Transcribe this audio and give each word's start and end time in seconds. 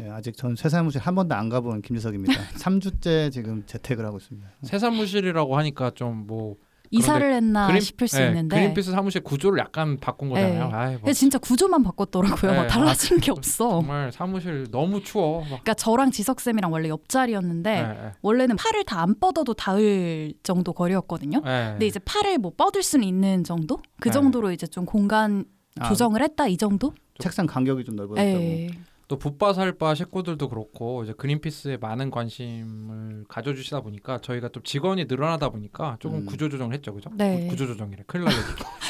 예, 0.00 0.08
아직 0.10 0.36
전 0.36 0.56
쇠사무실 0.56 1.00
한 1.00 1.14
번도 1.14 1.34
안 1.34 1.48
가본 1.48 1.82
김지석입니다. 1.82 2.32
3주째 2.58 3.30
지금 3.30 3.62
재택을 3.66 4.04
하고 4.04 4.16
있습니다. 4.18 4.48
새 4.62 4.78
사무실이라고 4.78 5.56
하니까 5.56 5.90
좀 5.94 6.26
뭐 6.26 6.56
이사를 6.90 7.32
했나 7.34 7.66
그린- 7.66 7.80
싶을 7.80 8.06
수 8.06 8.18
네, 8.18 8.28
있는데 8.28 8.54
그린피스 8.56 8.92
사무실 8.92 9.20
구조를 9.24 9.58
약간 9.58 9.96
바꾼 9.98 10.28
거잖아요. 10.28 10.68
네. 10.68 10.74
아이, 10.74 10.90
뭐 10.92 10.98
근데 11.00 11.12
진짜 11.12 11.38
구조만 11.38 11.82
바꿨더라고요 11.82 12.52
네, 12.52 12.56
막 12.58 12.66
달라진 12.68 13.18
게 13.18 13.32
없어 13.32 13.80
정말 13.80 14.12
사무실 14.12 14.66
너무 14.70 15.02
추워. 15.02 15.40
막. 15.40 15.46
그러니까 15.48 15.74
저랑 15.74 16.12
지석 16.12 16.40
쌤이랑 16.40 16.70
원래 16.72 16.88
옆자리였는데 16.90 17.82
네, 17.82 17.88
네. 17.88 18.12
원래는 18.22 18.54
팔을 18.56 18.84
다 18.84 19.00
안 19.02 19.18
뻗어도 19.18 19.54
닿을 19.54 20.34
정도 20.44 20.72
거리였거든요 20.72 21.40
네. 21.40 21.70
근데 21.72 21.86
이제 21.86 21.98
팔을 22.04 22.38
뭐 22.38 22.52
뻗을 22.56 22.82
수는 22.84 23.04
있는 23.08 23.42
정도 23.42 23.78
그 23.98 24.10
네. 24.10 24.12
정도로 24.12 24.52
이제 24.52 24.66
좀 24.68 24.84
공간 24.84 25.46
아, 25.80 25.88
조정을 25.88 26.22
했다 26.22 26.46
이 26.46 26.56
정도 26.56 26.92
책상 27.18 27.46
간격이 27.46 27.82
좀 27.84 27.96
넓어졌다고. 27.96 28.93
네. 29.04 29.08
또 29.08 29.18
붓바살바 29.18 29.94
식구들도 29.94 30.48
그렇고 30.48 31.04
이제 31.04 31.12
그린피스에 31.12 31.76
많은 31.76 32.10
관심을 32.10 33.24
가져주시다 33.28 33.82
보니까 33.82 34.18
저희가 34.18 34.48
좀 34.48 34.62
직원이 34.62 35.04
늘어나다 35.04 35.50
보니까 35.50 35.96
조금 36.00 36.20
음. 36.20 36.26
구조 36.26 36.48
조정을 36.48 36.74
했죠, 36.74 36.94
그죠? 36.94 37.10
네. 37.14 37.46
구, 37.48 37.56
조 37.56 37.66
조정이래. 37.66 38.04
큰일 38.06 38.24
날려. 38.24 38.36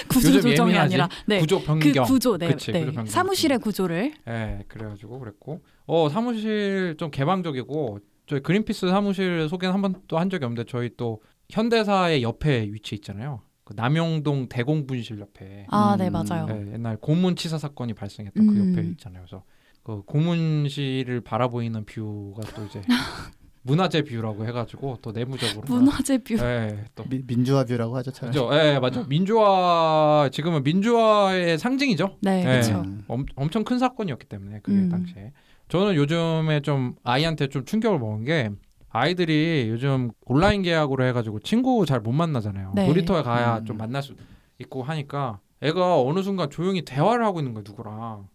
구조 0.08 0.40
조정이? 0.40 0.76
아니라 0.76 1.08
네. 1.26 1.40
구조 1.40 1.58
그 1.60 1.66
변경. 1.66 2.04
구조 2.04 2.38
네, 2.38 2.48
그치, 2.48 2.72
네. 2.72 2.80
구조 2.80 2.92
변경. 2.92 3.06
사무실의 3.10 3.58
구조를 3.58 4.14
예, 4.28 4.64
그래가지고 4.68 5.18
그랬고, 5.18 5.60
어 5.86 6.08
사무실 6.08 6.96
좀 6.98 7.10
개방적이고 7.10 7.98
저희 8.26 8.40
그린피스 8.40 8.88
사무실 8.88 9.48
소개는 9.48 9.74
한 9.74 9.82
번도 9.82 10.18
한 10.18 10.30
적이 10.30 10.44
없는데 10.46 10.68
저희 10.70 10.90
또 10.96 11.20
현대사의 11.50 12.22
옆에 12.22 12.68
위치해 12.72 12.96
있잖아요. 12.96 13.42
그 13.64 13.72
남영동 13.74 14.48
대공분실 14.48 15.20
옆에 15.20 15.66
아네 15.70 16.08
음. 16.08 16.12
맞아요 16.12 16.46
예, 16.50 16.74
옛날 16.74 16.98
고문치사 16.98 17.56
사건이 17.58 17.94
발생했던 17.94 18.46
그 18.46 18.52
음. 18.52 18.72
옆에 18.76 18.88
있잖아요. 18.90 19.22
그래서 19.26 19.42
그 19.84 20.02
고문실을 20.02 21.20
바라보이는 21.20 21.84
view가 21.84 22.42
또 22.56 22.64
이제 22.64 22.80
문화재 23.62 24.02
view라고 24.02 24.46
해가지고 24.46 24.98
또 25.00 25.12
내부적으로 25.12 25.62
문화재 25.68 26.18
view 26.18 26.34
예, 26.38 26.84
또 26.94 27.04
미, 27.08 27.22
민주화 27.26 27.64
view라고 27.64 27.96
하죠. 27.98 28.10
차라리. 28.10 28.32
그죠? 28.32 28.50
예, 28.54 28.78
맞죠. 28.78 29.04
민주화 29.06 30.28
지금은 30.32 30.62
민주화의 30.64 31.58
상징이죠. 31.58 32.16
네, 32.20 32.38
네. 32.38 32.44
그렇죠. 32.44 32.80
음. 32.80 33.04
엄, 33.08 33.24
엄청 33.36 33.64
큰 33.64 33.78
사건이었기 33.78 34.26
때문에 34.26 34.60
그게 34.62 34.78
음. 34.78 34.88
당시에 34.90 35.32
저는 35.68 35.94
요즘에 35.94 36.60
좀 36.60 36.94
아이한테 37.04 37.48
좀 37.48 37.64
충격을 37.64 37.98
먹은 37.98 38.24
게 38.24 38.50
아이들이 38.90 39.66
요즘 39.70 40.10
온라인 40.26 40.62
개학으로 40.62 41.04
해가지고 41.06 41.40
친구 41.40 41.84
잘 41.86 42.00
못 42.00 42.12
만나잖아요. 42.12 42.72
네. 42.74 42.86
놀이터에 42.86 43.22
가야 43.22 43.58
음. 43.58 43.64
좀 43.64 43.76
만날 43.78 44.02
수 44.02 44.14
있고 44.58 44.82
하니까 44.82 45.40
애가 45.62 46.00
어느 46.02 46.22
순간 46.22 46.50
조용히 46.50 46.84
대화를 46.84 47.24
하고 47.24 47.40
있는 47.40 47.54
거야 47.54 47.64
누구랑 47.66 48.28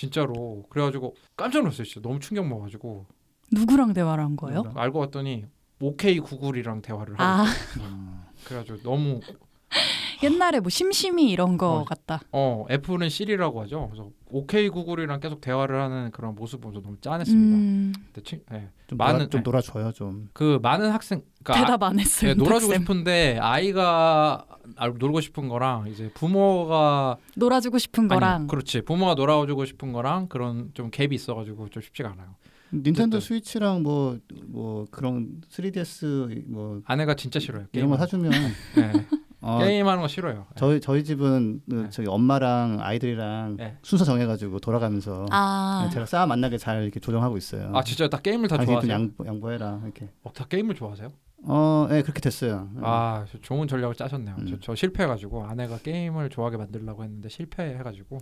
진짜로. 0.00 0.64
그래가지고 0.70 1.14
깜짝 1.36 1.58
놀랐어요 1.60 1.84
진짜. 1.84 2.00
너무 2.00 2.18
충격 2.20 2.46
먹어가지고. 2.48 3.06
누구랑 3.52 3.92
대화를 3.92 4.24
한 4.24 4.36
거예요? 4.36 4.62
알고 4.74 4.98
봤더니 5.00 5.44
오케이 5.80 6.18
구글이랑 6.20 6.80
대화를 6.82 7.18
하고 7.18 7.22
아. 7.22 7.44
음. 7.80 8.22
그래가지고 8.44 8.78
너무 8.82 9.20
옛날에 10.22 10.60
뭐 10.60 10.68
심심이 10.68 11.30
이런 11.30 11.56
거 11.56 11.80
어. 11.80 11.84
같다. 11.84 12.20
어 12.32 12.66
애플은 12.70 13.08
시리라고 13.08 13.62
하죠 13.62 13.88
그래서 13.90 14.10
오케이 14.26 14.68
구글이랑 14.68 15.20
계속 15.20 15.40
대화를 15.40 15.80
하는 15.80 16.10
그런 16.10 16.34
모습 16.34 16.60
보면서 16.60 16.82
너무 16.82 16.96
짠했습니다 17.00 17.56
음, 17.56 17.92
근데 18.12 18.22
친, 18.28 18.42
예. 18.52 18.68
좀 18.86 18.98
많은- 18.98 19.12
놀아, 19.12 19.28
좀 19.28 19.40
네. 19.40 19.42
놀아줘요 19.44 19.92
좀. 19.92 20.28
그 20.32 20.58
많은 20.62 20.90
학생 20.90 21.22
그러니까 21.42 21.64
대답 21.66 21.82
안 21.84 21.98
했어요. 21.98 22.30
예, 22.30 22.34
놀아주고 22.34 22.72
쌤. 22.72 22.82
싶은데 22.82 23.38
아이가 23.40 24.44
알- 24.76 24.94
놀고 24.98 25.20
싶은 25.20 25.48
거랑 25.48 25.86
이제 25.88 26.10
부모가 26.14 27.16
놀아주고 27.36 27.78
싶은 27.78 28.08
거랑 28.08 28.34
아니, 28.34 28.46
그렇지 28.48 28.82
부모가 28.82 29.14
놀아주고 29.14 29.64
싶은 29.64 29.92
거랑 29.92 30.28
그런 30.28 30.70
좀 30.74 30.90
갭이 30.90 31.12
있어가지고 31.14 31.68
좀 31.70 31.82
쉽지가 31.82 32.10
않아요. 32.10 32.34
닌텐도 32.72 33.16
어쨌든. 33.16 33.20
스위치랑 33.20 33.82
뭐뭐 33.82 34.86
그런 34.92 35.40
3DS 35.50 36.44
뭐 36.48 36.82
아내가 36.84 37.14
진짜 37.14 37.40
싫어요. 37.40 37.64
이런 37.72 37.90
거 37.90 37.96
게임하는 37.96 37.98
사주면 37.98 38.30
네. 38.76 39.19
어, 39.42 39.58
게임하는 39.58 40.02
거 40.02 40.08
싫어요. 40.08 40.46
저희 40.56 40.80
저희 40.80 41.02
집은 41.02 41.62
그 41.68 41.74
네. 41.74 41.86
저희 41.90 42.06
엄마랑 42.06 42.78
아이들이랑 42.80 43.56
네. 43.56 43.76
순서 43.82 44.04
정해가지고 44.04 44.60
돌아가면서 44.60 45.26
아 45.30 45.84
네, 45.88 45.94
제가 45.94 46.04
싸 46.06 46.26
만나게 46.26 46.58
잘 46.58 46.82
이렇게 46.82 47.00
조정하고 47.00 47.36
있어요. 47.38 47.70
아 47.74 47.82
진짜 47.82 48.08
다 48.08 48.18
게임을 48.20 48.48
다 48.48 48.62
좋아하세요? 48.62 48.92
양보, 48.92 49.24
양보해라 49.26 49.80
이렇게. 49.84 50.10
어, 50.22 50.32
다 50.32 50.44
게임을 50.48 50.74
좋아하세요? 50.74 51.10
어, 51.44 51.86
네 51.88 52.02
그렇게 52.02 52.20
됐어요. 52.20 52.68
아 52.82 53.24
저- 53.32 53.38
좋은 53.40 53.66
전략을 53.66 53.94
짜셨네요. 53.94 54.36
저, 54.40 54.42
음. 54.54 54.58
저 54.60 54.74
실패해가지고 54.74 55.44
아내가 55.46 55.78
게임을 55.78 56.28
좋아하게 56.28 56.58
만들려고 56.58 57.02
했는데 57.02 57.30
실패해가지고 57.30 58.18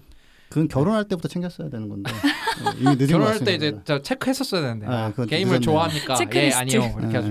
그건 0.51 0.69
결혼할 0.69 1.05
때부터 1.09 1.27
챙겼어야 1.29 1.69
되는 1.69 1.89
건데 1.89 2.11
네, 2.13 2.71
이미 2.79 2.85
늦은 2.95 2.97
것 2.99 3.07
결혼할 3.09 3.33
같습니다. 3.35 3.45
때 3.45 3.55
이제 3.57 3.81
저 3.85 4.01
체크했었어야 4.03 4.61
되는데 4.63 4.87
아, 4.87 5.07
아, 5.07 5.13
게임을 5.13 5.59
늦었네요. 5.59 5.61
좋아합니까? 5.61 6.15
예 6.15 6.17
체크리스트. 6.17 6.59
아니요 6.61 6.81
이렇게 6.99 7.07
네, 7.09 7.15
하죠. 7.17 7.29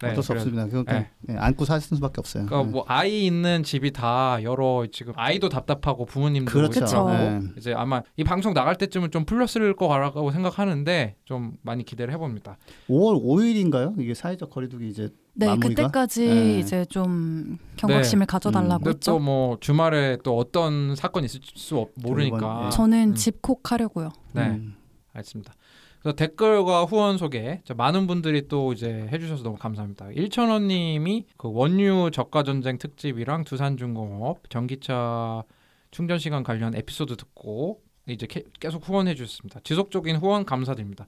네. 0.00 0.06
네, 0.08 0.12
어쩔 0.12 0.22
수 0.22 0.28
그래- 0.28 0.40
없습니다. 0.40 0.64
그건 0.66 0.84
네. 0.86 1.10
네, 1.20 1.36
안고 1.36 1.64
사는 1.66 1.80
수밖에 1.80 2.14
없어요. 2.18 2.46
그러니까 2.46 2.66
네. 2.66 2.72
뭐 2.72 2.84
아이 2.88 3.26
있는 3.26 3.62
집이 3.62 3.92
다 3.92 4.38
여러 4.42 4.86
지금 4.90 5.12
아이도 5.16 5.48
답답하고 5.50 6.06
부모님도 6.06 6.50
그렇죠. 6.50 7.08
네. 7.10 7.40
이제 7.58 7.74
아마 7.74 8.02
이 8.16 8.24
방송 8.24 8.54
나갈 8.54 8.76
때쯤은 8.76 9.10
좀 9.10 9.24
풀렸을 9.26 9.74
거라고 9.76 10.30
생각하는데 10.30 11.16
좀 11.26 11.52
많이 11.62 11.84
기대를 11.84 12.12
해봅니다. 12.14 12.56
5월 12.88 13.22
5일인가요? 13.22 14.00
이게 14.00 14.14
사회적 14.14 14.48
거리두기 14.50 14.88
이제 14.88 15.10
네 15.34 15.46
마무리가? 15.46 15.82
그때까지 15.84 16.26
네. 16.28 16.58
이제 16.58 16.84
좀 16.86 17.58
경각심을 17.76 18.26
가져달라고 18.26 18.84
근데 18.84 18.90
했죠. 18.96 19.12
또뭐 19.18 19.58
주말에 19.60 20.16
또 20.24 20.36
어떤 20.38 20.96
사건이 20.96 21.26
있을 21.26 21.40
수 21.54 21.76
없, 21.78 21.90
모르니까. 21.96 22.64
예. 22.66 22.70
저는 22.70 23.10
음. 23.10 23.14
집콕 23.14 23.70
하려고요. 23.70 24.10
네, 24.32 24.48
음. 24.48 24.74
알겠습니다. 25.12 25.52
그래서 26.00 26.16
댓글과 26.16 26.84
후원 26.84 27.18
소개 27.18 27.60
자, 27.64 27.74
많은 27.74 28.06
분들이 28.06 28.48
또 28.48 28.72
이제 28.72 29.06
해주셔서 29.12 29.42
너무 29.42 29.56
감사합니다. 29.56 30.06
1천원님이 30.06 31.24
그 31.36 31.50
원유 31.52 32.10
저가 32.12 32.42
전쟁 32.42 32.78
특집이랑 32.78 33.44
두산중공업 33.44 34.48
전기차 34.48 35.42
충전 35.90 36.18
시간 36.18 36.42
관련 36.42 36.74
에피소드 36.74 37.16
듣고 37.16 37.82
이제 38.08 38.26
캐- 38.26 38.44
계속 38.60 38.88
후원해 38.88 39.14
주셨습니다. 39.14 39.60
지속적인 39.62 40.16
후원 40.16 40.44
감사드립니다. 40.46 41.06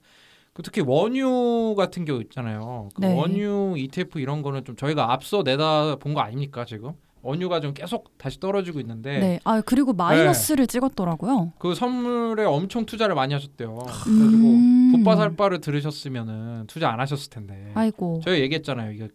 그 0.53 0.61
특히 0.61 0.81
원유 0.85 1.73
같은 1.75 2.05
경우 2.05 2.21
있잖아요. 2.21 2.89
그 2.93 3.01
네. 3.01 3.13
원유 3.17 3.73
ETF 3.77 4.19
이런 4.19 4.43
거는 4.43 4.63
좀 4.63 4.75
저희가 4.75 5.11
앞서 5.11 5.41
내다 5.41 5.95
본 5.95 6.13
거 6.13 6.19
아닙니까 6.21 6.65
지금? 6.65 6.91
원유가 7.23 7.59
좀 7.61 7.73
계속 7.73 8.17
다시 8.17 8.39
떨어지고 8.39 8.79
있는데 8.81 9.19
네. 9.19 9.39
아 9.45 9.61
그리고 9.61 9.93
마이너스를 9.93 10.67
찍었더라고요. 10.67 11.53
그 11.57 11.73
선물에 11.73 12.43
엄청 12.45 12.85
투자를 12.85 13.15
많이 13.15 13.33
하셨대요. 13.33 13.73
그래가지고 13.75 14.47
음. 14.47 14.91
붓바살바를 14.91 15.61
들으셨으면은 15.61 16.65
투자 16.67 16.89
안 16.91 16.99
하셨을 16.99 17.29
텐데. 17.29 17.71
아이고. 17.73 18.21
저희 18.23 18.41
얘기했잖아요. 18.41 18.91
이게 18.91 19.07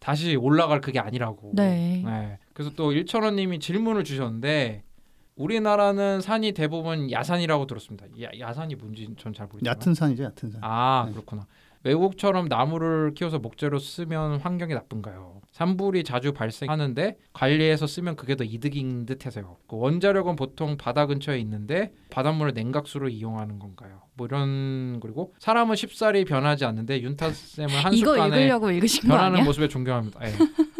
다시 0.00 0.36
올라갈 0.36 0.80
그게 0.80 0.98
아니라고. 0.98 1.52
네. 1.54 2.04
그래서 2.52 2.70
또 2.76 2.92
일천원님이 2.92 3.60
질문을 3.60 4.04
주셨는데 4.04 4.82
우리나라는 5.36 6.20
산이 6.20 6.52
대부분 6.52 7.10
야산이라고 7.10 7.66
들었습니다. 7.66 8.06
야, 8.22 8.28
야산이 8.38 8.74
뭔지 8.76 9.08
전 9.18 9.32
잘 9.32 9.46
모르겠지만. 9.46 9.76
얕은 9.76 9.94
산이죠, 9.94 10.24
얕은 10.24 10.50
산. 10.50 10.60
아 10.62 11.04
네. 11.06 11.12
그렇구나. 11.12 11.46
외국처럼 11.84 12.46
나무를 12.48 13.14
키워서 13.14 13.38
목재로 13.38 13.78
쓰면 13.78 14.40
환경이 14.40 14.74
나쁜가요? 14.74 15.40
산불이 15.54 16.02
자주 16.02 16.32
발생하는데 16.32 17.16
관리해서 17.32 17.86
쓰면 17.86 18.16
그게 18.16 18.34
더 18.34 18.42
이득인 18.42 19.06
듯해서요. 19.06 19.56
그 19.68 19.76
원자력은 19.76 20.34
보통 20.34 20.76
바다 20.76 21.06
근처에 21.06 21.38
있는데 21.38 21.92
바닷물을 22.10 22.54
냉각수로 22.54 23.08
이용하는 23.08 23.60
건가요? 23.60 24.02
뭐 24.14 24.26
이런 24.26 24.98
그리고 24.98 25.32
사람은 25.38 25.76
쉽사리 25.76 26.24
변하지 26.24 26.64
않는데 26.64 27.00
윤타 27.02 27.30
쌤을 27.30 27.70
이거 27.70 27.78
한순간에 27.78 28.36
읽으려고 28.40 28.72
읽으신 28.72 29.02
거 29.02 29.08
변하는 29.14 29.34
아니야? 29.34 29.44
모습에 29.44 29.68
존경합니다. 29.68 30.26
예. 30.26 30.32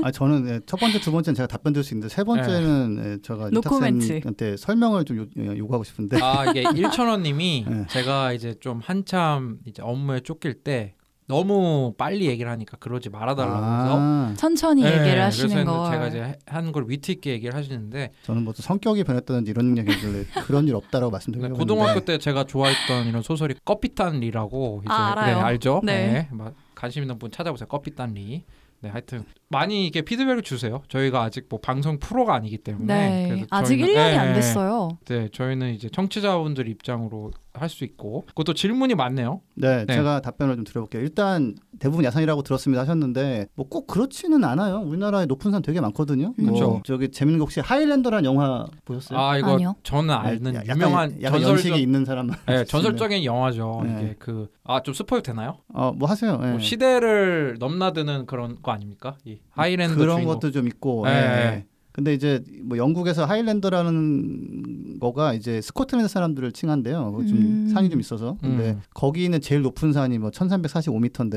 아 0.03 0.11
저는 0.11 0.49
예, 0.49 0.61
첫 0.67 0.79
번째, 0.81 0.99
두 0.99 1.13
번째는 1.13 1.37
제가 1.37 1.47
답변 1.47 1.73
드릴 1.73 1.85
수 1.85 1.95
있는데 1.95 2.13
세 2.13 2.25
번째는 2.25 2.99
예, 3.05 3.23
제가 3.23 3.51
노 3.51 3.61
코멘트. 3.61 4.05
이탁쌤한테 4.07 4.57
설명을 4.57 5.05
좀 5.05 5.19
요, 5.19 5.27
예, 5.39 5.57
요구하고 5.57 5.85
싶은데 5.85 6.21
아 6.21 6.51
이게 6.51 6.65
일천원님이 6.75 7.67
네. 7.69 7.87
제가 7.91 8.33
이제 8.33 8.55
좀 8.59 8.81
한참 8.83 9.59
이제 9.67 9.83
업무에 9.83 10.19
쫓길 10.19 10.65
때 10.65 10.97
너무 11.27 11.95
빨리 11.97 12.27
얘기를 12.27 12.51
하니까 12.51 12.77
그러지 12.79 13.09
말아달라고 13.09 13.57
해서 13.57 13.97
아, 13.99 14.35
천천히 14.37 14.83
네, 14.83 14.89
얘기를 15.01 15.23
하시는 15.23 15.65
걸. 15.65 15.91
제가 15.91 16.09
이제 16.09 16.39
한 16.47 16.71
걸 16.73 16.85
위트 16.89 17.13
있게 17.13 17.31
얘기를 17.33 17.55
하시는데 17.55 18.13
저는 18.25 18.43
뭐또 18.45 18.63
성격이 18.63 19.05
변했다든지 19.05 19.51
이런 19.53 19.79
얘기길래 19.79 20.25
그런 20.47 20.67
일 20.69 20.75
없다라고 20.75 21.11
네, 21.11 21.13
말씀드리려고 21.13 21.57
고등학교 21.59 22.01
때 22.01 22.19
제가 22.19 22.45
좋아했던 22.45 23.07
이런 23.07 23.23
소설이 23.23 23.55
꺼피탄리라고 23.65 24.83
이제 24.85 24.93
아, 24.93 25.13
알아요. 25.13 25.37
네, 25.37 25.43
알죠? 25.43 25.81
네. 25.85 26.29
막 26.33 26.55
관심 26.75 27.03
있는 27.03 27.19
분 27.19 27.31
찾아보세요. 27.31 27.69
꺼피탄리. 27.69 28.45
네, 28.81 28.91
하여튼 28.91 29.25
많이 29.55 29.87
이게 29.87 30.03
피드백을 30.03 30.43
주세요. 30.43 30.83
저희가 30.89 31.23
아직 31.23 31.47
뭐 31.49 31.61
방송 31.61 31.99
프로가 31.99 32.35
아니기 32.35 32.59
때문에 32.59 32.87
네. 32.87 33.29
그래서 33.29 33.47
아직 33.51 33.77
저희는- 33.79 33.85
1년이 33.85 33.95
네, 33.95 34.17
안 34.19 34.35
됐어요. 34.35 34.89
네, 35.07 35.29
저희는 35.33 35.75
이제 35.75 35.89
청취자분들 35.89 36.69
입장으로 36.69 37.31
할 37.57 37.69
수 37.69 37.85
있고 37.85 38.25
그것도 38.27 38.53
질문이 38.53 38.97
많네요. 38.97 39.41
네, 39.55 39.85
네. 39.87 39.95
제가 39.95 40.21
답변을 40.23 40.57
좀 40.57 40.65
드려볼게요. 40.65 41.01
일단 41.03 41.55
대부분 41.79 42.05
야산이라고 42.05 42.43
들었습니다 42.43 42.83
하셨는데 42.83 43.47
뭐 43.55 43.69
꼭 43.69 43.87
그렇지는 43.87 44.43
않아요. 44.43 44.79
우리나라에 44.81 45.27
높은 45.27 45.53
산 45.53 45.63
되게 45.63 45.81
많거든요. 45.81 46.35
음. 46.37 46.45
뭐 46.47 46.55
그렇죠. 46.55 46.83
저기 46.85 47.13
재밌는 47.13 47.39
거 47.39 47.45
혹시 47.45 47.61
하이랜더라는 47.61 48.25
영화 48.25 48.67
보셨어요? 48.85 49.17
아 49.21 49.39
이거 49.39 49.55
아니요. 49.55 49.77
저는 49.85 50.13
알는 50.13 50.55
야- 50.57 50.63
약간- 50.67 50.77
유명한 50.77 51.23
약간 51.23 51.41
전설적 51.43 51.79
있는 51.79 52.05
사람만. 52.05 52.37
네, 52.47 52.65
전설적인 52.65 53.25
영화죠. 53.25 53.83
네. 53.85 53.99
이게 54.03 54.15
그 54.19 54.49
아 54.67 54.81
좀 54.83 54.93
spoil 54.95 55.23
되나요? 55.23 55.59
어뭐 55.75 56.09
하세요. 56.09 56.41
예. 56.43 56.47
뭐 56.53 56.59
시대를 56.59 57.57
넘나드는 57.61 58.27
그런 58.27 58.61
거 58.63 58.73
아닙니까? 58.73 59.17
이 59.25 59.39
하이랜드 59.51 59.95
그런 59.97 60.17
주인공. 60.17 60.35
것도 60.35 60.51
좀 60.53 60.67
있고. 60.67 61.05
네. 61.07 61.11
예, 61.11 61.15
예. 61.57 61.65
근데 61.93 62.13
이제 62.13 62.43
뭐 62.65 62.77
영국에서 62.77 63.25
Highlander라는 63.25 64.99
거가 65.01 65.33
이제 65.35 65.61
스코틀랜드 65.61 66.09
사람들을 66.09 66.51
칭한데요. 66.51 67.13
그거 67.13 67.25
좀 67.25 67.39
음. 67.39 67.69
산이 67.73 67.89
좀 67.89 68.01
있어서. 68.01 68.37
근데 68.41 68.71
음. 68.71 68.81
거기 68.95 69.23
있는 69.25 69.41
제일 69.41 69.63
높은 69.63 69.93
산이 69.93 70.19
뭐 70.19 70.31
1345m인데 70.31 71.31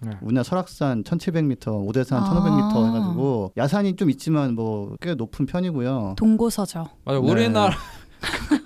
네. 0.00 0.10
우리나라 0.22 0.44
설악산 0.44 1.04
1700m, 1.04 1.86
오대산 1.86 2.22
아. 2.22 2.30
1500m 2.30 2.86
해가지고 2.88 3.52
야산이 3.58 3.96
좀 3.96 4.08
있지만 4.10 4.54
뭐 4.54 4.96
꽤 5.02 5.14
높은 5.14 5.44
편이고요. 5.44 6.14
동고서저죠. 6.16 6.86
맞아 7.04 7.20
네. 7.20 7.30
우리나라 7.30 7.76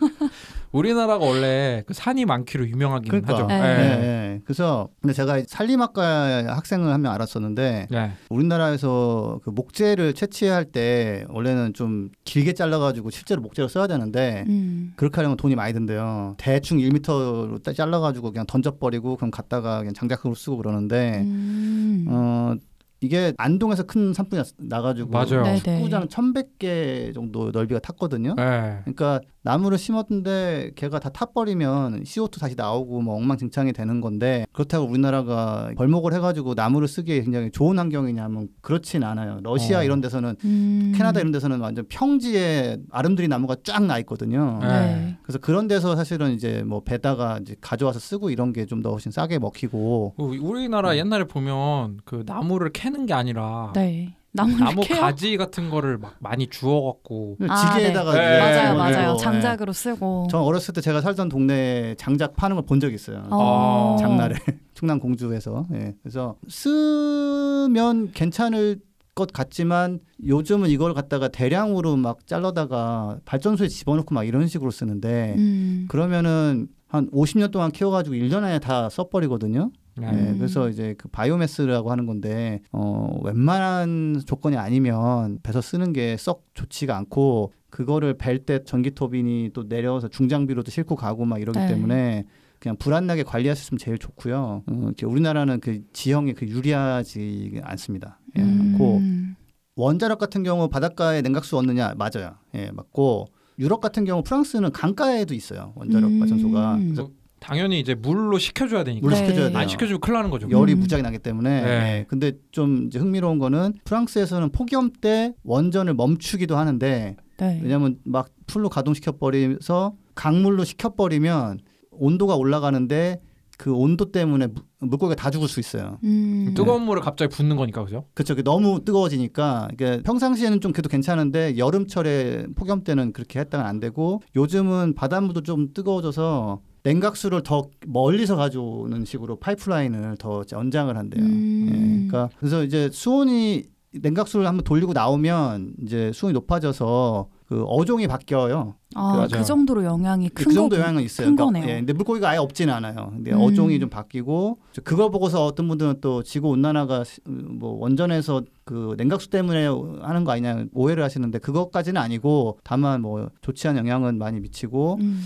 우리나라가 0.73 1.25
원래 1.25 1.83
그 1.87 1.93
산이 1.95 2.25
많기로 2.25 2.67
유명하긴 2.69 3.09
그러니까. 3.11 3.35
하죠. 3.35 3.47
네. 3.47 3.55
예, 3.55 3.61
네. 3.61 4.03
예. 4.07 4.41
그래서 4.45 4.89
근데 5.01 5.13
제가 5.13 5.41
산림학과 5.47 6.55
학생을 6.57 6.91
한 6.93 7.03
명 7.03 7.13
알았었는데 7.13 7.89
네. 7.91 8.13
우리나라에서 8.31 9.41
그 9.45 9.51
목재를 9.51 10.15
채취할 10.15 10.65
때 10.67 11.25
원래는 11.29 11.75
좀 11.75 12.11
길게 12.25 12.55
잘라가지고 12.55 13.11
실제로 13.11 13.43
목재로 13.43 13.69
써야 13.69 13.87
되는데 13.87 14.45
음. 14.49 14.93
그렇게 14.97 15.17
하려면 15.17 15.37
돈이 15.37 15.55
많이 15.57 15.73
든대요. 15.75 16.35
대충 16.39 16.79
1m로 16.79 17.75
잘라가지고 17.77 18.31
그냥 18.33 18.47
던져버리고 18.47 19.17
그럼 19.17 19.31
갖다가 19.31 19.79
그냥 19.79 19.93
장작으로 19.95 20.35
쓰고 20.35 20.57
그러는데 20.59 21.21
음. 21.25 22.07
어 22.09 22.55
이게 23.01 23.33
안동에서 23.37 23.83
큰 23.83 24.15
산불이 24.15 24.39
났- 24.41 24.55
나가지고 24.59 25.11
맞아요. 25.11 25.57
축구장 25.57 26.07
1,100개 26.07 27.13
정도 27.13 27.51
넓이가 27.51 27.81
탔거든요. 27.81 28.35
네. 28.37 28.79
그러니까 28.85 29.21
나무를 29.44 29.77
심었는데 29.79 30.73
걔가 30.77 31.00
다 31.00 31.09
타버리면 31.09 32.05
CO2 32.05 32.41
다시 32.41 32.55
나오고 32.56 33.00
뭐 33.03 33.17
엉망진창이 33.17 33.73
되는 33.73 34.00
건데 34.00 34.47
그렇다고 34.53 34.87
우리나라가 34.87 35.71
벌목을 35.77 36.12
해가지고 36.15 36.55
나무를 36.55 36.87
쓰기에 36.87 37.23
굉장히 37.23 37.50
좋은 37.50 37.79
환경이냐면 37.79 38.49
그렇진 38.61 39.03
않아요. 39.03 39.41
러시아 39.43 39.81
어. 39.81 39.85
이런 39.85 40.00
데서는 40.00 40.37
음. 40.44 40.93
캐나다 40.97 41.19
이런 41.21 41.33
데서는 41.33 41.61
완전 41.61 41.85
평지에 41.89 42.79
아름드리 42.91 43.29
나무가 43.29 43.56
쫙 43.65 43.83
나 43.83 43.99
있거든요. 44.00 44.59
네. 44.62 44.69
네. 44.69 45.17
그래서 45.25 45.39
그런 45.41 45.67
데서 45.67 45.97
사실은 45.97 46.31
이제 46.33 46.62
뭐 46.65 46.83
배다가 46.85 47.39
이제 47.41 47.56
가져와서 47.61 47.99
쓰고 47.99 48.31
이런 48.31 48.53
게 48.53 48.65
좀 48.67 48.81
더 48.83 48.91
훨씬 48.91 49.11
싸게 49.12 49.39
먹히고 49.41 50.15
그 50.17 50.23
우리나라 50.41 50.93
음. 50.93 50.97
옛날에 50.99 51.25
보면 51.25 51.99
그 52.05 52.23
나무를 52.27 52.71
캐는 52.73 53.06
게 53.06 53.12
아니라 53.15 53.73
네. 53.75 54.15
나무를 54.34 54.58
나무 54.64 54.81
캐요? 54.82 55.00
가지 55.00 55.37
같은 55.37 55.69
거를 55.69 55.99
막 55.99 56.14
많이 56.19 56.46
주워갖고 56.46 57.37
아, 57.49 57.75
지게에다가 57.75 58.12
네. 58.14 58.19
네. 58.19 58.38
맞아요, 58.40 58.76
맞아요. 58.76 59.12
예. 59.19 59.23
장작으로 59.23 59.73
쓰고. 59.73 60.29
전 60.31 60.40
어렸을 60.43 60.73
때 60.75 60.81
제가 60.81 61.00
살던 61.02 61.29
동네에 61.29 61.96
장작 61.96 62.34
파는 62.37 62.56
걸 62.56 62.62
본 62.67 62.81
적 62.81 62.93
있어요. 62.94 63.26
어. 63.31 63.96
장날에 64.00 64.34
충남 64.75 64.99
공주에서 64.99 65.67
예. 65.75 65.94
그래서 66.02 66.37
쓰면 66.49 68.12
괜찮을 68.12 68.81
것 69.14 69.31
같지만 69.32 70.00
요즘은 70.26 70.70
이걸 70.70 70.94
갖다가 70.94 71.29
대량으로 71.29 71.96
막 71.96 72.26
잘라다가 72.26 73.19
발전소에 73.26 73.69
집어넣고 73.69 74.14
막 74.14 74.25
이런 74.25 74.46
식으로 74.49 74.70
쓰는데 74.70 75.34
음. 75.37 75.84
그러면은 75.90 76.69
한 76.88 77.11
50년 77.11 77.50
동안 77.50 77.70
키워가지고 77.70 78.17
1년 78.17 78.43
안에 78.43 78.58
다 78.58 78.88
써버리거든요. 78.88 79.70
네. 79.97 80.06
예, 80.06 80.31
음. 80.31 80.39
그래서 80.39 80.69
이제 80.69 80.94
그 80.97 81.09
바이오매스라고 81.09 81.91
하는 81.91 82.06
건데 82.06 82.61
어 82.73 83.19
웬만한 83.23 84.23
조건이 84.27 84.56
아니면 84.56 85.39
배서 85.43 85.61
쓰는 85.61 85.93
게 85.93 86.17
썩 86.19 86.47
좋지가 86.55 86.97
않고 86.97 87.53
그거를 87.71 88.15
벨 88.19 88.44
때 88.44 88.65
전기 88.65 88.94
터빈이 88.94 89.50
또 89.55 89.69
내려서 89.69 90.09
중장비로도 90.09 90.71
싣고 90.71 90.97
가고 90.97 91.25
막 91.25 91.41
이러기 91.41 91.59
네. 91.59 91.69
때문에 91.69 92.25
그냥 92.59 92.77
불안나게 92.77 93.23
관리하셨으면 93.25 93.79
제일 93.79 93.99
좋고요. 93.99 94.62
어, 94.67 94.91
우리나라는 95.05 95.59
그 95.61 95.81
지형이 95.93 96.35
그 96.35 96.47
유리하지 96.47 97.61
않습니다. 97.62 98.21
예, 98.39 98.43
않고 98.43 98.99
음. 98.99 99.35
원자력 99.77 100.19
같은 100.19 100.43
경우 100.43 100.69
바닷가에 100.69 101.23
냉각수 101.23 101.56
얻느냐 101.59 101.94
맞아요. 101.97 102.37
예, 102.55 102.71
맞고 102.73 103.27
유럽 103.59 103.81
같은 103.81 104.05
경우 104.05 104.23
프랑스는 104.23 104.71
강가에도 104.73 105.35
있어요 105.35 105.73
원자력 105.77 106.11
음. 106.11 106.19
발전소가. 106.19 106.79
그래서 106.79 107.11
당연히 107.43 107.81
이제 107.81 107.94
물로 107.94 108.39
식혀줘야 108.39 108.85
되니까 108.85 109.05
물 109.05 109.11
네. 109.12 109.17
시켜줘야 109.19 109.49
돼요. 109.49 109.59
안 109.59 109.69
식혀주면 109.69 110.00
큰일 110.00 110.15
나는 110.15 110.31
거죠. 110.31 110.49
열이 110.50 110.75
음. 110.75 110.79
무지하게 110.81 111.03
나기 111.03 111.19
때문에. 111.19 111.61
네. 111.62 111.69
예. 111.69 112.05
근데 112.09 112.33
좀 112.53 112.87
이제 112.87 112.99
흥미로운 112.99 113.39
거는 113.39 113.75
프랑스에서는 113.85 114.50
폭염 114.50 114.91
때 115.00 115.35
원전을 115.43 115.94
멈추기도 115.94 116.56
하는데 116.56 117.17
네. 117.39 117.61
왜냐하면 117.62 117.99
막 118.05 118.29
풀로 118.47 118.69
가동시켜 118.69 119.12
버려서 119.12 119.94
강물로 120.15 120.65
식혀 120.65 120.91
버리면 120.94 121.59
온도가 121.91 122.37
올라가는데 122.37 123.21
그 123.59 123.73
온도 123.73 124.11
때문에 124.11 124.49
무- 124.49 124.62
물고기가 124.81 125.15
다 125.15 125.31
죽을 125.31 125.47
수 125.47 125.61
있어요. 125.61 125.99
음. 126.03 126.53
뜨거운 126.56 126.83
물을 126.83 127.00
갑자기 127.03 127.33
붓는 127.35 127.55
거니까 127.56 127.85
그죠? 127.85 128.06
그렇죠. 128.15 128.35
너무 128.43 128.85
뜨거워지니까 128.85 129.69
이게 129.73 130.00
평상시에는 130.03 130.61
좀 130.61 130.73
그래도 130.73 130.89
괜찮은데 130.89 131.56
여름철에 131.59 132.47
폭염 132.56 132.83
때는 132.83 133.12
그렇게 133.12 133.39
했다가 133.39 133.67
안 133.67 133.79
되고 133.79 134.21
요즘은 134.35 134.94
바닷물도 134.94 135.43
좀 135.43 135.73
뜨거워져서 135.73 136.61
냉각수를 136.84 137.43
더 137.43 137.69
멀리서 137.87 138.37
가져오는 138.37 139.05
식으로 139.05 139.37
파이프라인을 139.37 140.17
더 140.19 140.43
연장을 140.52 140.96
한대요. 140.96 141.25
음. 141.25 141.69
예, 141.69 142.08
그러니까 142.08 142.29
그래서 142.38 142.64
이제 142.64 142.88
수온이 142.93 143.64
냉각수를 143.94 144.46
한번 144.46 144.64
돌리고 144.64 144.93
나오면 144.93 145.75
이제 145.82 146.11
수온이 146.14 146.32
높아져서 146.32 147.29
그 147.46 147.62
어종이 147.64 148.06
바뀌어요. 148.06 148.76
아. 148.94 149.29
그 149.31 149.44
정도로 149.44 149.84
영향이 149.84 150.31
큰그 150.31 150.55
정도 150.55 150.76
영향은 150.76 151.02
있어요. 151.02 151.26
큰 151.26 151.37
그러니까, 151.37 151.58
거네요. 151.61 151.70
예, 151.70 151.79
근데 151.81 151.93
물고기가 151.93 152.31
아예 152.31 152.38
없지는 152.38 152.73
않아요. 152.73 153.11
근데 153.12 153.32
음. 153.32 153.40
어종이 153.43 153.79
좀 153.79 153.90
바뀌고 153.90 154.58
그걸 154.82 155.10
보고서 155.10 155.44
어떤 155.44 155.69
분들은 155.69 155.96
또 156.01 156.22
지구 156.22 156.48
온난화가 156.48 157.05
시- 157.05 157.20
뭐 157.27 157.72
원전에서 157.79 158.43
그 158.65 158.94
냉각수 158.96 159.29
때문에 159.29 159.67
하는 160.01 160.24
거 160.24 160.32
아니냐 160.32 160.65
오해를 160.72 161.05
하시는데 161.05 161.39
그것까지는 161.41 162.01
아니고 162.01 162.58
다만 162.65 163.03
뭐 163.03 163.29
좋지 163.43 163.69
않은 163.69 163.81
영향은 163.81 164.17
많이 164.17 164.41
미치고 164.41 164.98
음. 165.03 165.22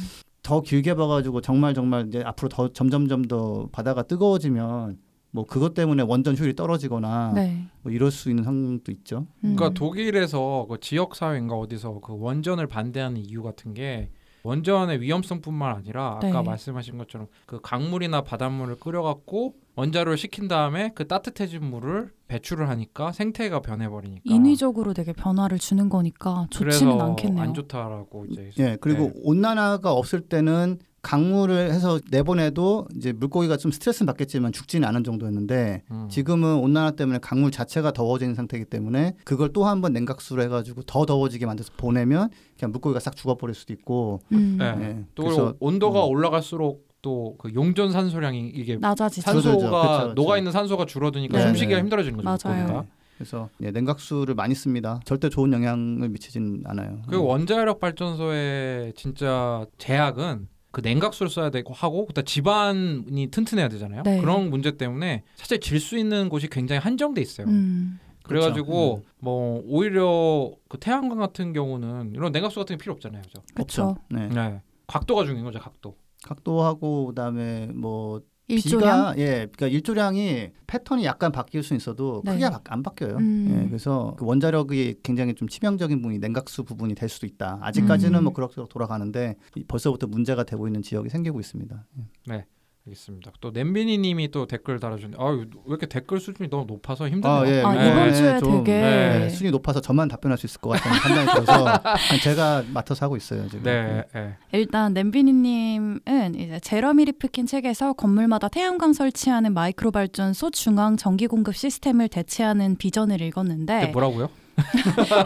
더 0.46 0.60
길게 0.60 0.94
봐가지고 0.94 1.40
정말 1.40 1.74
정말 1.74 2.06
이제 2.06 2.22
앞으로 2.24 2.48
더 2.48 2.72
점점점 2.72 3.24
더 3.24 3.68
바다가 3.72 4.04
뜨거워지면 4.04 4.96
뭐 5.32 5.44
그것 5.44 5.74
때문에 5.74 6.04
원전 6.04 6.38
효율이 6.38 6.54
떨어지거나 6.54 7.32
네. 7.34 7.64
뭐 7.82 7.90
이럴 7.90 8.12
수 8.12 8.30
있는 8.30 8.44
상황도 8.44 8.92
있죠. 8.92 9.26
그러니까 9.40 9.68
음. 9.68 9.74
독일에서 9.74 10.66
그 10.70 10.78
지역 10.78 11.16
사회인가 11.16 11.56
어디서 11.56 11.98
그 11.98 12.16
원전을 12.16 12.68
반대하는 12.68 13.16
이유 13.16 13.42
같은 13.42 13.74
게 13.74 14.10
원전의 14.44 15.00
위험성뿐만 15.00 15.74
아니라 15.74 16.12
아까 16.18 16.28
네. 16.28 16.42
말씀하신 16.42 16.96
것처럼 16.96 17.26
그 17.44 17.60
강물이나 17.60 18.22
바닷물을 18.22 18.78
끓여갖고 18.78 19.56
원자로를 19.76 20.16
식힌 20.18 20.48
다음에 20.48 20.90
그 20.94 21.06
따뜻해진 21.06 21.62
물을 21.64 22.10
배출을 22.28 22.68
하니까 22.70 23.12
생태가 23.12 23.60
변해버리니까 23.60 24.22
인위적으로 24.24 24.94
되게 24.94 25.12
변화를 25.12 25.58
주는 25.58 25.88
거니까 25.88 26.46
좋지는 26.50 26.92
그래서 26.92 27.04
않겠네요. 27.10 27.42
안 27.42 27.54
좋다라고 27.54 28.26
이제 28.30 28.50
예, 28.58 28.76
그리고 28.80 29.04
네. 29.04 29.12
온난화가 29.22 29.92
없을 29.92 30.22
때는 30.22 30.78
강물을 31.02 31.70
해서 31.72 32.00
내보내도 32.10 32.88
이제 32.96 33.12
물고기가 33.12 33.56
좀 33.58 33.70
스트레스는 33.70 34.06
받겠지만 34.06 34.50
죽지는 34.50 34.88
않은 34.88 35.04
정도였는데 35.04 35.82
음. 35.92 36.08
지금은 36.10 36.56
온난화 36.56 36.92
때문에 36.92 37.20
강물 37.20 37.52
자체가 37.52 37.92
더워지는 37.92 38.34
상태이기 38.34 38.64
때문에 38.64 39.14
그걸 39.24 39.52
또 39.52 39.66
한 39.66 39.80
번 39.82 39.92
냉각수로 39.92 40.42
해가지고 40.42 40.82
더 40.82 41.06
더워지게 41.06 41.46
만들어서 41.46 41.70
보내면 41.76 42.30
그냥 42.58 42.72
물고기가 42.72 42.98
싹 42.98 43.14
죽어버릴 43.14 43.54
수도 43.54 43.72
있고 43.74 44.18
음. 44.32 44.56
네. 44.58 44.64
예, 44.80 45.04
또 45.14 45.22
그래서 45.24 45.54
온도가 45.60 46.04
음. 46.06 46.10
올라갈수록 46.10 46.85
또 47.06 47.36
그 47.38 47.52
용존 47.54 47.92
산소량이 47.92 48.50
이게 48.52 48.76
낮아지죠. 48.76 49.22
산소- 49.30 49.42
산소가. 49.42 49.80
그쵸, 49.82 50.08
그쵸. 50.08 50.14
녹아 50.14 50.38
있는 50.38 50.50
산소가 50.50 50.86
줄어드니까 50.86 51.38
네. 51.38 51.44
숨쉬기가 51.46 51.76
네. 51.76 51.82
힘들어지는 51.82 52.16
거죠. 52.22 52.48
맞아요. 52.48 52.64
물고기가. 52.64 52.86
그래서 53.16 53.48
예, 53.62 53.70
냉각수를 53.70 54.34
많이 54.34 54.54
씁니다. 54.56 54.98
절대 55.04 55.28
좋은 55.28 55.52
영향을 55.52 56.08
미치진 56.08 56.64
않아요. 56.66 57.02
그 57.08 57.16
원자력 57.22 57.78
발전소의 57.78 58.92
진짜 58.96 59.64
제약은 59.78 60.48
그 60.72 60.80
냉각수를 60.82 61.30
써야 61.30 61.50
되고 61.50 61.72
하고 61.72 62.06
그다음 62.06 62.24
집안이 62.24 63.28
튼튼해야 63.30 63.68
되잖아요. 63.68 64.02
네. 64.02 64.20
그런 64.20 64.50
문제 64.50 64.72
때문에 64.76 65.22
사실 65.36 65.60
질 65.60 65.78
수 65.80 65.96
있는 65.96 66.28
곳이 66.28 66.48
굉장히 66.48 66.80
한정돼 66.80 67.20
있어요. 67.22 67.46
음. 67.46 68.00
그래가지고 68.24 68.96
그렇죠. 68.96 69.02
뭐 69.20 69.62
오히려 69.66 70.50
그 70.68 70.78
태양광 70.78 71.18
같은 71.18 71.52
경우는 71.52 72.12
이런 72.16 72.32
냉각수 72.32 72.58
같은 72.58 72.76
게 72.76 72.82
필요 72.82 72.92
없잖아요, 72.94 73.22
그죠? 73.22 73.40
그렇죠. 73.54 73.96
네. 74.10 74.26
네. 74.28 74.60
각도가 74.88 75.24
중요한 75.24 75.44
거죠, 75.44 75.60
각도. 75.60 75.94
각도하고 76.26 77.06
그다음에 77.06 77.66
뭐 77.74 78.20
일조량. 78.48 78.78
비가 78.78 79.14
예, 79.18 79.30
그러니까 79.52 79.66
일조량이 79.68 80.50
패턴이 80.68 81.04
약간 81.04 81.32
바뀔 81.32 81.62
수 81.64 81.74
있어도 81.74 82.22
네. 82.24 82.32
크게 82.32 82.48
바- 82.50 82.60
안 82.68 82.82
바뀌어요. 82.82 83.16
음. 83.16 83.60
예, 83.64 83.66
그래서 83.68 84.14
그 84.18 84.24
원자력이 84.24 85.00
굉장히 85.02 85.34
좀 85.34 85.48
치명적인 85.48 85.98
부분이 86.00 86.18
냉각수 86.20 86.62
부분이 86.64 86.94
될 86.94 87.08
수도 87.08 87.26
있다. 87.26 87.58
아직까지는 87.62 88.20
음. 88.20 88.24
뭐 88.24 88.32
그럭저럭 88.32 88.68
돌아가는데 88.68 89.34
이- 89.56 89.64
벌써부터 89.64 90.06
문제가 90.06 90.44
되고 90.44 90.68
있는 90.68 90.82
지역이 90.82 91.08
생기고 91.08 91.40
있습니다. 91.40 91.86
예. 92.32 92.46
알겠습니다. 92.86 93.32
또 93.40 93.50
냄비니님이 93.50 94.30
또 94.30 94.46
댓글 94.46 94.78
달아주는데 94.78 95.16
아왜 95.20 95.44
이렇게 95.66 95.86
댓글 95.86 96.20
수준이 96.20 96.48
너무 96.48 96.66
높아서 96.66 97.08
힘드네요. 97.08 97.36
아, 97.36 97.48
예, 97.48 97.62
아, 97.62 97.72
네. 97.72 97.90
이번 97.90 98.14
주에 98.14 98.38
좀, 98.38 98.64
되게 98.64 98.80
네, 98.80 99.28
순위 99.28 99.50
높아서 99.50 99.80
저만 99.80 100.08
답변할 100.08 100.38
수 100.38 100.46
있을 100.46 100.60
것 100.60 100.70
같다는 100.70 100.98
판단이 100.98 101.44
들어서 101.44 101.82
제가 102.22 102.64
맡아서 102.72 103.04
하고 103.04 103.16
있어요 103.16 103.48
지금. 103.48 103.64
네, 103.64 104.04
네. 104.14 104.36
일단 104.52 104.92
냄비니님은 104.94 106.34
이제 106.36 106.60
제러미 106.60 107.06
리프킨 107.06 107.46
책에서 107.46 107.92
건물마다 107.94 108.48
태양광 108.48 108.92
설치하는 108.92 109.52
마이크로 109.52 109.90
발전소 109.90 110.50
중앙 110.50 110.96
전기 110.96 111.26
공급 111.26 111.56
시스템을 111.56 112.08
대체하는 112.08 112.76
비전을 112.76 113.20
읽었는데 113.20 113.80
네, 113.80 113.86
뭐라고요? 113.88 114.28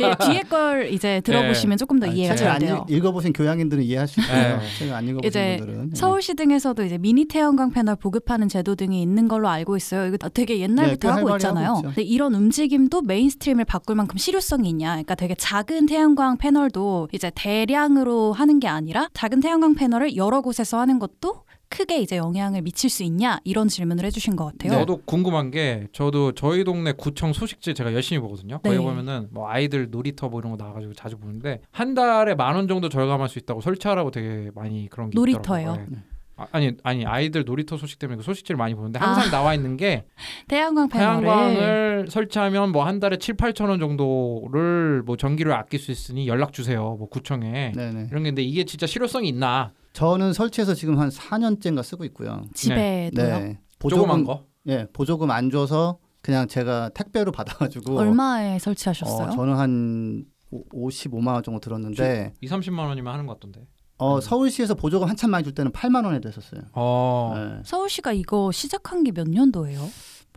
예, 0.00 0.14
뒤에 0.24 0.42
걸 0.42 0.92
이제 0.92 1.20
들어보시면 1.20 1.78
조금 1.78 2.00
더 2.00 2.06
아, 2.06 2.10
이해가 2.10 2.34
잘안 2.34 2.58
돼요. 2.58 2.84
읽, 2.88 2.96
읽어보신 2.96 3.32
교양인들은 3.32 3.82
있고요. 3.82 4.04
네. 4.04 4.58
책을 4.78 4.94
안 4.94 5.04
읽어보신 5.08 5.28
이제 5.28 5.56
분들은 5.58 5.90
예. 5.92 5.94
서울시 5.94 6.34
등에서도 6.34 6.84
이제 6.84 6.98
미니 6.98 7.24
태양광 7.26 7.70
패널 7.70 7.96
보급하는 7.96 8.48
제도 8.48 8.74
등이 8.74 9.00
있는 9.00 9.28
걸로 9.28 9.48
알고 9.48 9.76
있어요. 9.76 10.06
이거 10.06 10.28
되게 10.28 10.54
네, 10.54 10.60
옛날부터 10.60 10.98
꽤 10.98 11.08
하고 11.08 11.28
활발히 11.28 11.36
있잖아요. 11.36 11.68
하고. 11.68 11.82
근데 11.82 12.02
이런 12.02 12.34
움직임도 12.34 13.02
mainstream을 13.02 13.64
바꿀 13.64 13.96
만큼 13.96 14.16
실효성이 14.16 14.68
있냐? 14.70 14.90
그러니까 14.90 15.14
되게 15.14 15.34
작은 15.34 15.86
태양광 15.86 16.36
패널도 16.36 17.08
이제 17.12 17.30
대량으로 17.34 18.32
하는 18.32 18.60
게 18.60 18.68
아니라 18.68 19.08
작은 19.14 19.40
태양광 19.40 19.74
패널을 19.74 20.16
여러 20.16 20.40
곳에서 20.40 20.78
하는 20.78 20.98
것도 20.98 21.44
크게 21.70 21.98
이제 22.00 22.16
영향을 22.16 22.62
미칠 22.62 22.90
수 22.90 23.02
있냐? 23.04 23.38
이런 23.44 23.68
질문을 23.68 24.04
해주신 24.04 24.36
것 24.36 24.44
같아요. 24.46 24.78
저도 24.80 25.02
궁금한 25.06 25.50
게 25.50 25.86
저도 25.92 26.32
저희 26.32 26.64
동네 26.64 26.92
구청 26.92 27.32
소식지 27.32 27.74
제가 27.74 27.94
열심히 27.94 28.20
보거든요. 28.20 28.58
거기 28.58 28.76
네. 28.76 28.82
보면은 28.82 29.28
뭐 29.30 29.48
아이들 29.48 29.88
놀이터 29.90 30.28
뭐 30.28 30.40
이런 30.40 30.50
거 30.50 30.56
나와가지고 30.62 30.94
자주 30.94 31.16
보는데 31.16 31.60
한 31.70 31.94
달에 31.94 32.34
만 32.34 32.56
원 32.56 32.66
정도 32.68 32.88
절감할 32.88 33.28
수 33.28 33.38
있다고 33.38 33.60
설치하라고 33.60 34.10
되게 34.10 34.50
많이 34.54 34.88
그런 34.90 35.08
게 35.10 35.14
놀이터예요? 35.16 35.70
있더라고요. 35.70 35.86
네. 35.90 35.98
아, 36.36 36.46
아니 36.52 36.72
아니 36.82 37.06
아이들 37.06 37.44
놀이터 37.44 37.76
소식 37.76 37.98
때문에 38.00 38.16
그 38.16 38.22
소식지를 38.24 38.56
많이 38.56 38.74
보는데 38.74 38.98
아. 38.98 39.06
항상 39.12 39.30
나와 39.30 39.54
있는 39.54 39.76
게 39.76 40.04
태양광 40.48 40.88
패널을 40.88 41.22
태양광을 41.22 42.06
설치하면 42.10 42.72
뭐 42.72 42.82
한 42.84 42.98
달에 42.98 43.18
7, 43.18 43.36
8천 43.36 43.68
원 43.68 43.78
정도를 43.78 45.02
뭐 45.04 45.16
전기를 45.16 45.52
아낄 45.52 45.78
수 45.78 45.92
있으니 45.92 46.26
연락 46.26 46.52
주세요. 46.52 46.96
뭐 46.98 47.08
구청에 47.08 47.72
네네. 47.76 48.08
이런 48.10 48.24
게 48.24 48.30
근데 48.30 48.42
이게 48.42 48.64
진짜 48.64 48.86
실효성이 48.86 49.28
있나? 49.28 49.72
저는 49.92 50.32
설치해서 50.32 50.74
지금 50.74 50.98
한 50.98 51.08
4년째인가 51.08 51.82
쓰고 51.82 52.04
있고요. 52.06 52.42
집에도요. 52.54 53.38
네. 53.40 53.60
조그만 53.78 54.24
거. 54.24 54.46
예, 54.68 54.86
보조금 54.92 55.30
안 55.30 55.50
줘서 55.50 55.98
그냥 56.22 56.46
제가 56.46 56.90
택배로 56.90 57.32
받아가지고 57.32 57.98
얼마에 57.98 58.58
설치하셨어요? 58.58 59.28
어, 59.28 59.30
저는 59.30 59.56
한 59.56 60.24
오- 60.50 60.88
55만 60.90 61.28
원 61.34 61.42
정도 61.42 61.60
들었는데 61.60 62.34
2, 62.40 62.46
30만 62.48 62.86
원이면 62.88 63.12
하는 63.12 63.26
것 63.26 63.34
같던데. 63.34 63.66
어, 63.98 64.16
음. 64.16 64.20
서울시에서 64.20 64.74
보조금 64.74 65.08
한참 65.08 65.30
많이 65.30 65.44
줄 65.44 65.54
때는 65.54 65.72
8만 65.72 66.04
원에 66.04 66.20
됐었어요. 66.20 66.62
어. 66.72 67.32
네. 67.36 67.62
서울시가 67.64 68.12
이거 68.12 68.50
시작한 68.52 69.02
게 69.04 69.12
몇 69.12 69.28
년도예요? 69.28 69.80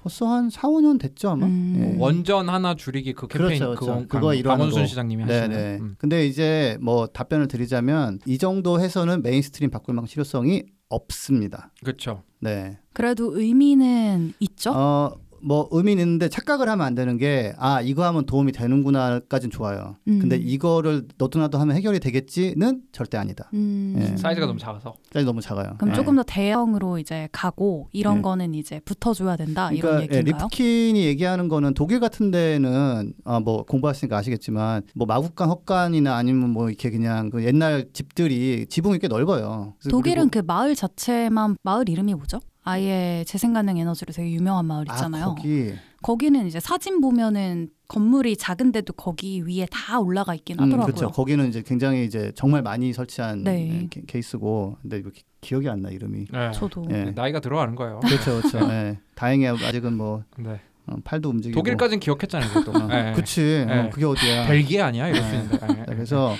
벌써 0.03 0.27
한 0.27 0.49
4, 0.49 0.67
5년 0.67 0.99
됐죠 0.99 1.29
아마. 1.29 1.45
음. 1.45 1.75
예. 1.95 1.97
원전 1.97 2.49
하나 2.49 2.75
줄이기 2.75 3.13
그 3.13 3.25
캠페인 3.27 3.57
그렇죠, 3.59 3.79
그렇죠. 3.79 3.85
그거 4.01 4.07
그거 4.09 4.33
일환으로. 4.33 4.65
강원순 4.65 4.85
시장님이 4.85 5.23
하시는. 5.23 5.49
네네. 5.49 5.77
음. 5.79 5.95
근데 5.97 6.27
이제 6.27 6.77
뭐 6.81 7.07
답변을 7.07 7.47
드리자면 7.47 8.19
이 8.25 8.37
정도 8.37 8.81
해서는 8.81 9.21
mainstream 9.23 9.71
바꿀 9.71 9.95
만큼 9.95 10.07
실효성이 10.07 10.63
없습니다. 10.89 11.71
그렇죠. 11.81 12.23
네. 12.41 12.77
그래도 12.91 13.39
의미는 13.39 14.33
있죠? 14.41 14.73
어, 14.75 15.15
뭐 15.43 15.67
의미는 15.71 16.03
있는데 16.03 16.29
착각을 16.29 16.69
하면 16.69 16.85
안 16.85 16.95
되는 16.95 17.17
게 17.17 17.53
아 17.57 17.81
이거 17.81 18.03
하면 18.05 18.25
도움이 18.25 18.51
되는구나까진 18.51 19.49
좋아요. 19.49 19.95
음. 20.07 20.19
근데 20.19 20.35
이거를 20.37 21.07
너도나도 21.17 21.57
하면 21.59 21.75
해결이 21.75 21.99
되겠지는 21.99 22.81
절대 22.91 23.17
아니다. 23.17 23.49
음. 23.53 23.95
예. 23.97 24.17
사이즈가 24.17 24.45
너무 24.47 24.59
작아서. 24.59 24.93
사이즈 25.11 25.25
너무 25.25 25.41
작아요. 25.41 25.75
그럼 25.77 25.91
예. 25.91 25.95
조금 25.95 26.15
더 26.15 26.23
대형으로 26.23 26.99
이제 26.99 27.27
가고 27.31 27.89
이런 27.91 28.15
네. 28.17 28.21
거는 28.21 28.53
이제 28.53 28.79
붙어줘야 28.85 29.35
된다 29.35 29.69
그러니까 29.69 29.87
이런 29.87 29.99
예, 29.99 30.03
얘기인가요? 30.03 30.43
리프킨이 30.43 31.05
얘기하는 31.05 31.47
거는 31.47 31.73
독일 31.73 31.99
같은 31.99 32.31
데는 32.31 33.13
아, 33.25 33.39
뭐 33.39 33.63
공부하시니까 33.63 34.17
아시겠지만 34.17 34.83
뭐 34.95 35.05
마구간 35.07 35.49
헛간이나 35.49 36.15
아니면 36.15 36.49
뭐 36.49 36.69
이렇게 36.69 36.89
그냥 36.89 37.29
그 37.29 37.43
옛날 37.45 37.85
집들이 37.93 38.65
지붕이 38.67 38.99
꽤 38.99 39.07
넓어요. 39.07 39.75
독일은 39.89 40.29
그 40.29 40.39
마을 40.39 40.75
자체만 40.75 41.57
마을 41.63 41.87
이름이 41.89 42.13
뭐죠? 42.15 42.39
아예 42.65 43.23
재생 43.27 43.53
가능 43.53 43.77
에너지로 43.77 44.13
되게 44.13 44.31
유명한 44.31 44.65
마을 44.65 44.85
있잖아요. 44.89 45.23
아, 45.23 45.27
거기 45.35 45.73
거기는 46.01 46.47
이제 46.47 46.59
사진 46.59 47.01
보면은 47.01 47.69
건물이 47.87 48.37
작은데도 48.37 48.93
거기 48.93 49.41
위에 49.45 49.65
다 49.69 49.99
올라가 49.99 50.33
있긴 50.33 50.57
음, 50.59 50.63
하더라고요. 50.63 50.85
그렇죠. 50.95 51.11
거기는 51.11 51.47
이제 51.49 51.61
굉장히 51.61 52.05
이제 52.05 52.31
정말 52.35 52.61
많이 52.61 52.93
설치한 52.93 53.43
네. 53.43 53.69
예, 53.83 53.87
케- 53.89 54.01
케이스고 54.07 54.77
근데 54.81 54.97
이거 54.97 55.09
기- 55.11 55.23
기억이 55.41 55.67
안 55.69 55.81
나 55.81 55.89
이름이. 55.89 56.27
네. 56.31 56.51
저도 56.53 56.85
예. 56.91 57.11
나이가 57.15 57.39
들어가는 57.41 57.75
거예요. 57.75 57.99
그렇죠, 57.99 58.39
그렇죠. 58.41 58.59
예. 58.71 58.99
다행히 59.15 59.45
아직은 59.47 59.95
뭐 59.97 60.23
네. 60.37 60.59
어, 60.87 60.95
팔도 61.03 61.29
움직이고. 61.29 61.59
독일까지는 61.59 61.99
기억했잖아요. 61.99 62.49
그것도. 62.53 62.77
어, 62.83 62.87
네. 62.87 63.11
그치. 63.13 63.65
네. 63.67 63.79
어, 63.79 63.89
그게 63.89 64.05
어디야? 64.05 64.47
벨기에 64.47 64.81
아니야? 64.81 65.07
이럴 65.09 65.21
수 65.21 65.31
네. 65.31 65.37
있는데. 65.43 65.67
네. 65.67 65.73
네, 65.73 65.83
그래서 65.87 66.33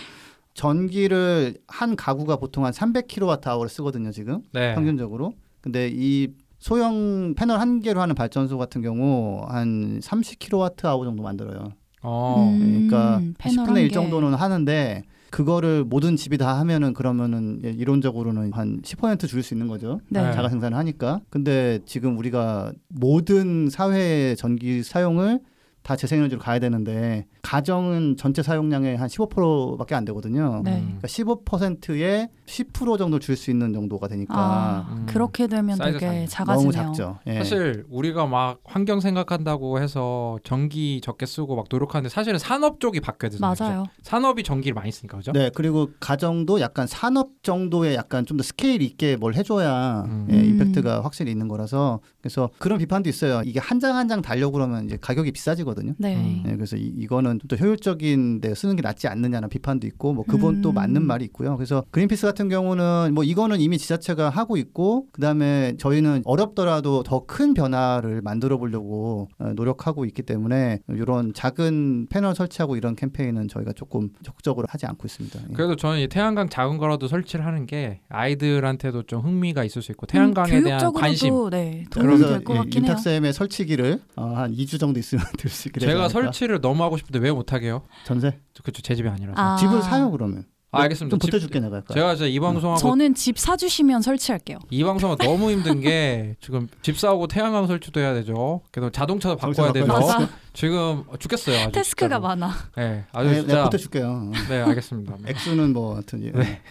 전기를 0.53 1.57
한 1.67 1.95
가구가 1.95 2.37
보통 2.37 2.65
한 2.65 2.71
300kWh를 2.71 3.67
쓰거든요, 3.69 4.11
지금 4.11 4.41
네. 4.53 4.73
평균적으로. 4.75 5.33
근데 5.63 5.89
이 5.91 6.27
소형 6.59 7.33
패널 7.35 7.59
한 7.59 7.79
개로 7.79 8.01
하는 8.01 8.13
발전소 8.15 8.57
같은 8.57 8.81
경우 8.81 9.43
한 9.47 9.99
30kWh 10.01 11.03
정도 11.05 11.23
만들어요. 11.23 11.71
어. 12.01 12.51
음, 12.53 12.87
그러니까 12.89 13.21
패널 13.37 13.65
10분의 13.65 13.69
한1 13.69 13.87
개. 13.87 13.93
정도는 13.93 14.33
하는데 14.33 15.03
그거를 15.29 15.85
모든 15.85 16.15
집이 16.17 16.37
다 16.37 16.59
하면은 16.59 16.93
그러면은 16.93 17.61
예, 17.63 17.69
이론적으로는 17.69 18.51
한 18.53 18.81
10% 18.81 19.27
줄일 19.27 19.41
수 19.41 19.53
있는 19.53 19.67
거죠. 19.67 19.99
네. 20.09 20.21
네. 20.21 20.33
자가 20.33 20.49
생산을 20.49 20.77
하니까. 20.77 21.21
근데 21.29 21.79
지금 21.85 22.17
우리가 22.17 22.73
모든 22.89 23.69
사회 23.69 24.35
전기 24.35 24.83
사용을 24.83 25.39
다 25.83 25.95
재생에너지로 25.97 26.39
가야 26.39 26.59
되는데 26.59 27.25
가정은 27.41 28.15
전체 28.17 28.41
사용량의 28.41 28.95
한 28.97 29.07
15%밖에 29.09 29.95
안 29.95 30.05
되거든요. 30.05 30.61
네. 30.63 30.77
음. 30.77 30.97
그러니까 31.01 31.07
15%에 31.07 32.29
10% 32.45 32.97
정도 32.97 33.19
줄 33.19 33.33
수 33.33 33.49
있는 33.51 33.73
정도가 33.73 34.07
되니까 34.07 34.33
아, 34.35 34.87
음. 34.95 35.05
그렇게 35.07 35.47
되면 35.47 35.77
되게 35.77 35.97
작네. 35.99 36.15
너무 36.55 36.71
작아지네요. 36.71 36.71
작죠. 36.71 37.19
예. 37.27 37.35
사실 37.39 37.83
우리가 37.89 38.27
막 38.27 38.59
환경 38.63 38.99
생각한다고 38.99 39.81
해서 39.81 40.37
전기 40.43 41.01
적게 41.01 41.25
쓰고 41.25 41.55
막 41.55 41.65
노력하는데 41.69 42.09
사실은 42.09 42.37
산업 42.39 42.79
쪽이 42.79 42.99
바뀌어야 43.01 43.31
되잖아요. 43.31 43.51
그죠? 43.53 43.63
맞아요. 43.63 43.83
산업이 44.03 44.43
전기를 44.43 44.75
많이 44.75 44.91
쓰니까 44.91 45.17
그죠? 45.17 45.31
네, 45.31 45.49
그리고 45.53 45.89
가정도 45.99 46.61
약간 46.61 46.85
산업 46.87 47.43
정도의 47.43 47.95
약간 47.95 48.25
좀 48.25 48.37
더 48.37 48.43
스케일 48.43 48.81
있게 48.81 49.15
뭘 49.15 49.35
해줘야 49.35 50.03
음. 50.07 50.27
예, 50.31 50.35
음. 50.35 50.45
임팩트가 50.45 51.03
확실히 51.03 51.31
있는 51.31 51.47
거라서 51.47 51.99
그래서 52.23 52.49
그런 52.57 52.79
비판도 52.79 53.09
있어요. 53.09 53.41
이게 53.45 53.59
한 53.59 53.79
장 53.79 53.95
한 53.97 54.07
장 54.07 54.21
달려고 54.21 54.53
그러면 54.53 54.85
이제 54.85 54.97
가격이 54.99 55.31
비싸지거든요. 55.33 55.93
네. 55.99 56.15
음. 56.15 56.43
예, 56.47 56.55
그래서 56.55 56.77
이, 56.77 57.05
거는 57.05 57.39
좀 57.39 57.47
더 57.49 57.55
효율적인 57.57 58.39
데 58.41 58.55
쓰는 58.55 58.75
게 58.77 58.81
낫지 58.81 59.07
않느냐는 59.09 59.49
비판도 59.49 59.85
있고 59.87 60.13
뭐 60.13 60.23
그분 60.25 60.61
또 60.61 60.69
음. 60.69 60.75
맞는 60.75 61.03
말이 61.05 61.25
있고요. 61.25 61.57
그래서 61.57 61.83
그린피스 61.91 62.25
같은 62.25 62.47
경우는 62.49 63.11
뭐 63.13 63.23
이거는 63.25 63.59
이미 63.59 63.77
지자체가 63.77 64.29
하고 64.29 64.55
있고 64.57 65.07
그다음에 65.11 65.75
저희는 65.77 66.21
어렵더라도 66.25 67.03
더 67.03 67.23
큰 67.27 67.53
변화를 67.53 68.21
만들어 68.21 68.57
보려고 68.57 69.27
어, 69.39 69.53
노력하고 69.55 70.05
있기 70.05 70.21
때문에 70.23 70.79
이런 70.89 71.33
작은 71.33 72.07
패널 72.09 72.35
설치하고 72.35 72.75
이런 72.77 72.95
캠페인은 72.95 73.47
저희가 73.49 73.73
조금 73.73 74.09
적극적으로 74.23 74.67
하지 74.69 74.85
않고 74.85 75.05
있습니다. 75.05 75.39
예. 75.49 75.53
그래도 75.53 75.75
저는 75.75 75.99
이 75.99 76.07
태양광 76.07 76.47
작은 76.49 76.77
거라도 76.77 77.07
설치를 77.07 77.45
하는 77.45 77.65
게 77.65 77.99
아이들한테도 78.09 79.03
좀 79.03 79.21
흥미가 79.21 79.63
있을 79.63 79.81
수 79.81 79.91
있고 79.91 80.05
태양광에 80.05 80.57
음, 80.59 80.63
대한 80.63 80.93
관심. 80.93 81.49
네, 81.49 81.85
도움이 81.89 82.12
그래서 82.17 82.53
해요. 82.53 82.63
윤탁쌤의 82.73 83.33
설치기를 83.33 84.01
어, 84.15 84.23
한 84.35 84.53
2주 84.55 84.79
정도 84.79 84.99
있으면 84.99 85.23
될수 85.37 85.67
있게 85.69 85.79
제가 85.79 85.93
않을까? 86.05 86.09
설치를 86.09 86.61
너무 86.61 86.83
하고 86.83 86.97
싶은데 86.97 87.19
왜 87.19 87.31
못하게요? 87.31 87.83
전세 88.05 88.39
그쵸 88.63 88.81
제 88.81 88.95
집이 88.95 89.07
아니라서. 89.09 89.33
아. 89.39 89.55
집을 89.57 89.81
사요 89.81 90.09
그러면 90.11 90.45
아, 90.75 90.81
알겠습니다. 90.81 91.11
좀 91.13 91.19
집- 91.19 91.27
보태줄게 91.29 91.59
내가 91.59 91.75
할까? 91.75 91.93
제가 91.93 92.13
이제 92.13 92.27
이 92.29 92.39
방송하고 92.39 92.79
저는 92.79 93.13
집 93.13 93.37
사주시면 93.37 94.01
설치할게요. 94.01 94.57
이 94.71 94.83
방송은 94.83 95.17
너무 95.17 95.51
힘든 95.51 95.79
게 95.81 96.35
지금 96.41 96.67
집 96.81 96.97
사오고 96.97 97.27
태양광 97.27 97.67
설치도 97.67 97.99
해야 97.99 98.15
되죠. 98.15 98.61
그래서 98.71 98.89
자동차도 98.89 99.35
바꿔야 99.35 99.71
되죠. 99.71 99.85
맞아. 99.85 100.27
지금 100.53 101.03
죽겠어요. 101.19 101.59
아주 101.59 101.71
태스크가 101.73 102.15
진짜로. 102.15 102.21
많아. 102.23 102.53
네, 102.75 103.05
아주 103.11 103.29
네, 103.29 103.35
진짜. 103.35 103.53
내가 103.53 103.63
보태줄게요. 103.65 104.31
네, 104.49 104.61
알겠습니다. 104.61 105.17
액수는 105.27 105.73
뭐 105.73 105.93
하여튼 105.93 106.23
예. 106.25 106.31
네. 106.31 106.61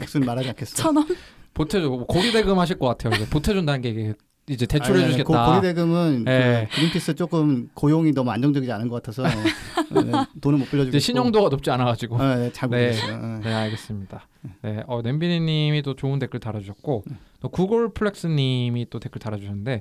액수는 0.00 0.24
말하지 0.24 0.48
않겠어. 0.50 0.76
천 0.76 0.96
원? 0.96 1.06
보태줘 1.54 1.88
뭐 1.88 2.06
고리대금 2.06 2.56
하실 2.60 2.78
것 2.78 2.86
같아요. 2.86 3.14
이제 3.16 3.28
보태준다는 3.28 3.80
게 3.80 3.88
이게 3.88 4.14
이제 4.48 4.64
대출해 4.64 4.98
아니, 4.98 5.04
아니, 5.04 5.12
주시겠다. 5.12 5.44
고, 5.44 5.52
고리대금은 5.52 6.24
예. 6.28 6.68
그 6.70 6.76
그린피스 6.76 7.14
조금 7.16 7.68
고용이 7.74 8.12
너무 8.12 8.30
안정적이지 8.30 8.70
않은 8.70 8.88
것 8.88 9.02
같아서 9.02 9.24
네, 9.24 10.12
돈을 10.40 10.58
못 10.58 10.70
빌려주고 10.70 10.98
신용도가 10.98 11.48
높지 11.48 11.70
않아가지고. 11.70 12.18
네, 12.18 12.52
잘 12.52 12.70
네. 12.70 12.86
모르겠어요. 12.86 13.40
네 13.42 13.52
알겠습니다. 13.52 14.28
네, 14.62 14.84
어, 14.86 15.02
냄비니님이 15.02 15.82
또 15.82 15.94
좋은 15.94 16.20
댓글 16.20 16.38
달아주셨고 16.38 17.04
네. 17.06 17.16
또 17.40 17.48
구글 17.48 17.92
플렉스님이 17.92 18.86
또 18.88 19.00
댓글 19.00 19.18
달아주셨는데 19.18 19.80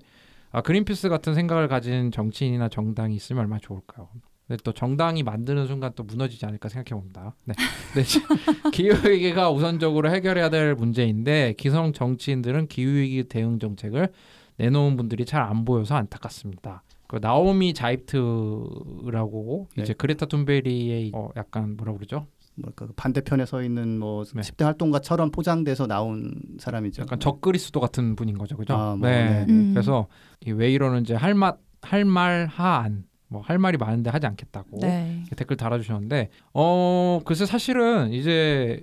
아 0.52 0.62
그린피스 0.62 1.10
같은 1.10 1.36
생각을 1.36 1.68
가진 1.68 2.12
정치인이나 2.12 2.70
정당이 2.70 3.16
있으면 3.16 3.42
얼마나 3.42 3.60
좋을까요? 3.60 4.10
근데 4.48 4.62
또 4.64 4.72
정당이 4.72 5.24
만드는 5.24 5.68
순간 5.68 5.92
또 5.96 6.04
무너지지 6.04 6.46
않을까 6.46 6.70
생각해 6.70 7.00
봅니다. 7.00 7.36
네, 7.46 7.54
네 7.96 8.04
기후 8.72 9.08
위기가 9.08 9.52
우선적으로 9.52 10.10
해결해야 10.10 10.50
될 10.50 10.76
문제인데 10.76 11.54
기성 11.58 11.94
정치인들은 11.94 12.68
기후 12.68 12.96
위기 12.96 13.24
대응 13.24 13.60
정책을 13.60 14.10
내놓은 14.58 14.96
분들이 14.98 15.26
잘 15.26 15.42
안 15.42 15.66
보여서 15.66 15.96
안타깝습니다. 15.96 16.84
그 17.08 17.18
나오미 17.22 17.74
자이프라고 17.74 19.68
네. 19.76 19.84
이제 19.84 19.94
그레타 19.94 20.26
툰베리의 20.28 21.12
어 21.14 21.30
약간 21.36 21.76
뭐라 21.78 21.94
그러죠? 21.94 22.28
뭐랄까 22.56 22.88
그 22.88 22.94
반대편에 22.96 23.46
서 23.46 23.62
있는 23.62 24.00
뭐 24.00 24.24
네. 24.24 24.42
10대 24.42 24.64
활동가처럼 24.64 25.32
포장돼서 25.32 25.88
나온 25.88 26.34
사람이죠. 26.60 27.02
약간 27.04 27.20
적그리스도 27.20 27.80
같은 27.80 28.16
분인 28.16 28.38
거죠, 28.38 28.56
그죠? 28.58 28.74
아, 28.74 28.96
뭐, 28.96 29.08
네. 29.10 29.46
네. 29.46 29.54
음. 29.54 29.72
그래서 29.74 30.08
이왜 30.46 30.72
이러는지 30.72 31.14
할맛 31.14 31.60
할말 31.82 32.48
하안 32.48 33.06
뭐 33.28 33.42
할 33.42 33.58
말이 33.60 33.78
많은데 33.78 34.10
하지 34.10 34.26
않겠다고 34.28 34.80
네. 34.82 35.24
댓글 35.36 35.58
달아주셨는데 35.58 36.30
어 36.54 37.20
글쎄 37.26 37.46
사실은 37.46 38.14
이제 38.14 38.82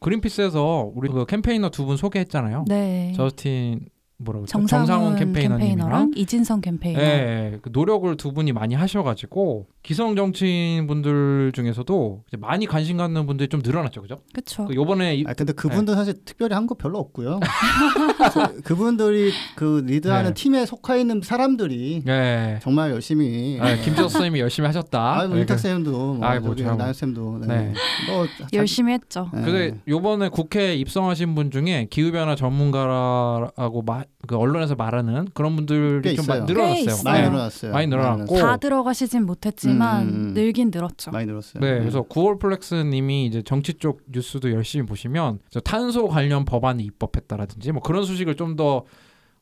그린피스에서 0.00 0.92
우리 0.94 1.08
그 1.08 1.24
캠페이너 1.26 1.70
두 1.70 1.86
분 1.86 1.96
소개했잖아요. 1.96 2.64
네. 2.68 3.12
저스틴 3.16 3.86
뭐라고? 4.16 4.46
정상훈, 4.46 4.86
정상훈 4.86 5.16
캠페이너랑 5.16 5.58
캠페이너님이랑 5.58 6.10
이진성 6.14 6.60
캠페이너. 6.60 7.00
예, 7.00 7.04
예, 7.54 7.58
그 7.60 7.70
노력을 7.72 8.16
두 8.16 8.32
분이 8.32 8.52
많이 8.52 8.74
하셔가지고 8.74 9.66
기성 9.82 10.14
정치인 10.16 10.86
분들 10.86 11.50
중에서도 11.52 12.22
이제 12.28 12.36
많이 12.36 12.64
관심 12.66 12.96
갖는 12.96 13.26
분들이 13.26 13.48
좀 13.48 13.60
늘어났죠, 13.62 14.02
그죠? 14.02 14.20
그렇죠. 14.32 14.66
그 14.66 14.74
요번에 14.74 15.16
이- 15.16 15.24
아 15.26 15.34
근데 15.34 15.52
그분들 15.52 15.94
사실 15.94 16.14
특별히 16.24 16.54
한 16.54 16.66
거 16.66 16.74
별로 16.76 16.98
없고요. 17.00 17.40
그- 18.32 18.60
그분들이 18.62 19.32
그 19.56 19.82
리드하는 19.84 20.30
네. 20.30 20.34
팀에 20.34 20.64
속해 20.64 21.00
있는 21.00 21.20
사람들이 21.22 22.04
예, 22.06 22.58
정말 22.62 22.92
열심히 22.92 23.58
예, 23.62 23.76
김지호 23.84 24.08
선생님이 24.08 24.40
열심히 24.40 24.66
하셨다. 24.68 25.20
아, 25.20 25.26
뭐 25.26 25.36
예, 25.36 25.40
윤탁 25.40 25.58
쌤도 25.58 26.14
뭐 26.14 26.24
아이, 26.26 26.38
뭐 26.38 26.50
저기 26.50 26.62
참. 26.62 26.78
나연 26.78 26.94
쌤도 26.94 27.38
네. 27.40 27.46
네. 27.48 27.72
뭐 28.08 28.26
열심히 28.54 28.92
했죠. 28.92 29.28
네. 29.34 29.42
근데 29.42 29.80
요번에 29.88 30.28
국회에 30.28 30.76
입성하신 30.76 31.34
분 31.34 31.50
중에 31.50 31.88
기후변화 31.90 32.36
전문가라고 32.36 33.82
마, 33.82 34.03
그 34.26 34.36
언론에서 34.36 34.74
말하는 34.74 35.28
그런 35.34 35.56
분들이 35.56 36.00
꽤좀꽤 36.02 36.40
늘어났어요. 36.40 37.02
많이 37.04 37.22
네. 37.22 37.28
늘어났어요. 37.28 37.72
많이 37.72 37.86
늘어났고. 37.86 38.38
다 38.38 38.56
들어가시진 38.56 39.26
못했지만 39.26 40.02
음, 40.02 40.08
음, 40.08 40.14
음. 40.14 40.34
늘긴 40.34 40.70
늘었죠. 40.72 41.10
많이 41.10 41.26
늘었어요. 41.26 41.60
네, 41.60 41.78
그래서 41.78 42.02
구월플렉스님이 42.02 43.26
이제 43.26 43.42
정치 43.42 43.74
쪽 43.74 44.00
뉴스도 44.10 44.50
열심히 44.52 44.86
보시면 44.86 45.40
저 45.50 45.60
탄소 45.60 46.08
관련 46.08 46.44
법안이 46.44 46.82
입법했다라든지 46.84 47.72
뭐 47.72 47.82
그런 47.82 48.04
소식을 48.04 48.36
좀더 48.36 48.84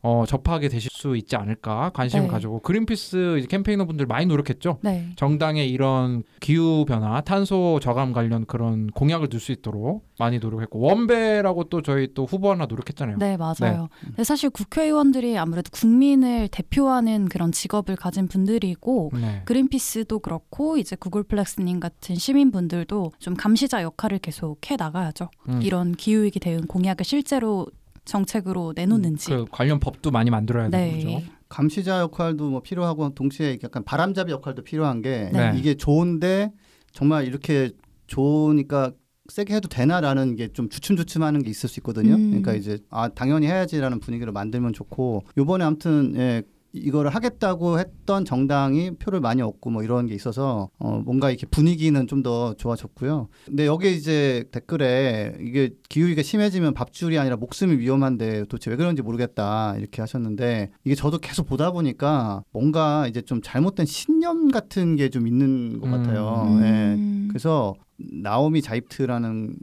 어, 0.05 0.25
접하게 0.27 0.69
되실 0.69 0.91
수 0.93 1.17
있지 1.17 1.37
않을까 1.37 1.91
관심을 1.95 2.25
네. 2.25 2.29
가지고 2.29 2.59
그린피스 2.61 3.39
이제 3.39 3.47
캠페이너 3.47 3.85
분들 3.85 4.07
많이 4.07 4.27
노력했죠. 4.27 4.79
네. 4.83 5.13
정당의 5.15 5.71
이런 5.71 6.25
기후 6.41 6.85
변화, 6.85 7.21
탄소 7.21 7.79
저감 7.81 8.13
관련 8.13 8.45
그런 8.45 8.89
공약을 8.89 9.29
넣을 9.31 9.41
수 9.41 9.53
있도록 9.53 10.05
많이 10.19 10.41
노력했고 10.41 10.81
원배라고 10.81 11.65
또 11.65 11.83
저희 11.83 12.15
또 12.15 12.27
후보 12.27 12.51
하나 12.51 12.67
노력했잖아요. 12.67 13.19
네, 13.19 13.37
맞아요. 13.37 13.89
근데 14.01 14.25
사실 14.25 14.51
국회의원들이 14.51 15.39
아무래도 15.39 15.71
국민을 15.71 16.49
대표하는 16.49 17.29
그런 17.29 17.53
직업을 17.53 17.95
가진 17.95 18.27
분들이고 18.27 19.13
네. 19.15 19.43
그린피스도 19.45 20.19
그렇고 20.19 20.79
이제 20.79 20.97
구글플렉스님 20.97 21.79
같은 21.79 22.17
시민분들도 22.17 23.13
좀 23.21 23.35
감시자 23.35 23.83
역할을 23.83 24.19
계속 24.19 24.69
해 24.69 24.75
나가야죠. 24.77 25.31
음. 25.49 25.63
이런 25.63 25.93
기후위기 25.93 26.41
대응 26.41 26.63
공약을 26.67 27.05
실제로 27.05 27.69
정책으로 28.05 28.73
내놓는지. 28.77 29.31
그 29.31 29.45
관련 29.51 29.79
법도 29.81 30.11
많이 30.11 30.31
만들어야 30.31 30.69
되는 30.71 30.95
거죠. 30.95 31.07
네. 31.09 31.25
감시자 31.49 32.01
역할도 32.01 32.51
뭐 32.51 32.63
필요하고 32.63 33.15
동시에 33.15 33.59
약간 33.63 33.85
바람잡이 33.85 34.33
역할도 34.33 34.63
필요한 34.65 35.03
게 35.03 35.31
네. 35.33 35.53
이게 35.57 35.75
좋은데 35.75 36.53
정말 36.93 37.27
이렇게 37.27 37.71
좋으니까 38.07 38.93
세게 39.29 39.55
해도 39.55 39.69
되나라는 39.69 40.37
게 40.37 40.49
좀 40.53 40.69
주춤주춤하는 40.69 41.43
게 41.43 41.51
있을 41.51 41.69
수 41.69 41.81
있거든요. 41.81 42.15
음. 42.15 42.31
그러니까 42.31 42.55
이제 42.55 42.79
아 42.91 43.09
당연히 43.09 43.47
해야지라는 43.47 44.01
분위기를 44.01 44.33
만들면 44.33 44.73
좋고 44.73 45.23
요번에 45.39 45.65
아무튼 45.65 46.13
예, 46.17 46.43
이거를 46.73 47.15
하겠다고 47.15 47.79
했던 47.79 48.25
정당이 48.25 48.93
표를 48.93 49.21
많이 49.21 49.43
얻고 49.43 49.71
뭐 49.71 49.83
이런 49.83 50.07
게 50.07 50.15
있어서 50.15 50.71
어 50.79 51.03
뭔가 51.05 51.31
이렇게 51.31 51.47
분위기는 51.47 52.07
좀 52.07 52.23
더 52.23 52.55
좋아졌고요. 52.55 53.29
근데 53.47 53.67
여기 53.67 53.95
이제 53.97 54.45
댓글에 54.53 55.37
이게 55.41 55.71
기후위기가 55.89 56.23
심해지면 56.23 56.73
밥줄이 56.73 57.19
아니라 57.19 57.37
목숨이 57.37 57.77
위험한데 57.77 58.45
도대체 58.45 58.71
왜 58.71 58.77
그런지 58.77 59.03
모르겠다 59.03 59.75
이렇게 59.77 60.01
하셨는데 60.03 60.71
이게 60.85 60.95
저도 60.95 61.19
계속 61.19 61.47
보다 61.49 61.73
보니까 61.73 62.45
뭔가 62.53 63.07
이제 63.09 63.21
좀 63.23 63.41
잘못된 63.43 63.87
신념 63.87 64.51
같은 64.53 64.97
게 64.97 65.09
좀 65.11 65.27
있는 65.27 65.81
것 65.81 65.89
음. 65.89 65.91
같아요. 65.91 66.59
예. 66.63 66.95
음. 66.95 67.27
그래서 67.29 67.75
나오미 67.99 68.63
자이프라는 68.63 69.55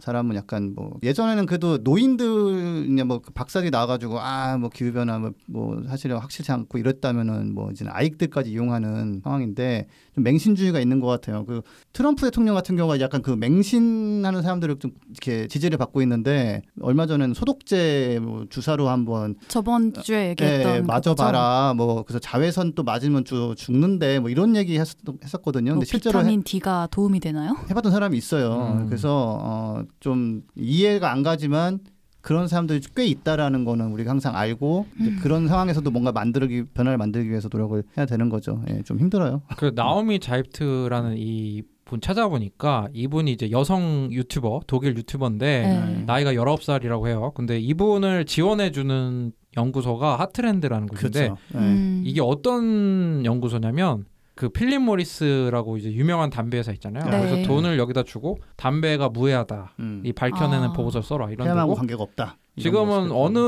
사람은 0.00 0.36
약간 0.36 0.74
뭐 0.74 0.98
예전에는 1.02 1.46
그래도 1.46 1.78
노인들 1.78 2.86
그냥 2.86 3.06
뭐그 3.08 3.32
박사들이 3.32 3.70
나와가지고 3.70 4.18
아 4.20 4.58
뭐 4.58 4.68
기후 4.70 4.92
변화 4.92 5.18
뭐, 5.18 5.32
뭐 5.46 5.82
사실은 5.88 6.16
확실치 6.18 6.50
않고 6.52 6.78
이랬다면은 6.78 7.54
뭐 7.54 7.70
이제 7.70 7.84
아이들까지 7.88 8.50
이용하는 8.50 9.20
상황인데 9.22 9.86
좀 10.14 10.24
맹신주의가 10.24 10.80
있는 10.80 11.00
것 11.00 11.06
같아요. 11.06 11.44
그 11.44 11.62
트럼프 11.92 12.22
대통령 12.22 12.54
같은 12.54 12.76
경우가 12.76 13.00
약간 13.00 13.22
그 13.22 13.30
맹신하는 13.32 14.42
사람들을 14.42 14.78
좀 14.78 14.92
이렇게 15.10 15.46
지지를 15.48 15.78
받고 15.78 16.02
있는데 16.02 16.62
얼마 16.80 17.06
전에는 17.06 17.34
소독제 17.34 18.20
뭐 18.22 18.46
주사로 18.48 18.88
한번 18.88 19.36
저번 19.48 19.92
주에 19.92 20.30
얘기했던 20.30 20.76
예. 20.76 20.80
맞아봐라 20.80 21.74
뭐 21.76 22.02
그래서 22.02 22.18
자외선 22.18 22.72
또 22.74 22.82
맞으면 22.82 23.24
주, 23.24 23.54
죽는데 23.56 24.18
뭐 24.20 24.30
이런 24.30 24.56
얘기 24.56 24.78
했, 24.78 24.86
했었거든요. 25.24 25.72
뭐 25.72 25.74
근데 25.80 25.86
실제로 25.86 26.18
해, 26.18 26.22
비타민 26.22 26.42
D가 26.42 26.88
도움이 26.90 27.20
되나요? 27.20 27.56
해봤던 27.70 27.92
사람이 27.92 28.16
있어요. 28.16 28.78
음. 28.80 28.86
그래서 28.86 29.38
어, 29.40 29.82
좀 30.00 30.42
이해가 30.56 31.10
안 31.12 31.22
가지만 31.22 31.80
그런 32.20 32.48
사람들이 32.48 32.80
꽤 32.94 33.06
있다라는 33.06 33.64
거는 33.64 33.92
우리가 33.92 34.10
항상 34.10 34.36
알고 34.36 34.86
음. 35.00 35.18
그런 35.22 35.48
상황에서도 35.48 35.88
뭔가 35.90 36.12
만들기 36.12 36.64
변화를 36.74 36.98
만들기 36.98 37.30
위해서 37.30 37.48
노력을 37.50 37.82
해야 37.96 38.06
되는 38.06 38.28
거죠. 38.28 38.62
예, 38.68 38.82
좀 38.82 38.98
힘들어요. 38.98 39.42
그 39.56 39.72
나오미 39.74 40.20
자이프트라는 40.20 41.14
이 41.18 41.62
분 41.88 42.02
찾아보니까 42.02 42.88
이분이 42.92 43.32
이제 43.32 43.50
여성 43.50 44.10
유튜버 44.12 44.60
독일 44.66 44.94
유튜버인데 44.96 45.62
네. 45.62 46.04
나이가 46.06 46.34
19살이라고 46.34 47.06
해요. 47.08 47.32
근데 47.34 47.58
이분을 47.58 48.26
지원해 48.26 48.70
주는 48.70 49.32
연구소가 49.56 50.16
하트랜드라는 50.16 50.86
곳인데 50.86 51.28
그렇죠. 51.28 51.36
예. 51.54 51.58
음. 51.58 52.02
이게 52.04 52.20
어떤 52.20 53.24
연구소냐면 53.24 54.04
그 54.38 54.48
필립 54.50 54.80
모리스라고 54.82 55.78
이제 55.78 55.92
유명한 55.92 56.30
담배 56.30 56.58
회사 56.58 56.70
있잖아요. 56.70 57.10
네. 57.10 57.10
그래서 57.10 57.42
돈을 57.42 57.76
여기다 57.76 58.04
주고 58.04 58.38
담배가 58.54 59.08
무해하다. 59.08 59.72
음. 59.80 60.00
이 60.04 60.12
밝혀내는 60.12 60.68
아. 60.68 60.72
보고서 60.72 61.02
써라 61.02 61.28
이런 61.28 61.52
데고 61.56 61.74
관계가 61.74 62.00
없다. 62.00 62.38
지금은. 62.56 63.10
어느 63.10 63.38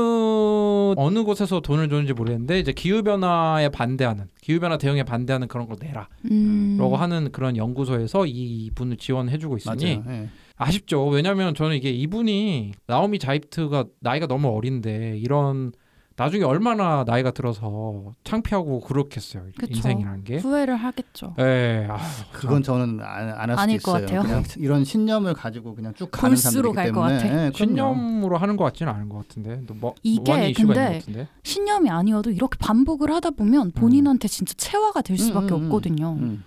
어느 0.97 1.23
곳에서 1.23 1.61
돈을 1.61 1.87
줬는지 1.87 2.11
모르겠는데 2.11 2.59
이제 2.59 2.73
기후 2.73 3.03
변화에 3.03 3.69
반대하는 3.69 4.25
기후 4.41 4.59
변화 4.59 4.77
대응에 4.77 5.03
반대하는 5.03 5.47
그런 5.47 5.65
걸 5.65 5.77
내라라고 5.79 6.09
음. 6.29 6.93
하는 6.93 7.31
그런 7.31 7.55
연구소에서 7.55 8.25
이 8.25 8.69
분을 8.75 8.97
지원해 8.97 9.37
주고 9.37 9.55
있으니 9.55 9.95
맞아요. 9.95 10.23
예. 10.23 10.29
아쉽죠. 10.57 11.07
왜냐하면 11.07 11.55
저는 11.55 11.77
이게 11.77 11.89
이분이 11.89 12.73
나오미 12.87 13.19
자이프트가 13.19 13.85
나이가 14.01 14.27
너무 14.27 14.49
어린데 14.49 15.19
이런 15.19 15.71
나중에 16.17 16.43
얼마나 16.43 17.03
나이가 17.05 17.31
들어서 17.31 18.13
창피하고 18.23 18.81
그렇겠어요. 18.81 19.43
그쵸. 19.57 19.73
인생이라는 19.73 20.23
게. 20.23 20.37
후회를 20.37 20.75
하겠죠. 20.75 21.35
예. 21.39 21.87
아, 21.89 21.97
그건 22.31 22.61
저는 22.61 22.99
안할 23.01 23.57
수도 23.57 23.91
것 23.91 23.99
있어요. 23.99 24.05
같아요. 24.05 24.21
그냥 24.21 24.43
이런 24.57 24.83
신념을 24.83 25.33
가지고 25.33 25.73
그냥 25.73 25.93
쭉 25.95 26.11
가는 26.11 26.35
사람들이기 26.35 26.75
갈것 26.75 26.93
때문에 26.93 27.17
같아. 27.17 27.45
예. 27.45 27.51
신념으로 27.55 28.37
하는 28.37 28.57
것 28.57 28.65
같지는 28.65 28.91
않은 28.93 29.09
것 29.09 29.19
같은데. 29.19 29.63
또 29.65 29.73
뭐, 29.73 29.95
이게 30.03 30.53
근데 30.53 30.99
것. 30.99 31.27
신념이 31.43 31.89
아니어도 31.89 32.29
이렇게 32.31 32.57
반복을 32.59 33.11
하다 33.11 33.31
보면 33.31 33.71
본인한테 33.71 34.27
진짜 34.27 34.53
체화가 34.57 35.01
될 35.01 35.17
수밖에 35.17 35.53
음, 35.53 35.55
음, 35.55 35.61
음. 35.61 35.65
없거든요. 35.65 36.17
음. 36.19 36.43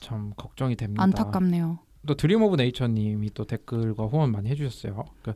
참 0.00 0.32
걱정이 0.36 0.76
됩니다. 0.76 1.02
안타깝네요. 1.02 1.78
또 2.06 2.14
드림 2.14 2.42
오브 2.42 2.56
네이처 2.56 2.88
님이 2.88 3.30
또 3.34 3.44
댓글과 3.46 4.04
후원 4.04 4.30
많이 4.30 4.48
해주셨어요. 4.50 5.04
그 5.22 5.32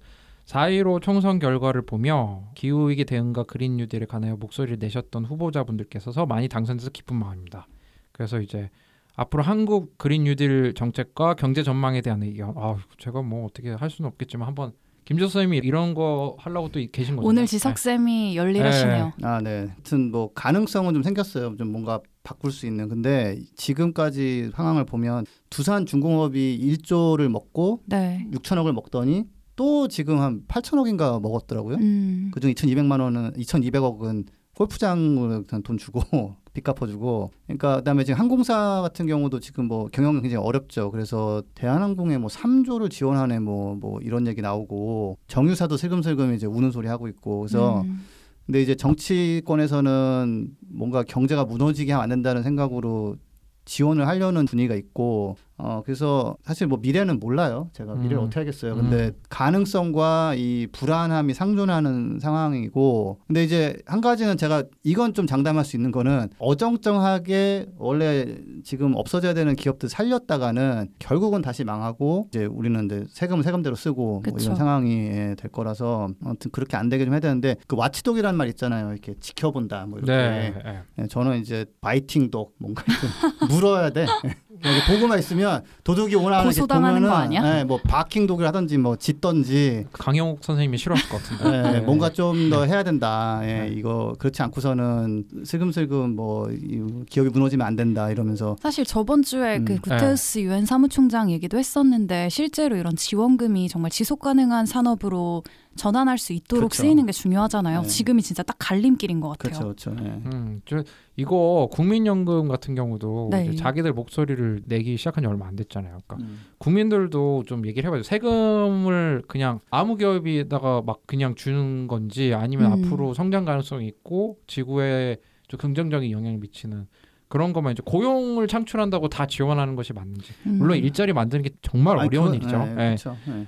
4.15 0.49 1.03
총선 1.03 1.39
결과를 1.39 1.83
보며 1.83 2.49
기후위기 2.55 3.05
대응과 3.05 3.43
그린 3.43 3.77
뉴딜에 3.77 4.07
관하여 4.07 4.35
목소리를 4.37 4.79
내셨던 4.79 5.27
후보자분들께서 5.27 6.25
많이 6.25 6.49
당선돼서 6.49 6.89
기쁜 6.89 7.17
마음입니다. 7.17 7.67
그래서 8.13 8.41
이제 8.41 8.71
앞으로 9.15 9.43
한국 9.43 9.99
그린 9.99 10.25
뉴딜 10.25 10.73
정책과 10.75 11.35
경제 11.35 11.63
전망에 11.63 12.01
대한 12.01 12.23
의견. 12.23 12.55
아, 12.57 12.77
제가 12.97 13.21
뭐 13.21 13.45
어떻게 13.45 13.73
할 13.73 13.91
수는 13.91 14.09
없겠지만 14.09 14.49
한번 14.49 14.73
김지석 15.05 15.33
선생님이 15.33 15.67
이런 15.67 15.93
거 15.93 16.37
하려고 16.39 16.71
또 16.71 16.81
계신 16.93 17.17
거죠. 17.17 17.29
오늘 17.29 17.47
지석 17.47 17.77
쌤이 17.77 18.35
열일하시네요. 18.37 19.13
아, 19.23 19.43
네. 19.43 19.67
하여튼 19.69 20.11
뭐 20.11 20.33
가능성은 20.33 20.95
좀 20.95 21.03
생겼어요. 21.03 21.57
좀 21.59 21.73
뭔가 21.73 22.01
바꿀 22.23 22.53
수 22.53 22.67
있는. 22.67 22.89
근데 22.89 23.39
지금까지 23.57 24.51
상황을 24.55 24.87
보면 24.87 25.27
두산 25.51 25.85
중공업이 25.85 26.59
1조를 26.63 27.29
먹고 27.29 27.83
네. 27.85 28.27
6천억을 28.33 28.73
먹더니 28.73 29.27
또 29.59 29.89
지금 29.89 30.21
한 30.21 30.43
8천억인가 30.47 31.21
먹었더라고요. 31.21 31.79
음. 31.79 32.31
그중 32.33 32.53
2,200만 32.53 33.01
원은 33.01 33.33
2,200억은 33.33 34.27
골프장으로 34.55 35.43
그냥 35.47 35.63
돈 35.65 35.77
주고 35.77 36.01
빚 36.55 36.63
갚아주고 36.63 37.33
그러니까 37.47 37.79
그다음에 37.79 38.05
지금 38.05 38.21
항공사 38.21 38.81
같은 38.83 39.09
경우도 39.09 39.41
지금 39.41 39.67
뭐 39.67 39.89
경영 39.91 40.21
굉장히 40.21 40.37
어렵죠. 40.45 40.93
그래서 40.93 41.43
대한항공에 41.57 42.19
뭐 42.19 42.29
3조를 42.29 42.89
지원하네 42.89 43.41
뭐뭐 43.41 43.99
이런 44.03 44.29
얘기 44.29 44.43
나오고 44.43 45.19
정유사도 45.27 45.77
슬금슬금 45.77 46.35
이제 46.35 46.47
우는 46.47 46.71
소리 46.71 46.87
하고 46.87 47.09
있고 47.09 47.41
그래서 47.41 47.81
음. 47.81 48.05
근데 48.47 48.63
이제 48.63 48.77
정치권에서는 48.77 50.57
뭔가 50.69 51.03
경제가 51.03 51.45
무너지게 51.45 51.93
안 51.93 52.11
된다는 52.11 52.45
생각으로 52.45 53.17
지원을 53.65 54.07
하려는 54.07 54.47
분위기가 54.47 54.77
있고 54.77 55.37
어 55.59 55.83
그래서 55.85 56.37
사실 56.43 56.69
뭐 56.69 56.79
미래는 56.81 57.19
몰라요. 57.19 57.69
제가 57.73 57.95
미래를 57.97 58.19
음. 58.19 58.23
어떻게 58.25 58.41
하겠어요. 58.41 58.77
근데 58.77 59.11
가능성과 59.29 60.35
이 60.37 60.69
불안함이 60.71 61.35
상존하는 61.35 62.21
상황이고 62.21 63.19
근데 63.27 63.43
이제 63.43 63.77
한 63.85 64.01
가지는 64.01 64.37
제가 64.37 64.63
이건 64.85 65.15
좀 65.15 65.27
장담할 65.27 65.65
수 65.65 65.75
있는 65.77 65.91
거는 65.91 66.29
어정쩡하게 66.39 67.67
원래 67.77 68.37
지금 68.63 68.95
없어져야 68.95 69.35
되는 69.35 69.57
기업들 69.57 69.89
살렸다가는 69.89 70.89
결국은 71.01 71.43
다시 71.43 71.65
망하고 71.65 72.27
이제 72.29 72.45
우리는 72.45 72.85
이제 72.85 73.05
세금 73.09 73.43
세금대로 73.43 73.75
쓰고 73.75 74.23
뭐. 74.25 74.39
이런 74.41 74.55
상황이 74.55 74.95
예, 75.09 75.35
될 75.37 75.51
거라서 75.51 76.09
아무튼 76.25 76.53
그렇게 76.53 76.77
안 76.77 76.89
되게 76.89 77.05
좀 77.05 77.15
해야 77.15 77.21
되는데 77.21 77.57
그 77.67 77.77
watchdog이라는 77.77 78.37
말 78.39 78.49
있잖아요. 78.49 78.93
이렇게 78.93 79.15
지켜본다 79.19 79.87
뭐 79.87 79.99
이렇게 79.99 80.13
네. 80.13 80.55
네. 80.65 80.83
예, 81.01 81.07
저는 81.09 81.41
이제 81.41 81.67
biting 81.81 82.30
dog 82.30 82.55
뭔가 82.59 82.85
좀 82.85 83.49
물어야 83.51 83.91
돼. 83.91 84.07
보고만 84.89 85.19
있으면 85.21 85.48
도둑이 85.85 86.15
오나 86.17 86.41
하는 86.41 86.51
게 86.51 86.61
보면은? 86.61 87.33
예, 87.33 87.65
뭐 87.65 87.79
barking 87.83 88.17
dog을 88.17 88.47
하든지 88.47 88.79
뭐 88.79 88.97
짖던지 88.97 89.87
강형욱 89.93 90.39
선생님이 90.43 90.79
싫어할 90.79 91.09
것 91.09 91.23
같은데. 91.23 91.69
예, 91.69 91.73
네. 91.73 91.81
뭔가 91.81 92.11
좀 92.11 92.49
더 92.51 92.65
해야 92.65 92.83
된다. 92.83 93.41
예, 93.43 93.47
네. 93.47 93.75
이거 93.77 94.15
그렇지 94.19 94.41
않고서는 94.43 95.25
슬금슬금 95.45 96.17
뭐이 96.17 97.05
기업이 97.11 97.31
무너지면 97.31 97.67
안 97.67 97.77
된다 97.77 98.11
이러면서 98.11 98.57
사실 98.61 98.85
저번 98.85 99.23
주에 99.23 99.59
음. 99.59 99.65
그 99.65 99.79
구테우스 99.81 100.39
유엔 100.41 100.65
사무총장 100.65 101.31
얘기도 101.31 101.59
했었는데 101.59 102.29
실제로 102.31 102.77
이런 102.77 102.97
지원금이 102.97 103.69
정말 103.69 103.91
지속 103.91 104.21
가능한 104.21 104.67
산업으로 104.67 105.43
전환할 105.79 106.19
수 106.19 106.35
있도록 106.35 106.71
그렇죠. 106.71 106.83
쓰이는 106.83 107.07
게 107.07 107.13
중요하잖아요. 107.13 107.83
네. 107.83 107.89
지금이 107.89 108.21
진짜 108.21 108.43
딱 108.43 108.57
갈림길인 108.59 109.21
것 109.21 109.31
같아요. 109.31 109.59
그렇죠, 109.61 109.91
그렇죠. 109.95 110.05
예. 110.05 110.11
음, 110.35 110.61
저 110.67 110.83
이거 111.17 111.69
국민연금 111.73 112.49
같은 112.49 112.75
경우도 112.75 113.29
네. 113.31 113.47
이제 113.47 113.57
자기들 113.57 113.93
목소리를 113.95 114.63
내기 114.67 114.97
시작한 114.99 115.23
지 115.25 115.29
얼마 115.29 115.47
안 115.47 115.57
됐잖아요. 115.57 115.99
그러니까 116.07 116.17
음. 116.29 116.41
국민들도 116.59 117.45
좀 117.47 117.67
얘기를 117.67 117.87
해봐요. 117.89 118.03
세금을 118.03 119.23
그냥 119.29 119.61
아무 119.71 119.97
기업에다가 119.97 120.83
막 120.85 121.01
그냥 121.07 121.35
주는 121.35 121.87
건지 121.87 122.35
아니면 122.35 122.73
음. 122.73 122.85
앞으로 122.85 123.15
성장 123.15 123.45
가능성이 123.45 123.87
있고 123.87 124.39
지구에 124.47 125.17
좀 125.49 125.59
긍정적인 125.59 126.11
영향을 126.11 126.39
미치는 126.39 126.87
그런 127.29 127.53
것만 127.53 127.73
이제 127.73 127.83
고용을 127.85 128.49
창출한다고 128.49 129.09
다 129.09 129.27
지원하는 129.27 129.77
것이 129.77 129.93
맞는지 129.93 130.33
음. 130.47 130.59
물론 130.59 130.79
일자리 130.79 131.13
만드는 131.13 131.43
게 131.43 131.51
정말 131.63 131.99
아니, 131.99 132.07
어려운 132.09 132.33
그건- 132.33 132.37
일이죠. 132.37 132.57
예, 132.57 132.71
예. 132.71 132.87
그렇죠. 132.97 133.17
예. 133.29 133.47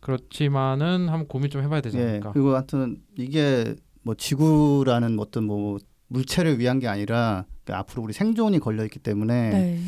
그렇지만은 0.00 1.08
한번 1.08 1.26
고민 1.28 1.50
좀 1.50 1.62
해봐야 1.62 1.80
되지 1.80 1.98
예, 1.98 2.02
않을까. 2.02 2.32
그리고 2.32 2.54
하여튼 2.54 3.02
이게 3.16 3.74
뭐 4.02 4.14
지구라는 4.14 5.18
어떤 5.18 5.44
뭐 5.44 5.78
물체를 6.08 6.58
위한 6.58 6.78
게 6.80 6.88
아니라 6.88 7.44
그 7.64 7.74
앞으로 7.74 8.02
우리 8.02 8.12
생존이 8.12 8.58
걸려 8.58 8.84
있기 8.84 8.98
때문에 8.98 9.50
네. 9.50 9.80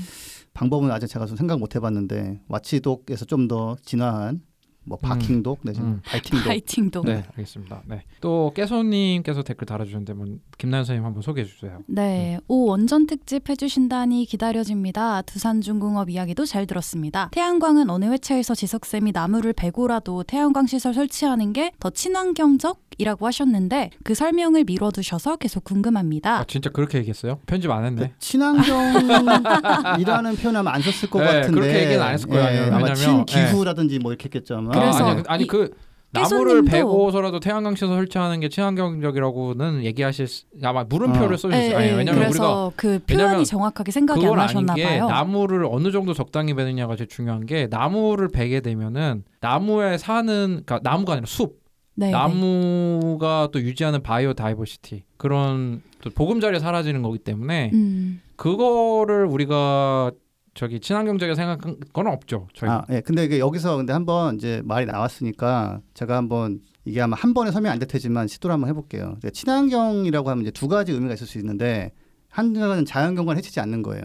방법은 0.54 0.90
아직 0.90 1.06
제가 1.08 1.26
좀 1.26 1.36
생각 1.36 1.58
못 1.58 1.74
해봤는데 1.74 2.42
와치독에서 2.48 3.24
좀 3.24 3.48
더 3.48 3.76
진화한 3.82 4.42
뭐 4.84 4.98
바킹독 4.98 5.60
내지는 5.62 5.88
음. 5.88 6.00
바이팅독 6.04 6.44
파이팅도. 6.46 7.02
네, 7.04 7.24
알겠습니다. 7.36 7.82
네. 7.86 8.02
또 8.20 8.52
깨소님께서 8.54 9.42
댓글 9.42 9.66
달아주셨는데 9.66 10.12
뭐 10.14 10.26
김나연 10.58 10.84
선생님 10.84 11.04
한번 11.04 11.22
소개해 11.22 11.46
주세요. 11.46 11.82
네, 11.86 12.38
오 12.48 12.66
원전 12.66 13.06
특집 13.06 13.48
해주신다니 13.48 14.24
기다려집니다. 14.26 15.22
두산 15.22 15.60
중공업 15.60 16.10
이야기도 16.10 16.44
잘 16.44 16.66
들었습니다. 16.66 17.28
태양광은 17.32 17.90
어느 17.90 18.06
회차에서 18.06 18.54
지석쌤이 18.54 19.12
나무를 19.12 19.52
베고라도 19.52 20.24
태양광 20.24 20.66
시설 20.66 20.94
설치하는 20.94 21.52
게 21.52 21.72
더 21.78 21.90
친환경적 21.90 22.81
이라고 22.98 23.26
하셨는데 23.26 23.90
그 24.04 24.14
설명을 24.14 24.64
미뤄두셔서 24.64 25.36
계속 25.36 25.64
궁금합니다. 25.64 26.38
아 26.38 26.44
진짜 26.44 26.70
그렇게 26.70 26.98
얘기했어요? 26.98 27.38
편집 27.46 27.70
안 27.70 27.84
했네. 27.84 28.08
그 28.08 28.12
친환경이라는 28.18 30.36
표현 30.40 30.56
아마 30.56 30.72
안 30.74 30.82
썼을 30.82 31.10
것 31.10 31.20
네, 31.20 31.26
같은데 31.26 31.60
그렇게 31.60 31.82
얘기는 31.84 32.02
안 32.02 32.14
했을 32.14 32.28
거예요. 32.28 32.44
예, 32.46 32.60
왜냐면- 32.64 32.74
아마 32.84 32.94
친기후라든지 32.94 33.98
뭐 33.98 34.12
이렇게 34.12 34.24
했겠죠 34.26 34.56
아마 34.56 34.70
그래서 34.72 35.06
아, 35.06 35.10
아니, 35.10 35.22
아니 35.26 35.44
이- 35.44 35.46
그 35.46 35.70
나무를 36.14 36.62
베고서라도 36.66 37.40
태양광 37.40 37.74
시설 37.74 37.88
설치하는 37.88 38.40
게 38.40 38.50
친환경적이라고는 38.50 39.82
얘기하실 39.84 40.26
수, 40.26 40.44
아마 40.62 40.84
물음표를 40.84 41.32
어. 41.32 41.36
써주세요. 41.38 41.78
아니, 41.78 41.90
왜냐면 41.92 42.28
우리가 42.28 42.70
그 42.76 42.98
표현이 43.06 43.22
왜냐면 43.24 43.44
정확하게 43.44 43.92
생각이 43.92 44.26
안 44.26 44.34
나셨나 44.36 44.74
게 44.74 44.84
봐요. 44.84 45.06
나무를 45.08 45.66
어느 45.70 45.90
정도 45.90 46.12
적당히 46.12 46.52
베느냐가 46.52 46.96
제일 46.96 47.08
중요한 47.08 47.46
게 47.46 47.66
나무를 47.70 48.28
베게 48.28 48.60
되면은 48.60 49.24
나무에 49.40 49.96
사는 49.96 50.62
그러니까 50.66 50.80
나무가 50.82 51.14
아니라 51.14 51.24
숲 51.26 51.61
네, 51.94 52.06
네. 52.06 52.12
나무가 52.12 53.48
또 53.52 53.60
유지하는 53.60 54.02
바이오 54.02 54.34
다이버시티 54.34 55.04
그런 55.16 55.82
또 56.00 56.10
보금자리에 56.10 56.58
사라지는 56.58 57.02
거기 57.02 57.18
때문에 57.18 57.70
음, 57.74 58.20
그거를 58.36 59.26
우리가 59.26 60.10
저기 60.54 60.80
친환경적이라 60.80 61.34
생각한 61.34 61.76
건 61.92 62.06
없죠. 62.08 62.48
저희. 62.54 62.68
아, 62.70 62.84
예. 62.90 63.00
근데 63.00 63.24
이게 63.24 63.38
여기서 63.38 63.76
근데 63.78 63.92
한번 63.92 64.36
이제 64.36 64.60
말이 64.64 64.84
나왔으니까 64.84 65.80
제가 65.94 66.16
한번 66.16 66.60
이게 66.84 67.00
아마 67.00 67.16
한 67.16 67.32
번에 67.32 67.50
설명 67.50 67.72
안 67.72 67.78
될 67.78 67.88
테지만 67.88 68.26
시도를 68.28 68.52
한번 68.52 68.68
해볼게요. 68.68 69.14
이제 69.18 69.30
친환경이라고 69.30 70.28
하면 70.30 70.42
이제 70.42 70.50
두 70.50 70.68
가지 70.68 70.92
의미가 70.92 71.14
있을 71.14 71.26
수 71.26 71.38
있는데 71.38 71.92
하나는 72.28 72.84
자연경관을 72.84 73.38
해치지 73.38 73.60
않는 73.60 73.82
거예요. 73.82 74.02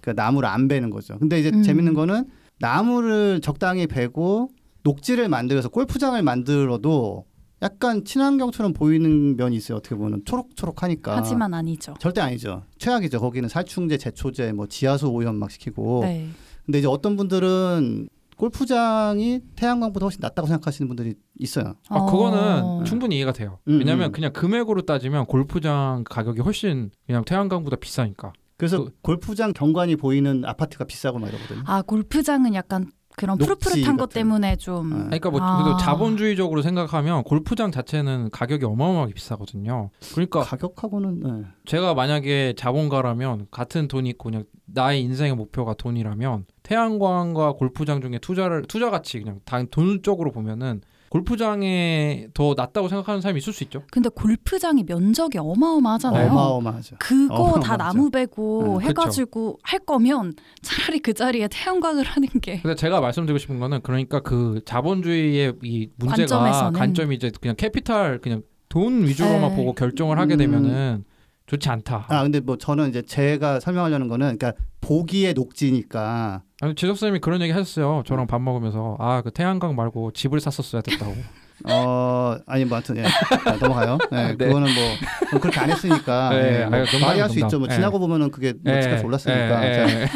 그러니까 0.00 0.22
나무를 0.22 0.48
안 0.48 0.66
베는 0.68 0.90
거죠. 0.90 1.16
근데 1.18 1.38
이제 1.38 1.50
음. 1.54 1.62
재밌는 1.62 1.94
거는 1.94 2.24
나무를 2.58 3.40
적당히 3.40 3.86
베고 3.86 4.48
녹지를 4.84 5.28
만들어서 5.28 5.68
골프장을 5.68 6.20
만들어도 6.22 7.24
약간 7.62 8.04
친환경처럼 8.04 8.74
보이는 8.74 9.36
면이 9.36 9.56
있어요. 9.56 9.78
어떻게 9.78 9.94
보면 9.96 10.22
초록초록하니까. 10.26 11.16
하지만 11.16 11.54
아니죠. 11.54 11.94
절대 11.98 12.20
아니죠. 12.20 12.62
최악이죠. 12.78 13.20
거기는 13.20 13.48
살충제, 13.48 13.96
제초제, 13.96 14.52
뭐 14.52 14.66
지하수 14.66 15.08
오염 15.08 15.36
막 15.36 15.50
시키고. 15.50 16.00
네. 16.02 16.28
근데 16.66 16.78
이제 16.80 16.88
어떤 16.88 17.16
분들은 17.16 18.08
골프장이 18.36 19.40
태양광보다 19.56 20.04
훨씬 20.04 20.18
낫다고 20.20 20.46
생각하시는 20.48 20.86
분들이 20.88 21.14
있어요. 21.38 21.74
아, 21.88 22.04
그거는 22.04 22.62
어. 22.62 22.84
충분히 22.84 23.16
이해가 23.16 23.32
돼요. 23.32 23.58
음, 23.68 23.78
왜냐면 23.78 24.10
음. 24.10 24.12
그냥 24.12 24.32
금액으로 24.32 24.82
따지면 24.82 25.26
골프장 25.26 26.04
가격이 26.04 26.40
훨씬 26.40 26.90
그냥 27.06 27.24
태양광보다 27.24 27.76
비싸니까. 27.76 28.32
그래서 28.56 28.84
그- 28.84 28.90
골프장 29.02 29.52
경관이 29.52 29.96
보이는 29.96 30.44
아파트가 30.44 30.84
비싸고 30.84 31.18
막 31.18 31.28
이러거든요. 31.28 31.62
아 31.66 31.82
골프장은 31.82 32.54
약간 32.54 32.90
그런 33.16 33.38
푸릇푸릇한 33.38 33.96
것. 33.96 34.08
때문에 34.08 34.56
좀 34.56 34.90
네. 34.90 34.96
그러니까 35.04 35.30
뭐 35.30 35.40
아. 35.40 35.62
그래도 35.62 35.78
자본주의적으로 35.78 36.62
생각하면 36.62 37.22
골프장 37.24 37.70
자체는 37.70 38.30
가격이 38.30 38.64
어마어마하게 38.64 39.14
비싸거든요. 39.14 39.90
그러니까 40.12 40.40
가격하고는 40.40 41.20
네. 41.20 41.46
제가 41.64 41.94
만약에 41.94 42.54
자본가라면 42.56 43.48
같은 43.50 43.88
돈이 43.88 44.10
있고 44.10 44.30
그냥 44.30 44.44
나의 44.66 45.02
인생의 45.02 45.34
목표가 45.36 45.74
돈이라면 45.74 46.46
태양광과 46.62 47.52
골프장 47.52 48.00
중에 48.00 48.18
투자를 48.18 48.62
투자 48.68 48.90
가치 48.90 49.20
그냥 49.20 49.40
돈 49.70 50.02
쪽으로 50.02 50.32
보면은 50.32 50.80
골프장에 51.14 52.26
더 52.34 52.54
낫다고 52.56 52.88
생각하는 52.88 53.20
사람이 53.20 53.38
있을 53.38 53.52
수 53.52 53.62
있죠. 53.62 53.84
근데 53.92 54.08
골프장이 54.08 54.82
면적이 54.82 55.38
어마어마하잖아요. 55.38 56.28
어마어마하죠. 56.32 56.96
그거 56.98 57.34
다 57.34 57.74
어마어마하죠. 57.74 57.76
나무 57.76 58.10
베고 58.10 58.78
네, 58.80 58.88
해가지고 58.88 59.60
할 59.62 59.78
거면 59.78 60.34
차라리 60.62 60.98
그 60.98 61.14
자리에 61.14 61.46
태양광을 61.48 62.04
하는 62.04 62.28
게 62.42 62.60
근데 62.62 62.74
제가 62.74 63.00
말씀드리고 63.00 63.38
싶은 63.38 63.60
거는 63.60 63.82
그러니까 63.82 64.18
그 64.20 64.60
자본주의의 64.64 65.54
이 65.62 65.88
문제가 65.96 66.36
관점에서는. 66.38 66.72
관점이 66.72 67.14
이제 67.14 67.30
그냥 67.40 67.54
캐피탈 67.54 68.18
그냥 68.20 68.42
돈 68.68 69.04
위주로만 69.06 69.50
네. 69.50 69.56
보고 69.56 69.72
결정을 69.72 70.18
하게 70.18 70.34
음. 70.34 70.38
되면은 70.38 71.04
좋지 71.46 71.68
않다. 71.68 72.06
아 72.08 72.22
근데 72.22 72.40
뭐 72.40 72.56
저는 72.56 72.88
이제 72.88 73.02
제가 73.02 73.60
설명하려는 73.60 74.08
거는 74.08 74.38
그러니까 74.38 74.52
보기에 74.80 75.32
녹지니까 75.34 76.42
아니 76.60 76.74
지석 76.74 76.96
쌤이 76.98 77.18
그런 77.20 77.40
얘기 77.42 77.52
하셨어요. 77.52 78.02
저랑 78.06 78.26
밥 78.26 78.40
먹으면서 78.40 78.96
아 78.98 79.20
그 79.22 79.30
태양광 79.30 79.74
말고 79.76 80.12
집을 80.12 80.40
샀었어야 80.40 80.82
됐다고. 80.82 81.14
어 81.70 82.36
아니 82.46 82.64
뭐 82.64 82.76
하여튼 82.76 82.96
예. 82.96 83.04
자, 83.04 83.56
넘어가요. 83.60 83.98
네, 84.10 84.34
네. 84.36 84.46
그거는 84.46 84.68
뭐좀 84.74 85.40
그렇게 85.40 85.60
안 85.60 85.70
했으니까 85.70 86.30
네, 86.34 86.62
예, 86.62 86.66
뭐 86.66 86.78
말이 87.00 87.20
할 87.20 87.30
수. 87.30 87.38
있죠. 87.38 87.58
뭐 87.58 87.68
네. 87.68 87.74
지나고 87.74 87.98
보면은 87.98 88.30
그게 88.30 88.52
뭐 88.64 88.80
집값이 88.80 89.04
올랐으니까. 89.04 89.68
예, 89.68 89.74
자, 89.74 89.88
예, 89.88 90.02
예. 90.02 90.08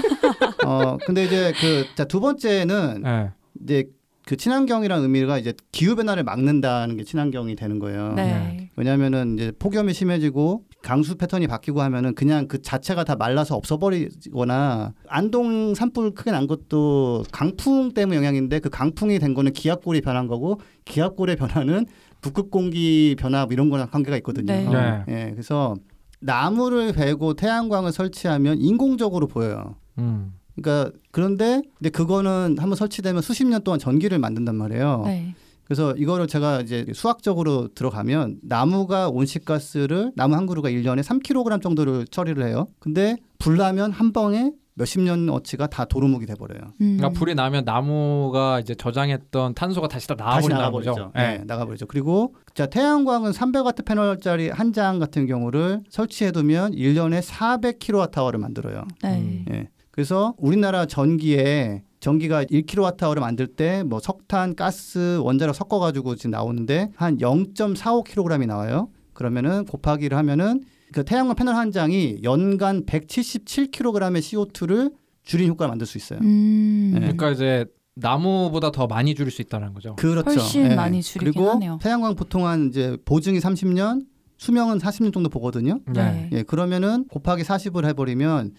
어 0.66 0.98
근데 1.06 1.24
이제 1.24 1.52
그자두 1.60 2.20
번째는 2.20 3.02
네. 3.02 3.30
이제 3.62 3.84
그 4.26 4.36
친환경이라는 4.36 5.02
의미가 5.04 5.38
이제 5.38 5.54
기후 5.72 5.94
변화를 5.96 6.22
막는다는 6.24 6.96
게 6.96 7.04
친환경이 7.04 7.54
되는 7.56 7.78
거예요. 7.78 8.12
네. 8.14 8.68
왜냐하면은 8.76 9.34
이제 9.34 9.52
폭염이 9.58 9.94
심해지고 9.94 10.64
강수 10.82 11.16
패턴이 11.16 11.48
바뀌고 11.48 11.82
하면은 11.82 12.14
그냥 12.14 12.46
그 12.46 12.62
자체가 12.62 13.04
다 13.04 13.16
말라서 13.16 13.56
없어버리거나 13.56 14.94
안동 15.08 15.74
산불 15.74 16.14
크게 16.14 16.30
난 16.30 16.46
것도 16.46 17.24
강풍 17.32 17.92
때문에 17.92 18.16
영향인데 18.16 18.60
그 18.60 18.70
강풍이 18.70 19.18
된 19.18 19.34
거는 19.34 19.52
기압골이 19.52 20.00
변한 20.00 20.28
거고 20.28 20.60
기압골의 20.84 21.36
변화는 21.36 21.86
북극 22.20 22.50
공기 22.50 23.16
변화 23.18 23.44
뭐 23.44 23.52
이런 23.52 23.70
거랑 23.70 23.90
관계가 23.90 24.16
있거든요. 24.18 24.52
네. 24.52 24.68
네. 24.68 25.04
예, 25.08 25.30
그래서 25.32 25.74
나무를 26.20 26.92
베고 26.92 27.34
태양광을 27.34 27.92
설치하면 27.92 28.58
인공적으로 28.58 29.26
보여요. 29.26 29.76
음. 29.98 30.32
그러니까 30.56 30.96
그런데 31.10 31.62
근데 31.78 31.90
그거는 31.90 32.56
한번 32.58 32.76
설치되면 32.76 33.22
수십 33.22 33.46
년 33.46 33.62
동안 33.62 33.78
전기를 33.78 34.18
만든단 34.18 34.54
말이에요. 34.56 35.02
네. 35.06 35.34
그래서 35.68 35.94
이거를 35.96 36.26
제가 36.26 36.62
이제 36.62 36.86
수학적으로 36.94 37.68
들어가면 37.74 38.38
나무가 38.42 39.08
온실가스를 39.10 40.12
나무 40.16 40.34
한 40.34 40.46
그루가 40.46 40.70
1년에 40.70 41.02
3kg 41.02 41.60
정도를 41.62 42.06
처리를 42.06 42.46
해요. 42.46 42.66
근데 42.78 43.16
불나면 43.38 43.92
한 43.92 44.12
방에 44.14 44.52
몇십 44.74 45.00
년 45.02 45.28
어치가 45.28 45.66
다 45.66 45.84
도루묵이 45.84 46.24
돼 46.24 46.34
버려요. 46.36 46.60
음. 46.80 46.96
그러니까 46.96 47.10
불이 47.10 47.34
나면 47.34 47.64
나무가 47.64 48.60
이제 48.60 48.74
저장했던 48.76 49.54
탄소가 49.54 49.88
다시 49.88 50.06
다 50.06 50.14
나와버린다는 50.16 50.56
나가버리죠. 50.62 50.90
거죠. 50.92 51.12
네, 51.16 51.42
나가버리죠. 51.46 51.86
그리고 51.86 52.34
자 52.54 52.66
태양광은 52.66 53.32
300와트 53.32 53.84
패널짜리 53.84 54.48
한 54.50 54.72
장 54.72 54.98
같은 55.00 55.26
경우를 55.26 55.80
설치해두면 55.90 56.72
1년에 56.76 57.20
400kWh를 57.22 58.38
만들어요. 58.38 58.84
네. 59.02 59.18
음. 59.18 59.44
예. 59.52 59.68
그래서 59.90 60.34
우리나라 60.38 60.86
전기에 60.86 61.82
전기가 62.00 62.44
1kWh를 62.44 63.20
만들 63.20 63.46
때 63.48 63.82
뭐 63.84 63.98
석탄, 64.00 64.54
가스, 64.54 65.18
원자력 65.22 65.54
섞어 65.54 65.78
가지고 65.78 66.14
지금 66.14 66.30
나오는데 66.32 66.90
한 66.96 67.18
0.45kg이 67.18 68.46
나와요. 68.46 68.88
그러면은 69.12 69.64
곱하기를 69.64 70.16
하면은 70.18 70.62
그 70.92 71.04
태양광 71.04 71.34
패널 71.36 71.54
한 71.56 71.70
장이 71.72 72.20
연간 72.22 72.84
177kg의 72.86 74.20
CO2를 74.20 74.92
줄인 75.22 75.48
효과를 75.50 75.70
만들 75.70 75.86
수 75.86 75.98
있어요. 75.98 76.20
음. 76.22 76.90
네. 76.94 77.00
그러니까 77.00 77.30
이제 77.30 77.66
나무보다 77.94 78.70
더 78.70 78.86
많이 78.86 79.14
줄일 79.14 79.30
수 79.30 79.42
있다는 79.42 79.74
거죠. 79.74 79.96
그렇죠. 79.96 80.30
훨씬 80.30 80.76
많이 80.76 81.02
줄이긴 81.02 81.32
그리고 81.32 81.50
하네요. 81.50 81.78
태양광 81.82 82.14
보통 82.14 82.46
한 82.46 82.68
이제 82.68 82.96
보증이 83.04 83.38
30년, 83.40 84.06
수명은 84.38 84.78
40년 84.78 85.12
정도 85.12 85.28
보거든요. 85.28 85.80
네. 85.92 86.30
예, 86.32 86.42
그러면은 86.44 87.06
곱하기 87.08 87.42
40을 87.42 87.84
해버리면 87.86 88.54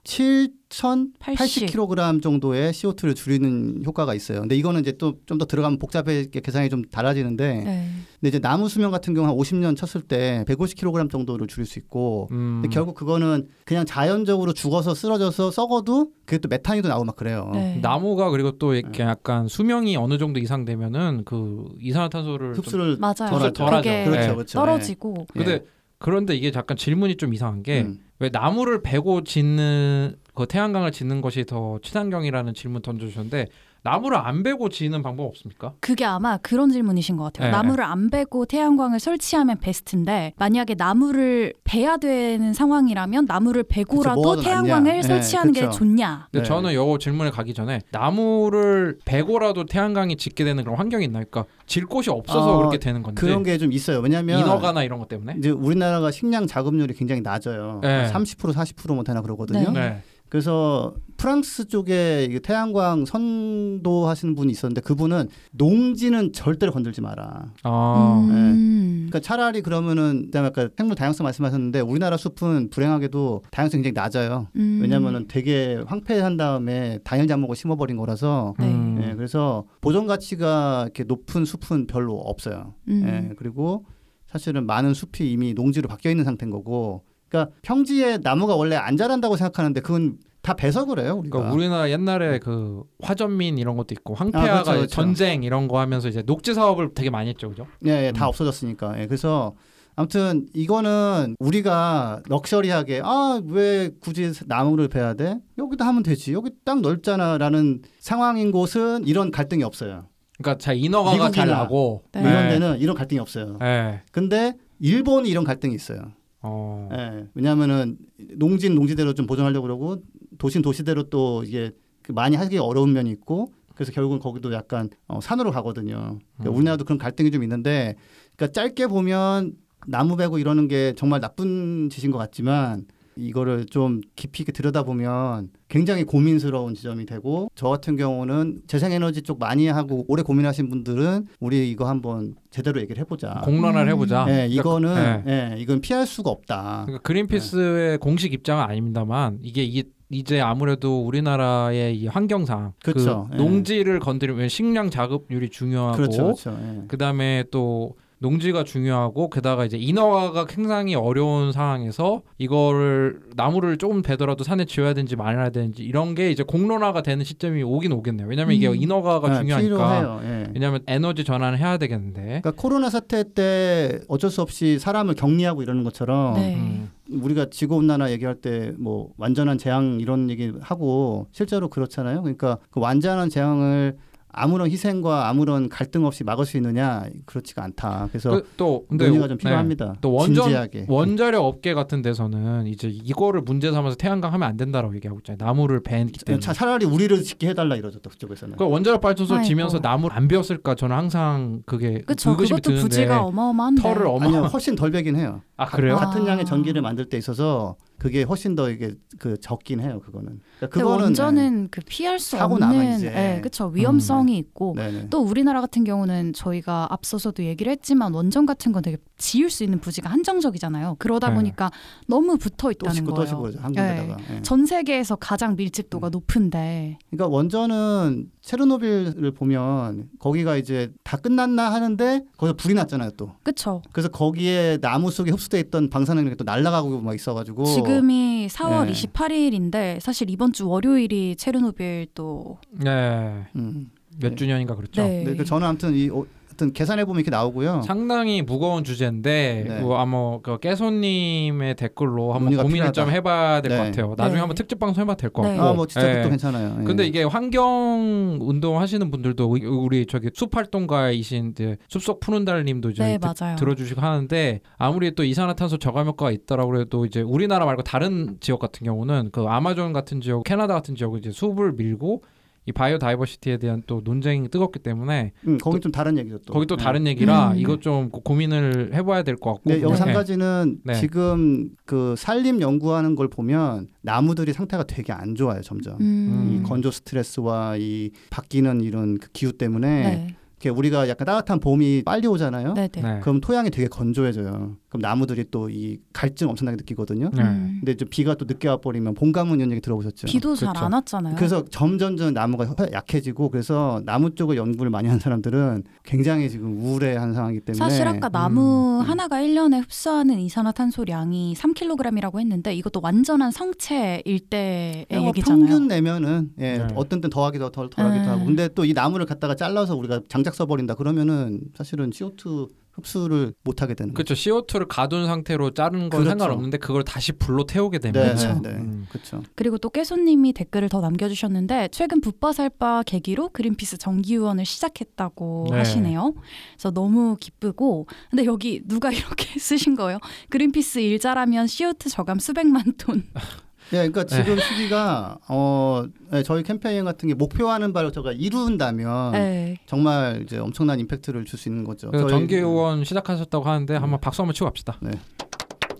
7,080kg 0.70 2.22
정도의 2.22 2.72
CO2를 2.74 3.16
줄이는 3.16 3.82
효과가 3.86 4.14
있어요. 4.14 4.42
근데 4.42 4.56
이거는 4.56 4.82
이제 4.82 4.92
또 4.94 5.14
좀 5.26 5.38
더 5.40 5.46
들어가면 5.46 5.80
복잡하게 5.80 6.30
계산이 6.32 6.70
좀 6.70 6.84
달라지는데, 6.84 7.54
네. 7.64 7.90
근데 8.20 8.28
이제 8.30 8.40
나무 8.40 8.68
수명 8.70 8.92
같은 8.92 9.14
경우 9.14 9.28
한 9.28 9.36
50년 9.36 9.76
쳤을 9.78 10.02
때 10.02 10.44
150kg 10.48 11.10
정도를 11.10 11.48
줄일 11.48 11.66
수 11.66 11.80
있고, 11.80 12.28
음. 12.32 12.60
근데 12.62 12.74
결국 12.74 12.96
그거는 12.96 13.48
그냥 13.66 13.86
자연적으로 13.86 14.54
죽어서 14.54 14.94
쓰러져서 14.94 15.52
썩어도 15.52 16.12
그게 16.26 16.38
또 16.40 16.48
메탄이 16.50 16.82
도 16.82 16.88
나오고 16.90 17.06
막 17.06 17.16
그래요. 17.16 17.50
네. 17.54 17.80
나무가 17.82 18.30
그리고 18.30 18.52
또 18.58 18.74
이렇게 18.76 19.04
약간 19.04 19.48
수명이 19.48 19.96
어느 19.98 20.18
정도 20.18 20.40
이상 20.40 20.66
되면은 20.66 21.24
그 21.26 21.66
이산화탄소를 21.82 22.54
좀- 22.54 22.64
흡수를 22.64 22.98
맞아요. 23.00 23.14
덜하죠. 23.30 23.52
덜하죠. 23.54 23.78
그게 23.78 24.06
그렇죠, 24.06 24.28
네. 24.28 24.34
그렇죠. 24.36 24.60
떨어지고 24.60 25.26
예. 25.36 25.40
근데 25.44 25.64
그런데 25.98 26.36
이게 26.36 26.52
잠깐 26.52 26.78
질문이 26.78 27.16
좀 27.18 27.34
이상한 27.34 27.62
게 27.64 27.88
왜 28.20 28.28
음. 28.28 28.32
나무를 28.32 28.82
베고 28.82 29.24
짓는 29.24 30.16
그 30.34 30.46
태양광을 30.46 30.92
짓는 30.92 31.22
것이 31.22 31.46
더 31.46 31.80
친환경이라는 31.82 32.54
질문 32.54 32.82
던져주셨는데 32.82 33.48
나무를 33.84 34.18
안 34.18 34.44
베고 34.44 34.70
지는 34.70 35.02
방법 35.02 35.26
없습니까? 35.28 35.74
그게 35.80 36.04
아마 36.06 36.38
그런 36.38 36.70
질문이신 36.72 37.18
것 37.18 37.24
같아요. 37.26 37.48
네. 37.48 37.52
나무를 37.52 37.84
안 37.84 38.10
베고 38.10 38.46
태양광을 38.46 39.00
설치하면 39.00 39.60
베스트인데 39.60 40.34
만약에 40.38 40.76
나무를 40.76 41.54
베야 41.64 41.98
되는 41.98 42.54
상황이라면 42.54 43.26
나무를 43.26 43.64
베고라도 43.64 44.22
모아도 44.22 44.42
태양광을 44.42 44.84
낫냐. 44.92 45.02
설치하는 45.02 45.54
네, 45.54 45.60
게 45.62 45.66
그쵸. 45.68 45.80
좋냐? 45.80 46.28
근데 46.32 46.44
네. 46.44 46.48
저는 46.48 46.74
요 46.74 46.98
질문에 46.98 47.30
가기 47.30 47.54
전에 47.54 47.80
나무를 47.92 48.98
베고라도 49.06 49.66
태양광이 49.66 50.16
짓게 50.18 50.44
되는 50.44 50.64
그런 50.64 50.78
환경이 50.78 51.06
있나요? 51.06 51.24
그러니까 51.30 51.52
질 51.66 51.86
곳이 51.86 52.10
없어서 52.10 52.56
어, 52.56 52.58
그렇게 52.58 52.78
되는 52.80 53.02
건지 53.04 53.20
그런 53.22 53.44
게 53.44 53.60
좀 53.60 53.74
있어요. 53.74 54.00
왜냐하면 54.00 54.40
인허가나 54.40 54.84
이런 54.84 55.00
것 55.00 55.10
때문에 55.10 55.36
이제 55.38 55.50
우리나라가 55.50 56.12
식량 56.12 56.48
자급률이 56.48 56.94
굉장히 56.94 57.20
낮아요. 57.22 57.80
네. 57.84 58.10
30% 58.10 58.54
40%뭐 58.54 59.04
되나 59.04 59.22
그러거든요. 59.22 59.72
네. 59.72 60.02
네. 60.30 60.32
그래서 60.32 60.94
프랑스 61.18 61.68
쪽에 61.68 62.40
태양광 62.44 63.04
선도 63.04 64.08
하시는 64.08 64.36
분이 64.36 64.52
있었는데 64.52 64.82
그분은 64.82 65.28
농지는 65.52 66.32
절대로 66.32 66.72
건들지 66.72 67.02
마라. 67.02 67.52
아, 67.64 68.28
음. 68.30 69.08
그러니까 69.10 69.20
차라리 69.20 69.62
그러면은 69.62 70.26
그다음에 70.26 70.48
아까 70.48 70.70
생물 70.78 70.96
다양성 70.96 71.26
말씀하셨는데 71.26 71.82
우리나라 71.82 72.16
숲은 72.16 72.70
불행하게도 72.70 73.44
다양성이 73.52 73.84
굉장히 73.84 74.02
낮아요. 74.02 74.48
음. 74.56 74.80
왜냐면은 74.82 75.26
되게 75.28 75.84
황폐한 75.88 76.38
다음에 76.38 77.00
단일 77.04 77.28
작목을 77.28 77.56
심어버린 77.56 77.98
거라서 77.98 78.54
네. 78.60 78.68
음. 78.68 79.02
예, 79.04 79.16
그래서 79.16 79.66
보존 79.82 80.08
가치가 80.08 80.84
이렇게 80.84 81.04
높은 81.04 81.44
숲은 81.44 81.88
별로 81.88 82.16
없어요. 82.18 82.76
음. 82.88 83.04
예, 83.06 83.36
그리고 83.36 83.86
사실은 84.28 84.68
많은 84.68 84.94
숲이 84.94 85.32
이미 85.32 85.54
농지로 85.54 85.88
바뀌어 85.88 86.12
있는 86.12 86.24
상태인 86.24 86.52
거고, 86.52 87.04
그러니까 87.30 87.56
평지에 87.62 88.18
나무가 88.18 88.56
원래 88.56 88.76
안 88.76 88.98
자란다고 88.98 89.38
생각하는데 89.38 89.82
그건 89.82 90.18
다 90.42 90.54
배서 90.56 90.86
그래요 90.86 91.16
우리가. 91.18 91.38
그러니까 91.38 91.56
우리나라 91.56 91.90
옛날에 91.90 92.40
그 92.40 92.84
화전민 93.02 93.58
이런 93.58 93.78
것도 93.78 93.88
있고 93.94 94.16
황폐화가 94.16 94.52
아, 94.52 94.64
그렇죠, 94.64 94.72
그렇죠. 94.72 94.88
전쟁 94.88 95.44
이런 95.44 95.68
거 95.68 95.80
하면서 95.80 96.08
이제 96.08 96.22
녹지 96.24 96.54
사업을 96.54 96.94
되게 96.94 97.10
많이 97.10 97.30
했죠, 97.30 97.50
그죠? 97.50 97.68
예, 97.86 98.08
예, 98.08 98.12
다 98.12 98.26
음. 98.26 98.30
없어졌으니까. 98.30 99.00
예, 99.02 99.08
그래서 99.08 99.54
아무튼 99.96 100.48
이거는 100.54 101.36
우리가 101.40 102.22
럭셔리하게 102.30 103.02
아 103.04 103.42
왜 103.46 103.90
굳이 104.00 104.32
나무를 104.48 104.88
베야 104.88 105.14
돼? 105.14 105.40
여기다 105.58 105.86
하면 105.88 106.04
되지. 106.04 106.32
여기 106.34 106.52
땅 106.64 106.82
넓잖아라는 106.82 107.82
상황인 108.00 108.52
곳은 108.52 109.06
이런 109.06 109.30
갈등이 109.32 109.64
없어요. 109.64 110.08
그러니까 110.38 110.58
잘 110.58 110.78
인허가가 110.78 111.32
잘 111.32 111.50
나고 111.50 112.04
네. 112.14 112.22
이런 112.22 112.48
데는 112.50 112.80
이런 112.80 112.96
갈등이 112.96 113.20
없어요. 113.20 113.58
네. 113.60 114.02
근데 114.14 114.54
일본이 114.80 115.30
이런 115.30 115.44
갈등이 115.44 115.76
있어요. 115.76 116.14
어. 116.42 116.90
예, 116.94 117.28
왜냐하면은 117.34 117.98
농지는 118.36 118.76
농지대로 118.76 119.14
좀 119.14 119.28
보존하려고 119.28 119.64
그러고 119.64 120.04
도시는 120.38 120.62
도시대로 120.62 121.04
또 121.10 121.44
이게 121.44 121.72
그 122.02 122.12
많이 122.12 122.36
하기 122.36 122.58
어려운 122.58 122.94
면이 122.94 123.10
있고 123.12 123.54
그래서 123.76 123.92
결국은 123.92 124.20
거기도 124.20 124.54
약간 124.54 124.90
어, 125.08 125.22
산으로 125.22 125.52
가거든요. 125.52 126.20
그러니까 126.34 126.50
음. 126.50 126.56
우리나라도 126.56 126.86
그런 126.86 126.98
갈등이 126.98 127.32
좀 127.32 127.44
있는데 127.44 127.96
그러니까 128.36 128.54
짧게 128.54 128.88
보면 128.88 129.54
나무 129.88 130.18
베고 130.18 130.38
이러는 130.38 130.68
게 130.68 130.94
정말 130.98 131.20
나쁜 131.22 131.90
짓인 131.90 132.12
것 132.12 132.18
같지만 132.18 132.86
이거를 133.22 133.66
좀 133.66 134.02
깊이 134.16 134.44
있게 134.44 134.52
들여다보면 134.52 135.50
굉장히 135.68 136.04
고민스러운 136.04 136.74
지점이 136.74 137.06
되고 137.06 137.50
저 137.56 137.70
같은 137.70 137.96
경우는 137.96 138.62
재생에너지 138.68 139.22
쪽 139.22 139.40
많이 139.40 139.68
하고 139.68 140.06
오래 140.08 140.24
고민하신 140.24 140.70
분들은 140.70 141.28
우리 141.40 141.70
이거 141.70 141.88
한번 141.88 142.36
제대로 142.50 142.82
얘기를 142.82 143.00
해보자. 143.02 143.42
공론화를 143.44 143.92
음. 143.92 143.94
해보자. 143.94 144.26
네, 144.26 144.48
이거는 144.48 145.24
네. 145.26 145.54
예, 145.56 145.62
이건 145.62 145.82
피할 145.82 146.06
수가 146.06 146.30
없다. 146.30 146.84
그러니까 146.86 147.02
그린피스의 147.04 147.98
공식 148.00 148.34
입장은 148.34 148.64
아닙니다만 148.64 149.40
이게 149.44 149.64
이, 149.64 149.84
이제 150.10 150.42
아무래도 150.42 151.06
우리나라의 151.06 151.98
이 151.98 152.08
환경상 152.08 152.74
그쵸. 152.84 153.28
그 153.30 153.36
예. 153.36 153.38
농지를 153.38 154.00
건드리면 154.00 154.50
식량 154.50 154.90
자급률이 154.90 155.50
중요하고 155.50 155.98
그렇죠, 155.98 156.24
그렇죠. 156.24 156.58
예. 156.60 156.88
그다음에 156.88 157.44
또 157.52 157.96
농지가 158.20 158.64
중요하고 158.64 159.30
게다가 159.30 159.66
이제 159.66 159.78
인허가가 159.78 160.46
굉장히 160.46 160.94
어려운 160.96 161.52
상황에서 161.52 162.22
이거를 162.38 163.22
나무를 163.36 163.78
조금 163.78 164.02
베더라도 164.02 164.44
산에 164.44 164.66
지어야 164.66 164.94
되는지 164.94 165.16
말아야 165.16 165.50
되는지 165.50 165.84
이런 165.84 166.16
게 166.16 166.30
이제 166.30 166.44
공론화가 166.44 167.02
되는 167.02 167.24
시점이 167.24 167.64
오긴 167.64 167.92
오겠네요. 167.94 168.28
왜냐면 168.28 168.56
이게 168.56 168.68
음. 168.68 168.76
인허가가 168.76 169.30
네, 169.30 169.36
중요하니까. 169.40 169.60
필요해요. 169.62 170.22
예. 170.24 170.48
왜냐하면 170.54 170.82
에너지 170.88 171.24
전환을 171.24 171.58
해야 171.58 171.78
되겠는데. 171.78 172.22
그러니까 172.22 172.52
코로나 172.52 172.90
사태 172.90 173.24
때 173.34 174.00
어쩔 174.10 174.30
수 174.30 174.42
없이 174.42 174.80
사람을 174.80 175.16
격리하고 175.16 175.62
이러는 175.64 175.84
것처럼 175.84 176.36
네. 176.36 176.56
음. 176.56 176.92
우리가 177.12 177.48
지구 177.50 177.76
온난화 177.78 178.12
얘기할 178.12 178.36
때 178.36 178.74
뭐 178.78 179.10
완전한 179.18 179.58
재앙 179.58 180.00
이런 180.00 180.30
얘기 180.30 180.52
하고 180.62 181.28
실제로 181.32 181.70
그렇잖아요. 181.70 182.22
그러니까 182.22 182.58
그 182.70 182.80
완전한 182.80 183.30
재앙을 183.30 183.98
아무런 184.32 184.70
희생과 184.70 185.28
아무런 185.28 185.70
갈등 185.70 186.06
없이 186.06 186.24
막을 186.24 186.46
수 186.46 186.56
있느냐 186.58 187.06
그렇지가 187.26 187.64
않다. 187.64 188.08
그래서 188.12 188.30
그, 188.30 188.48
또 188.58 188.86
근데 188.88 189.08
논의가 189.08 189.28
좀 189.28 189.38
네. 189.38 189.44
필요합니다. 189.44 189.96
또 190.02 190.14
원전 190.14 190.44
진지하게. 190.44 190.86
원자력 190.88 191.44
업계 191.44 191.74
같은 191.74 192.02
데서는 192.04 192.68
이제 192.68 192.88
이거를 192.88 193.42
문제 193.42 193.72
삼아서 193.72 193.96
태양광 193.96 194.32
하면 194.34 194.48
안 194.48 194.56
된다라고 194.56 194.96
얘기하고 194.96 195.20
있잖아요. 195.22 195.38
나무를 195.44 195.82
벤기 195.82 196.20
때문에. 196.24 196.42
차, 196.42 196.54
차라리 196.54 196.86
우리를 196.86 197.24
짓게 197.24 197.50
해달라 197.50 197.76
이러죠 197.76 198.00
그쪽에서는. 198.02 198.56
그 198.58 198.66
원자력 198.70 199.02
발전소 199.02 199.34
아이고. 199.36 199.48
지면서 199.48 199.80
나무를 199.80 200.16
안 200.16 200.28
베었을까 200.28 200.76
저는 200.76 200.96
항상 200.96 201.64
그게 201.66 202.02
그쵸. 202.06 202.30
의구심이 202.32 202.62
그것도 202.62 202.76
드는데 202.76 202.82
부지가 202.84 203.22
어마어마한데. 203.24 203.82
털을 203.82 204.06
어마 204.06 204.26
아니요 204.26 204.42
훨씬 204.44 204.76
덜 204.76 204.92
베긴 204.92 205.16
해요. 205.16 205.42
아 205.58 205.66
그래요? 205.66 205.96
아. 205.96 206.00
같은 206.00 206.28
양의 206.28 206.46
전기를 206.46 206.82
만들 206.84 207.06
때 207.10 207.18
있어서 207.18 207.76
그게 208.00 208.24
훨씬 208.24 208.56
더 208.56 208.70
이게 208.70 208.96
그 209.20 209.38
적긴 209.40 209.82
해요. 209.82 210.00
그거는. 210.04 210.40
그러니까 210.58 210.68
근데 210.70 210.84
그거는 210.84 211.04
원전은 211.04 211.68
그 211.70 211.82
피할 211.86 212.18
수 212.18 212.38
없는. 212.42 213.04
예, 213.04 213.42
그쵸 213.44 213.68
위험성이 213.68 214.38
있고 214.38 214.74
네, 214.76 214.92
네. 214.92 215.08
또 215.10 215.20
우리나라 215.22 215.60
같은 215.62 215.84
경우는 215.84 216.34
저희가 216.34 216.88
앞서서도 216.92 217.44
얘기를 217.44 217.72
했지만 217.72 218.14
원전 218.14 218.46
같은 218.46 218.72
건 218.72 218.82
되게 218.82 218.98
지을 219.18 219.50
수 219.50 219.64
있는 219.64 219.80
부지가 219.80 220.10
한정적이잖아요. 220.10 220.96
그러다 220.98 221.30
네. 221.30 221.36
보니까 221.36 221.72
너무 222.08 222.38
붙어 222.38 222.70
또 222.70 222.72
있다는 222.72 223.04
또 223.06 223.14
거예요. 223.14 223.28
짓고 223.28 223.42
그러죠. 223.42 223.60
한 223.60 223.74
군데다가. 223.74 224.18
예. 224.36 224.42
전 224.42 224.66
세계에서 224.66 225.18
가장 225.18 225.56
밀집도가 225.56 226.08
음. 226.08 226.12
높은데 226.12 226.98
그러니까 227.10 227.28
원전은 227.28 228.32
체르노빌을 228.50 229.32
보면 229.32 230.10
거기가 230.18 230.58
이제 230.58 230.92
다 231.04 231.18
끝났나 231.18 231.72
하는데 231.72 232.24
거기서 232.36 232.56
불이 232.56 232.74
났잖아요 232.74 233.12
또. 233.12 233.36
그쵸? 233.44 233.84
그래서 233.92 234.10
거기에 234.10 234.78
나무 234.82 235.12
속에 235.12 235.30
흡수돼 235.30 235.60
있던 235.60 235.92
방사능이 235.92 236.36
또 236.36 236.44
날아가고 236.44 237.00
막 237.00 237.14
있어가지고 237.14 237.66
지금이 237.66 238.48
4월 238.50 238.88
네. 238.88 238.92
28일인데 238.94 240.00
사실 240.00 240.32
이번 240.32 240.52
주 240.52 240.68
월요일이 240.68 241.36
체르노빌 241.36 242.08
또 242.16 242.58
네. 242.72 243.46
음. 243.56 243.92
몇 244.20 244.30
네. 244.30 244.36
주년인가 244.36 244.76
그렇죠. 244.76 245.04
네. 245.04 245.24
네, 245.24 245.36
그 245.36 245.46
저는 245.46 245.68
아무튼 245.68 245.96
이 245.96 246.10
어, 246.10 246.26
하여튼 246.60 246.74
계산해 246.74 247.06
보면 247.06 247.20
이렇게 247.22 247.32
나오고요. 247.32 247.82
상당히 247.84 248.42
무거운 248.42 248.84
주제인데 248.84 249.66
네. 249.66 249.80
뭐 249.80 249.98
아마 249.98 250.40
그 250.42 250.60
깨소님의 250.60 251.76
댓글로 251.76 252.34
한번 252.34 252.58
고민을 252.58 252.68
필요하다. 252.74 252.92
좀 252.92 253.10
해봐야 253.10 253.62
될것 253.62 253.80
네. 253.80 253.86
같아요. 253.92 254.14
나중에 254.18 254.36
네. 254.36 254.40
한번 254.42 254.56
특집 254.56 254.78
방송 254.78 255.02
해봐도 255.04 255.22
될것 255.22 255.46
네. 255.46 255.56
같고. 255.56 255.64
아뭐 255.70 255.88
진짜 255.88 256.10
예. 256.10 256.14
그것도 256.16 256.30
괜찮아요. 256.32 256.78
예. 256.82 256.84
근데 256.84 257.06
이게 257.08 257.24
환경 257.24 258.38
운동 258.42 258.80
하시는 258.80 259.10
분들도 259.10 259.46
우리- 259.50 260.06
저기 260.06 260.30
숲 260.34 260.56
활동가이신 260.56 261.52
이제 261.52 261.78
숲속 261.88 262.20
푸른 262.20 262.44
달님도 262.44 262.90
이제 262.92 263.04
네 263.04 263.18
듣- 263.18 263.34
맞아요. 263.40 263.56
들어주시고 263.56 264.02
하는데 264.02 264.60
아무리 264.78 265.16
또 265.16 265.24
이산화탄소 265.24 265.78
저감 265.78 266.08
효과가 266.08 266.32
있더라고 266.32 266.80
해도 266.80 267.06
이제 267.06 267.22
우리나라 267.22 267.66
말고 267.66 267.84
다른 267.84 268.38
지역 268.42 268.60
같은 268.60 268.84
경우는 268.86 269.30
그 269.32 269.46
아마존 269.48 269.94
같은 269.94 270.20
지역, 270.20 270.44
캐나다 270.44 270.74
같은 270.74 270.96
지역은 270.96 271.20
이제 271.20 271.32
숲을 271.32 271.74
밀고 271.74 272.24
이 272.66 272.72
바이오 272.72 273.00
다이버시티에 273.00 273.58
대한 273.58 273.82
또 273.88 274.02
논쟁이 274.04 274.48
뜨겁기 274.50 274.80
때문에 274.80 275.32
음, 275.48 275.58
거기 275.60 275.80
좀 275.80 275.92
다른 275.92 276.18
얘기죠 276.18 276.38
또. 276.46 276.54
거기 276.54 276.68
또 276.68 276.76
예. 276.80 276.84
다른 276.84 277.08
얘기라 277.08 277.52
음. 277.54 277.58
이것 277.58 277.82
좀 277.82 278.10
고- 278.10 278.22
고민을 278.22 278.92
해봐야 278.94 279.24
될 279.24 279.38
것 279.38 279.54
같고. 279.56 279.70
네, 279.72 279.82
여기서 279.82 280.02
한 280.04 280.08
네. 280.10 280.14
가지는 280.14 280.78
네. 280.84 280.94
지금 280.96 281.70
그 281.86 282.14
산림 282.18 282.62
연구하는 282.62 283.16
걸 283.16 283.28
보면 283.28 283.88
나무들이 284.02 284.54
상태가 284.54 284.84
되게 284.84 285.12
안 285.14 285.34
좋아요 285.36 285.62
점점. 285.62 285.98
음. 286.00 286.60
이 286.64 286.68
건조 286.68 286.92
스트레스와 286.92 287.78
이 287.78 288.12
바뀌는 288.30 288.82
이런 288.82 289.18
그 289.18 289.30
기후 289.32 289.52
때문에 289.54 289.88
네. 290.04 290.36
이렇게 290.62 290.70
우리가 290.78 291.08
약간 291.08 291.26
따뜻한 291.26 291.62
봄이 291.62 292.04
빨리 292.04 292.28
오잖아요. 292.28 292.74
네, 292.74 292.88
네. 292.90 293.02
네. 293.02 293.20
그럼 293.22 293.40
토양이 293.40 293.70
되게 293.70 293.88
건조해져요. 293.88 294.76
그럼 294.90 295.02
나무들이 295.02 295.46
또 295.52 295.70
이 295.70 295.98
갈증 296.14 296.50
엄청나게 296.50 296.78
느끼거든요. 296.78 297.30
네. 297.32 297.44
음. 297.44 297.78
근데 297.80 297.92
이제 297.92 298.04
비가 298.06 298.34
또 298.36 298.46
늦게 298.46 298.68
와버리면 298.70 299.14
봄 299.14 299.32
가뭄 299.32 299.60
이런 299.60 299.72
얘기 299.72 299.82
들어보셨죠? 299.82 300.26
비도 300.28 300.56
잘 300.56 300.70
그렇죠. 300.70 300.86
안 300.86 300.94
왔잖아요. 300.94 301.36
그래서 301.36 301.64
점점점 301.70 302.34
나무가 302.34 302.68
약해지고 302.92 303.50
그래서 303.50 304.02
나무 304.06 304.34
쪽을 304.34 304.58
연구를 304.58 304.90
많이 304.90 305.08
하는 305.08 305.20
사람들은 305.20 305.84
굉장히 306.04 306.50
지금 306.50 306.78
우울해하는 306.82 307.34
상황이기 307.36 307.66
때문에 307.66 307.78
사실 307.78 308.08
아까 308.08 308.30
나무 308.30 309.00
음. 309.02 309.06
하나가 309.08 309.38
1년에 309.42 309.82
흡수하는 309.84 310.40
이산화탄소량이 310.40 311.54
3kg이라고 311.56 312.40
했는데 312.40 312.74
이것도 312.76 313.00
완전한 313.04 313.52
성체일 313.52 314.40
때의 314.50 315.06
뭐 315.12 315.28
얘기잖아요. 315.28 315.66
평균 315.68 315.88
내면은 315.88 316.50
예, 316.60 316.78
네. 316.80 316.88
어떤 316.96 317.22
땐 317.22 317.30
더하기도 317.30 317.70
덜, 317.72 317.90
덜하기도 317.90 318.24
네. 318.24 318.28
하고 318.30 318.46
근데 318.46 318.68
또 318.70 318.84
이 318.90 318.94
나무를 318.94 319.28
갖다가 319.28 319.54
잘라서 319.56 319.96
우리가 319.96 320.22
장작 320.30 320.56
써버린다 320.56 320.96
그러면은 320.96 321.60
사실은 321.76 322.10
CO2 322.10 322.70
흡수를 323.00 323.54
못 323.64 323.82
하게 323.82 323.94
되는 323.94 324.14
그렇죠. 324.14 324.34
CO2를 324.34 324.88
가둔 324.88 325.26
상태로 325.26 325.72
자른 325.72 326.10
건 326.10 326.10
그렇죠. 326.10 326.30
상관없는데 326.30 326.78
그걸 326.78 327.04
다시 327.04 327.32
불로 327.32 327.66
태우게 327.66 328.00
되면 328.00 328.22
네, 328.22 328.30
그렇죠. 328.30 328.62
네, 328.62 328.70
네. 328.70 328.76
음. 328.76 329.06
그렇죠. 329.10 329.44
그리고 329.56 329.78
또 329.78 329.90
깨소님이 329.90 330.54
댓글을 330.54 330.90
더 330.90 331.02
남겨주셨는데 331.02 331.90
최근 331.92 332.22
붓바살바 332.22 333.04
계기로 333.04 333.50
그린피스 333.50 333.98
정기후원을 333.98 334.66
시작했다고 334.66 335.68
네. 335.72 335.78
하시네요. 335.78 336.34
그래서 336.74 336.92
너무 336.92 337.38
기쁘고 337.40 338.08
근데 338.30 338.46
여기 338.46 338.82
누가 338.86 339.10
이렇게 339.12 339.60
쓰신 339.60 339.96
거예요? 339.96 340.20
그린피스 340.50 341.00
일 341.00 341.20
잘하면 341.20 341.66
CO2 341.66 342.10
저감 342.10 342.40
수백만 342.40 342.84
톤. 342.98 343.24
예, 343.94 344.08
그러니까 344.10 344.24
지금 344.26 344.58
시기가 344.60 345.38
어 345.48 346.06
예, 346.34 346.44
저희 346.44 346.64
캠페인 346.64 347.06
같은 347.06 347.28
게 347.28 347.34
목표하는 347.34 347.92
바를 347.94 348.12
저희가 348.12 348.32
이룬다면 348.34 349.32
네. 349.34 349.78
정말 349.86 350.42
이제 350.44 350.58
엄청난 350.58 351.00
임팩트를 351.00 351.46
줄 351.46 351.60
수 351.60 351.68
있는 351.70 351.84
거죠. 351.84 352.10
후원 352.14 353.04
시작하셨다고 353.04 353.66
하는데 353.66 353.96
한번 353.96 354.20
박수 354.22 354.42
한번 354.42 354.54
치고 354.54 354.66
갑시다. 354.68 354.98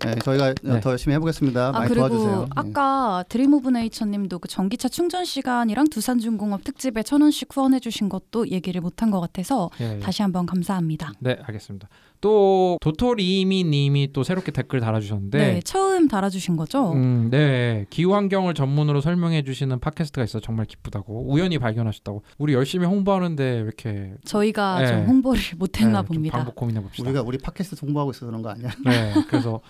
예, 0.08 0.16
저희가 0.24 0.54
네. 0.64 0.80
더 0.80 0.92
열심히 0.92 1.14
해보겠습니다. 1.16 1.70
아 1.70 1.72
많이 1.74 1.90
그리고 1.90 2.08
도와주세요. 2.08 2.42
예. 2.44 2.48
아까 2.56 3.26
드림 3.28 3.54
오브 3.54 3.70
네이처님도 3.70 4.40
그 4.40 4.48
전기차 4.48 4.88
충전 4.88 5.26
시간이랑 5.26 5.90
두산중공업 5.90 6.64
특집에 6.64 7.04
천 7.04 7.22
원씩 7.22 7.50
후원해주신 7.54 8.08
것도 8.08 8.48
얘기를 8.50 8.80
못한 8.80 9.12
것 9.12 9.20
같아서 9.20 9.70
예. 9.82 10.00
다시 10.00 10.22
한번 10.22 10.46
감사합니다. 10.46 11.12
네, 11.20 11.38
알겠습니다. 11.44 11.90
또 12.22 12.78
도토리미 12.82 13.64
님이 13.64 14.12
또 14.12 14.24
새롭게 14.24 14.52
댓글 14.52 14.80
달아주셨는데, 14.80 15.38
네, 15.38 15.62
처음 15.62 16.08
달아주신 16.08 16.58
거죠? 16.58 16.92
음, 16.94 17.30
네, 17.30 17.86
기후 17.90 18.14
환경을 18.14 18.54
전문으로 18.54 19.02
설명해 19.02 19.44
주시는 19.44 19.80
팟캐스트가 19.80 20.24
있어 20.26 20.40
서 20.40 20.40
정말 20.40 20.66
기쁘다고 20.66 21.32
우연히 21.32 21.58
발견하셨다고. 21.60 22.24
우리 22.38 22.54
열심히 22.54 22.86
홍보하는데 22.86 23.44
왜 23.44 23.60
이렇게 23.60 24.14
저희가 24.26 24.80
네. 24.80 24.88
좀 24.88 25.06
홍보를 25.06 25.42
못했나 25.58 26.02
네, 26.02 26.08
좀 26.08 26.16
봅니다. 26.16 26.38
방법 26.38 26.56
고민해 26.56 26.82
봅시다. 26.82 27.10
우리가 27.10 27.24
우리 27.24 27.38
팟캐스트 27.38 27.78
홍보하고 27.86 28.12
있어서 28.12 28.26
그런 28.26 28.42
거 28.42 28.50
아니야? 28.50 28.70
네, 28.86 29.14
그래서 29.28 29.62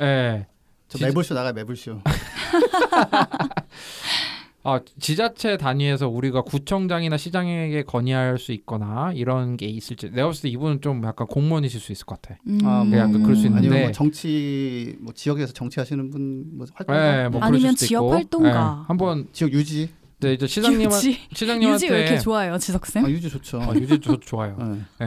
예. 0.00 0.46
저 0.88 1.04
매불쇼 1.04 1.34
나가 1.34 1.52
매불쇼. 1.52 2.00
아, 4.68 4.80
지자체 5.00 5.56
단위에서 5.56 6.08
우리가 6.08 6.42
구청장이나 6.42 7.16
시장에게 7.16 7.82
건의할 7.84 8.38
수 8.38 8.52
있거나 8.52 9.12
이런 9.14 9.56
게 9.56 9.66
있을지 9.66 10.10
내가 10.10 10.26
봤을 10.26 10.42
때 10.42 10.48
이분은 10.50 10.82
좀 10.82 11.02
약간 11.04 11.26
공무원이실 11.26 11.80
수 11.80 11.90
있을 11.92 12.04
것 12.04 12.20
같아. 12.20 12.38
음. 12.46 12.60
아, 12.64 12.84
뭐 12.84 12.98
약간 12.98 13.22
그럴 13.22 13.34
수 13.34 13.46
있는데. 13.46 13.66
아니면 13.66 13.82
뭐 13.84 13.92
정치 13.92 14.96
뭐 15.00 15.14
지역에서 15.14 15.52
정치하시는 15.54 16.10
분뭐 16.10 16.66
활동 16.74 16.96
네, 16.96 17.28
뭐 17.30 17.40
아니면 17.40 17.74
지역 17.76 18.00
있고. 18.00 18.12
활동가. 18.12 18.48
네, 18.50 18.84
한번 18.86 19.28
지역 19.32 19.52
유지 19.52 19.88
네, 20.20 20.34
이제 20.34 20.46
시장님 20.46 20.82
유지 20.82 21.18
시장님한테 21.32 21.86
유지 21.86 21.92
왜 21.92 22.00
이렇게 22.00 22.18
좋아요, 22.18 22.58
지석 22.58 22.84
쌤? 22.86 23.04
아, 23.04 23.10
유지 23.10 23.30
좋죠. 23.30 23.58
어, 23.58 23.74
유지 23.74 24.00
저 24.00 24.18
좋아요. 24.18 24.56
네. 24.58 25.06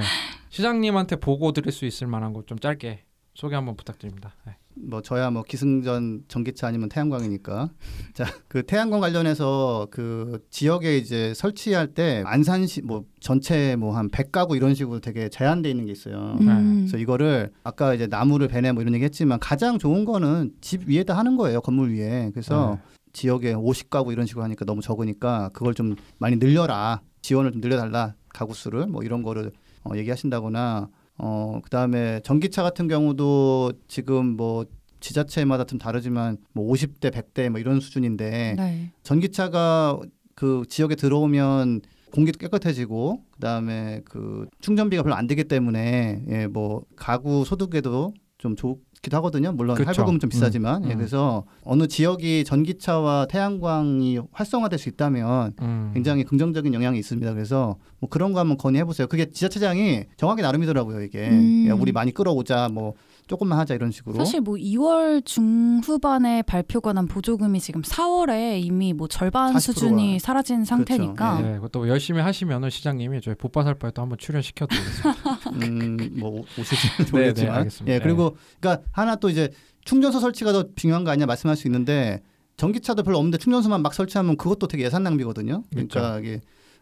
시장님한테 0.50 1.18
보고 1.18 1.52
드릴 1.52 1.72
수 1.72 1.86
있을 1.86 2.08
만한 2.08 2.34
것좀 2.34 2.60
짧게 2.60 3.04
소개 3.36 3.56
한번 3.56 3.76
부탁드립니다. 3.76 4.36
네. 4.48 4.56
뭐 4.76 5.02
저야 5.02 5.30
뭐 5.32 5.44
기승전 5.44 6.26
전기차 6.28 6.68
아니면 6.68 6.90
태양광이니까 6.90 7.70
자 8.14 8.26
그 8.52 8.64
태양광 8.64 9.00
관련해서 9.00 9.88
그 9.92 10.46
지역에 10.50 10.98
이제 10.98 11.34
설치할 11.34 11.94
때 11.94 12.22
안산시 12.26 12.82
뭐 12.82 13.06
전체 13.22 13.78
뭐 13.78 13.92
한 13.96 14.10
100가구 14.10 14.56
이런 14.58 14.74
식으로 14.76 15.00
되게 15.00 15.30
제한돼 15.30 15.70
있는 15.70 15.86
게 15.86 15.92
있어요. 15.94 16.38
음. 16.42 16.80
그래서 16.80 16.98
이거를 16.98 17.52
아까 17.64 17.94
이제 17.94 18.08
나무를 18.08 18.48
베내 18.50 18.72
뭐 18.74 18.82
이런 18.82 18.94
얘기 18.94 19.06
했지만 19.06 19.40
가장 19.40 19.80
좋은 19.80 20.04
거는 20.04 20.52
집 20.60 20.88
위에다 20.88 21.18
하는 21.18 21.38
거예요 21.38 21.62
건물 21.62 21.94
위에 21.94 22.30
그래서 22.34 22.78
네. 22.84 22.98
지역에 23.14 23.54
50가구 23.54 24.12
이런 24.12 24.26
식으로 24.26 24.44
하니까 24.44 24.66
너무 24.66 24.82
적으니까 24.82 25.50
그걸 25.54 25.74
좀 25.74 25.96
많이 26.18 26.36
늘려라 26.38 27.02
지원을 27.22 27.52
좀 27.54 27.62
늘려달라 27.62 28.16
가구 28.30 28.54
수를 28.54 28.88
뭐 28.88 29.04
이런 29.04 29.24
거를 29.24 29.52
어, 29.84 29.96
얘기하신다거나 29.96 30.90
어 31.18 31.60
그다음에 31.64 32.20
전기차 32.24 32.64
같은 32.64 32.88
경우도 32.88 33.74
지금 33.88 34.38
뭐 34.38 34.66
지자체마다 35.00 35.64
좀 35.66 35.80
다르지만 35.80 36.38
뭐 36.54 36.72
50대 36.72 37.12
100대 37.12 37.50
뭐 37.50 37.60
이런 37.60 37.80
수준인데 37.80 38.56
네. 38.58 38.92
전기차가 39.04 40.00
그 40.36 40.64
지역에 40.70 40.96
들어오면 40.96 41.82
공기도 42.12 42.38
깨끗해지고 42.40 43.24
그다음에 43.32 44.02
그 44.06 44.48
충전비가 44.60 45.04
별로 45.04 45.16
안 45.16 45.28
되기 45.28 45.44
때문에 45.46 46.24
예 46.30 46.48
뭐 46.48 46.84
가구 46.96 47.46
소득에도 47.46 48.14
좀 48.38 48.56
좋 48.56 48.80
기도 49.02 49.18
하거든요. 49.18 49.52
물론 49.52 49.76
그쵸. 49.76 49.88
할부금은 49.88 50.20
좀 50.20 50.30
비싸지만 50.30 50.84
음, 50.84 50.90
예 50.90 50.94
음. 50.94 50.98
그래서 50.98 51.44
어느 51.64 51.88
지역이 51.88 52.44
전기차와 52.44 53.26
태양광이 53.26 54.20
활성화될 54.32 54.78
수 54.78 54.90
있다면 54.90 55.54
음. 55.60 55.92
굉장히 55.94 56.24
긍정적인 56.24 56.72
영향이 56.74 57.00
있습니다. 57.00 57.34
그래서 57.34 57.78
뭐 58.00 58.10
그런 58.10 58.32
거 58.32 58.40
한번 58.40 58.58
건의해 58.58 58.84
보세요. 58.86 59.08
그게 59.08 59.32
지자체장이 59.32 60.04
정하기 60.18 60.44
나름이더라고요. 60.44 61.02
이게 61.02 61.30
음. 61.30 61.68
야, 61.70 61.74
우리 61.74 61.92
많이 61.92 62.12
끌어오자 62.14 62.70
뭐 62.72 62.94
조금만 63.32 63.58
하자 63.60 63.74
이런 63.74 63.92
식으로. 63.92 64.16
사실 64.18 64.42
뭐 64.42 64.56
2월 64.56 65.26
중후반에 65.26 66.42
발표가 66.44 66.92
난 66.92 67.08
보조금이 67.08 67.62
지금 67.62 67.82
4월에 67.82 68.62
이미 68.62 68.92
뭐 68.92 69.08
절반 69.08 69.54
40%가. 69.54 69.60
수준이 69.60 70.20
사라진 70.20 70.66
상태니까 70.66 71.42
네, 71.42 71.56
그것도 71.56 71.88
열심히 71.88 72.20
하시면은 72.22 72.70
시장님이 72.70 73.22
저희 73.22 73.36
보빠살 73.36 73.76
바에 73.76 73.92
또 73.92 74.02
한번 74.02 74.18
출연시켜 74.18 74.68
드리겠습니다. 74.68 75.22
음뭐 76.22 76.44
오실지 76.60 76.88
네, 77.06 77.12
모르겠지만 77.12 77.52
네, 77.54 77.58
알겠습니다. 77.60 77.94
예 77.96 78.00
그리고 78.00 78.36
그러니까 78.60 78.86
하나 78.92 79.16
또 79.16 79.30
이제 79.30 79.50
충전소 79.86 80.20
설치가 80.20 80.52
더 80.52 80.66
중요한 80.76 81.04
거 81.06 81.12
아니냐 81.12 81.26
말씀할 81.26 81.56
수 81.56 81.68
있는데 81.68 82.22
전기차도 82.58 83.04
별로 83.04 83.18
없는데 83.18 83.38
충전소만 83.38 83.82
막 83.82 83.94
설치하면 83.94 84.36
그것도 84.36 84.68
되게 84.68 84.84
예산 84.84 85.04
낭비거든요. 85.04 85.64
그러니까 85.72 86.20
이게 86.20 86.42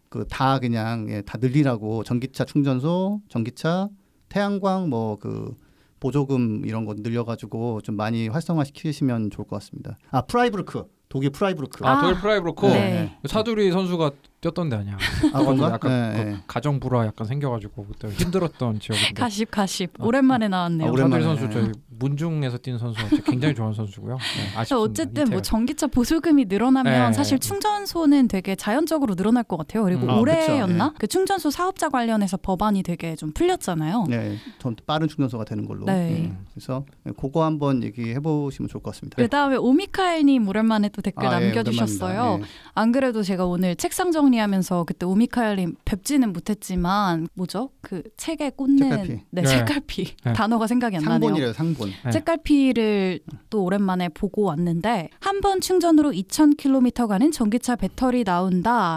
그 0.09 0.25
다 0.27 0.57
그냥 0.59 1.07
예, 1.09 1.21
다 1.21 1.37
늘리라고 1.39 2.03
전기차 2.03 2.43
충전소, 2.45 3.21
전기차, 3.29 3.89
태양광 4.27 4.89
뭐그 4.89 5.55
보조금 5.99 6.65
이런 6.65 6.85
거 6.85 6.93
늘려가지고 6.97 7.81
좀 7.81 7.95
많이 7.95 8.27
활성화시키시면 8.27 9.31
좋을 9.31 9.47
것 9.47 9.57
같습니다. 9.57 9.97
아 10.11 10.21
프라이부르크 10.21 10.85
독일 11.09 11.31
프라이부르크. 11.31 11.85
아, 11.85 11.97
아, 11.97 12.01
독일 12.01 12.15
프라이부르크 12.19 12.67
네. 12.67 13.17
차두리 13.27 13.71
선수가 13.71 14.11
뛰었던 14.41 14.69
데 14.69 14.77
아니야. 14.77 14.97
아, 15.33 15.39
그런가? 15.39 15.71
약간 15.71 15.91
네, 15.91 16.23
그 16.23 16.29
네. 16.29 16.37
가정 16.47 16.79
불화 16.79 17.05
약간 17.05 17.27
생겨가지고 17.27 17.85
그때 17.87 18.07
힘들었던 18.09 18.79
지역인데. 18.79 19.13
가십 19.13 19.51
가십 19.51 19.91
어. 19.99 20.05
오랜만에 20.05 20.47
나왔네요. 20.47 20.87
아, 20.87 20.91
오랜만에. 20.91 21.23
차두리 21.23 21.39
선수 21.39 21.53
저희 21.53 21.71
문중에서 21.99 22.57
뛴 22.59 22.77
진짜 22.77 22.93
굉장히 23.25 23.53
좋아하는 23.53 23.75
선수고요. 23.75 24.15
네. 24.63 24.75
어쨌든 24.75 25.23
뭐 25.25 25.39
이태원. 25.39 25.43
전기차 25.43 25.87
보조금이 25.87 26.45
늘어나면 26.45 27.11
네. 27.11 27.13
사실 27.13 27.37
충전소는 27.39 28.29
되게 28.29 28.55
자연적으로 28.55 29.15
늘어날 29.15 29.43
것 29.43 29.57
같아요. 29.57 29.83
그리고 29.83 30.03
음. 30.03 30.09
아, 30.11 30.19
올해였나 30.19 30.87
그쵸. 30.89 30.97
그 30.99 31.07
충전소 31.07 31.51
사업자 31.51 31.89
관련해서 31.89 32.37
법안이 32.37 32.83
되게 32.83 33.17
좀 33.17 33.33
풀렸잖아요. 33.33 34.05
네, 34.07 34.37
좀 34.59 34.75
빠른 34.87 35.09
충전소가 35.09 35.43
되는 35.43 35.65
걸로. 35.65 35.85
네. 35.85 36.29
음, 36.31 36.45
그래서 36.53 36.85
그거 37.17 37.43
한번 37.43 37.83
얘기해 37.83 38.21
보시면 38.21 38.69
좋을 38.69 38.81
것 38.81 38.91
같습니다. 38.93 39.17
그 39.17 39.27
다음에 39.27 39.57
오미카엘님 39.57 40.47
오랜만에 40.47 40.87
또 40.89 41.01
댓글 41.01 41.27
아, 41.27 41.41
예, 41.41 41.45
남겨주셨어요. 41.47 42.39
안 42.75 42.91
그래도 42.93 43.21
제가 43.21 43.45
오늘 43.45 43.75
책상 43.75 44.11
정 44.13 44.28
리하면서 44.31 44.83
그때 44.85 45.05
오미카엘님 45.05 45.75
뵙지는 45.85 46.33
못했지만 46.33 47.27
뭐죠? 47.33 47.69
그 47.81 48.03
책에 48.17 48.49
꽂는 48.51 48.77
책갈피. 48.89 49.11
네, 49.31 49.41
네. 49.41 49.47
책갈피 49.47 50.15
네. 50.25 50.33
단어가 50.33 50.67
생각이 50.67 50.97
안 50.97 51.03
나네요. 51.03 51.19
상본이래요, 51.19 51.53
상본. 51.53 51.89
네. 52.05 52.11
책갈피를 52.11 53.19
또 53.49 53.63
오랜만에 53.63 54.09
보고 54.09 54.43
왔는데 54.43 55.09
한 55.19 55.39
번 55.41 55.61
충전으로 55.61 56.11
2,000km 56.11 57.07
가는 57.07 57.31
전기차 57.31 57.77
배터리 57.77 58.25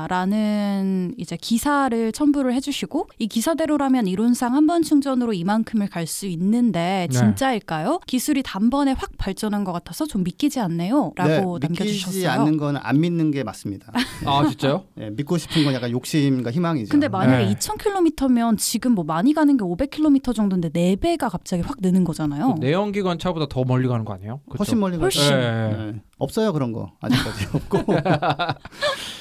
나온다라는 0.03 1.15
이제 1.19 1.37
기사를 1.41 2.13
첨부를 2.13 2.53
해주시고 2.55 3.09
이 3.19 3.29
기사대로라면 3.29 4.07
이론상 4.09 4.55
한 4.55 4.67
번 4.67 4.83
충전으로 4.83 5.33
이만큼을 5.33 5.89
갈 5.89 6.07
수 6.07 6.27
있는데 6.27 7.07
네. 7.11 7.17
진짜일까요? 7.17 8.01
기술이 8.07 8.43
단번에 8.45 8.93
확 8.93 9.11
발전한 9.19 9.63
것 9.65 9.73
같아서 9.73 10.05
좀 10.07 10.23
믿기지 10.25 10.59
않네요.라고 10.61 11.59
네, 11.61 11.69
믿기지 11.69 12.11
남겨주셨어요. 12.13 12.31
않는 12.31 12.57
건 12.59 12.77
안 12.77 13.01
믿는 13.01 13.31
게 13.31 13.43
맞습니다. 13.45 13.93
아 14.27 14.47
진짜요? 14.49 14.85
예, 15.01 15.11
믿고 15.23 15.39
싶은 15.39 15.65
건 15.65 15.75
약간 15.75 15.91
욕심과 15.91 16.51
희망이죠. 16.51 16.91
근데 16.91 17.09
만약에 17.09 17.47
네. 17.47 17.55
2,000km면 17.55 18.59
지금 18.59 18.93
뭐 18.93 19.05
많이 19.05 19.33
가는 19.33 19.57
게 19.57 19.65
500km 19.65 20.35
정도인데 20.35 20.71
4 20.71 21.01
배가 21.01 21.29
갑자기 21.29 21.63
확 21.63 21.79
느는 21.81 22.05
거잖아요. 22.05 22.57
내연기관 22.61 23.19
차보다 23.19 23.47
더 23.49 23.65
멀리 23.65 23.89
가는 23.89 24.05
거 24.05 24.13
아니에요? 24.15 24.41
그쵸? 24.51 24.59
훨씬 24.59 24.81
멀리 24.81 24.97
훨씬. 24.97 25.23
가죠. 25.23 25.37
네. 25.37 25.93
네. 25.93 26.03
없어요 26.23 26.53
그런 26.53 26.73
거. 26.73 26.93
아직까지 27.01 27.47
없고. 27.53 27.79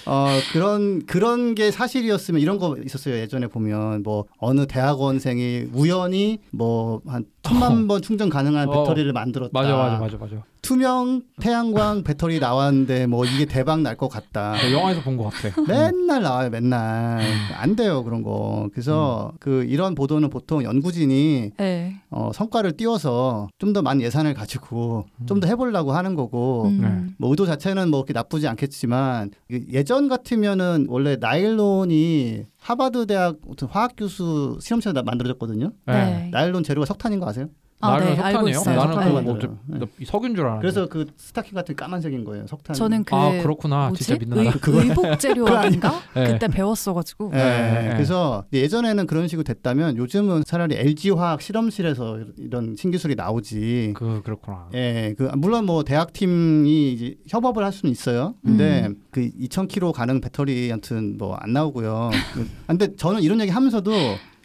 어 0.05 0.27
그런 0.53 1.05
그런 1.05 1.55
게 1.55 1.71
사실이었으면 1.71 2.41
이런 2.41 2.57
거 2.57 2.75
있었어요 2.83 3.15
예전에 3.15 3.47
보면. 3.47 4.03
뭐 4.03 4.25
어느 4.39 4.65
대학원생이 4.67 5.65
우연히 5.73 6.39
뭐 6.51 7.01
한 7.07 7.25
천만 7.43 7.87
번 7.87 8.01
충전 8.01 8.29
가능한 8.29 8.69
어. 8.69 8.71
배터리를 8.71 9.11
만들었다. 9.13 9.49
맞아 9.53 9.75
맞아 9.75 9.97
맞아 9.99 10.17
맞아. 10.17 10.35
투명 10.61 11.23
태양광 11.41 12.03
배터리 12.03 12.39
나왔는데 12.39 13.07
뭐 13.07 13.25
이게 13.25 13.45
대박 13.45 13.81
날 13.81 13.95
것 13.97 14.07
같다. 14.09 14.55
저 14.61 14.71
영화에서 14.71 15.01
본 15.01 15.17
것 15.17 15.29
같아. 15.33 15.59
맨날 15.67 16.21
나와요 16.21 16.49
맨날. 16.51 17.21
안 17.57 17.75
돼요 17.75 18.03
그런 18.03 18.21
거. 18.21 18.69
그래서 18.71 19.31
그 19.39 19.63
이런 19.67 19.95
보도는 19.95 20.29
보통 20.29 20.63
연구진이 20.63 21.51
네. 21.57 21.95
어, 22.11 22.29
성과를 22.33 22.73
띄워서 22.77 23.49
좀 23.57 23.73
더 23.73 23.81
많은 23.81 24.01
예산을 24.01 24.33
가지고 24.33 25.05
좀 25.25 25.39
더 25.39 25.47
해보려고 25.47 25.93
하는 25.93 26.13
거고. 26.15 26.65
음. 26.65 26.81
네. 26.91 27.13
뭐 27.17 27.29
의도 27.29 27.45
자체는 27.45 27.89
뭐 27.89 28.01
그렇게 28.01 28.13
나쁘지 28.13 28.47
않겠지만 28.47 29.31
그 29.49 29.65
예전 29.71 30.07
같으면은 30.07 30.87
원래 30.89 31.15
나일론이 31.15 32.45
하버드 32.59 33.07
대학 33.07 33.37
화학 33.69 33.93
교수 33.97 34.57
실험실에서 34.61 35.03
만들어졌거든요. 35.03 35.71
네. 35.87 36.29
나일론 36.31 36.63
재료가 36.63 36.85
석탄인 36.85 37.19
거 37.19 37.27
아세요? 37.27 37.49
아, 37.81 37.91
나는 37.91 38.05
네, 38.05 38.11
알고 38.21 38.47
석탄이에요? 38.47 38.59
있어요. 38.59 38.75
나는 38.85 39.23
뭐. 39.23 39.39
저- 39.39 39.47
네. 39.65 39.79
나 39.79 39.85
석유인 40.05 40.35
줄 40.35 40.45
알았는데. 40.45 40.61
그래서 40.61 40.87
그 40.87 41.05
스타킹 41.17 41.53
같은 41.53 41.75
까만색인 41.75 42.23
거예요. 42.25 42.45
석탄. 42.47 42.73
저는 42.75 43.03
그 43.03 43.15
아 43.15 43.41
그렇구나. 43.41 43.87
뭐지? 43.89 44.03
진짜 44.03 44.19
믿는다. 44.19 44.41
의, 44.43 44.51
그거- 44.51 44.81
의복 44.81 45.19
재료인가? 45.19 46.01
네. 46.15 46.33
그때 46.33 46.47
배웠어 46.47 46.93
가지고. 46.93 47.31
예, 47.33 47.37
네, 47.37 47.81
네. 47.87 47.89
그래서 47.93 48.45
예전에는 48.53 49.07
그런 49.07 49.27
식으로 49.27 49.43
됐다면 49.43 49.97
요즘은 49.97 50.43
차라리 50.45 50.75
LG 50.75 51.11
화학 51.11 51.41
실험실에서 51.41 52.19
이런 52.37 52.75
신기술이 52.77 53.15
나오지. 53.15 53.93
그 53.95 54.21
그렇구나. 54.23 54.69
예, 54.73 55.13
그 55.17 55.23
물론 55.37 55.65
뭐 55.65 55.83
대학 55.83 56.13
팀이 56.13 56.93
이제 56.93 57.15
협업을 57.29 57.63
할 57.63 57.71
수는 57.71 57.91
있어요. 57.91 58.35
근데 58.43 58.85
음. 58.87 58.95
그 59.11 59.21
2,000km 59.21 59.91
가는 59.91 60.21
배터리 60.21 60.69
아무튼 60.71 61.17
뭐 61.17 61.37
안 61.39 61.53
나오고요. 61.53 62.09
그- 62.33 62.47
근데 62.67 62.95
저는 62.95 63.21
이런 63.21 63.39
얘기 63.41 63.51
하면서도 63.51 63.91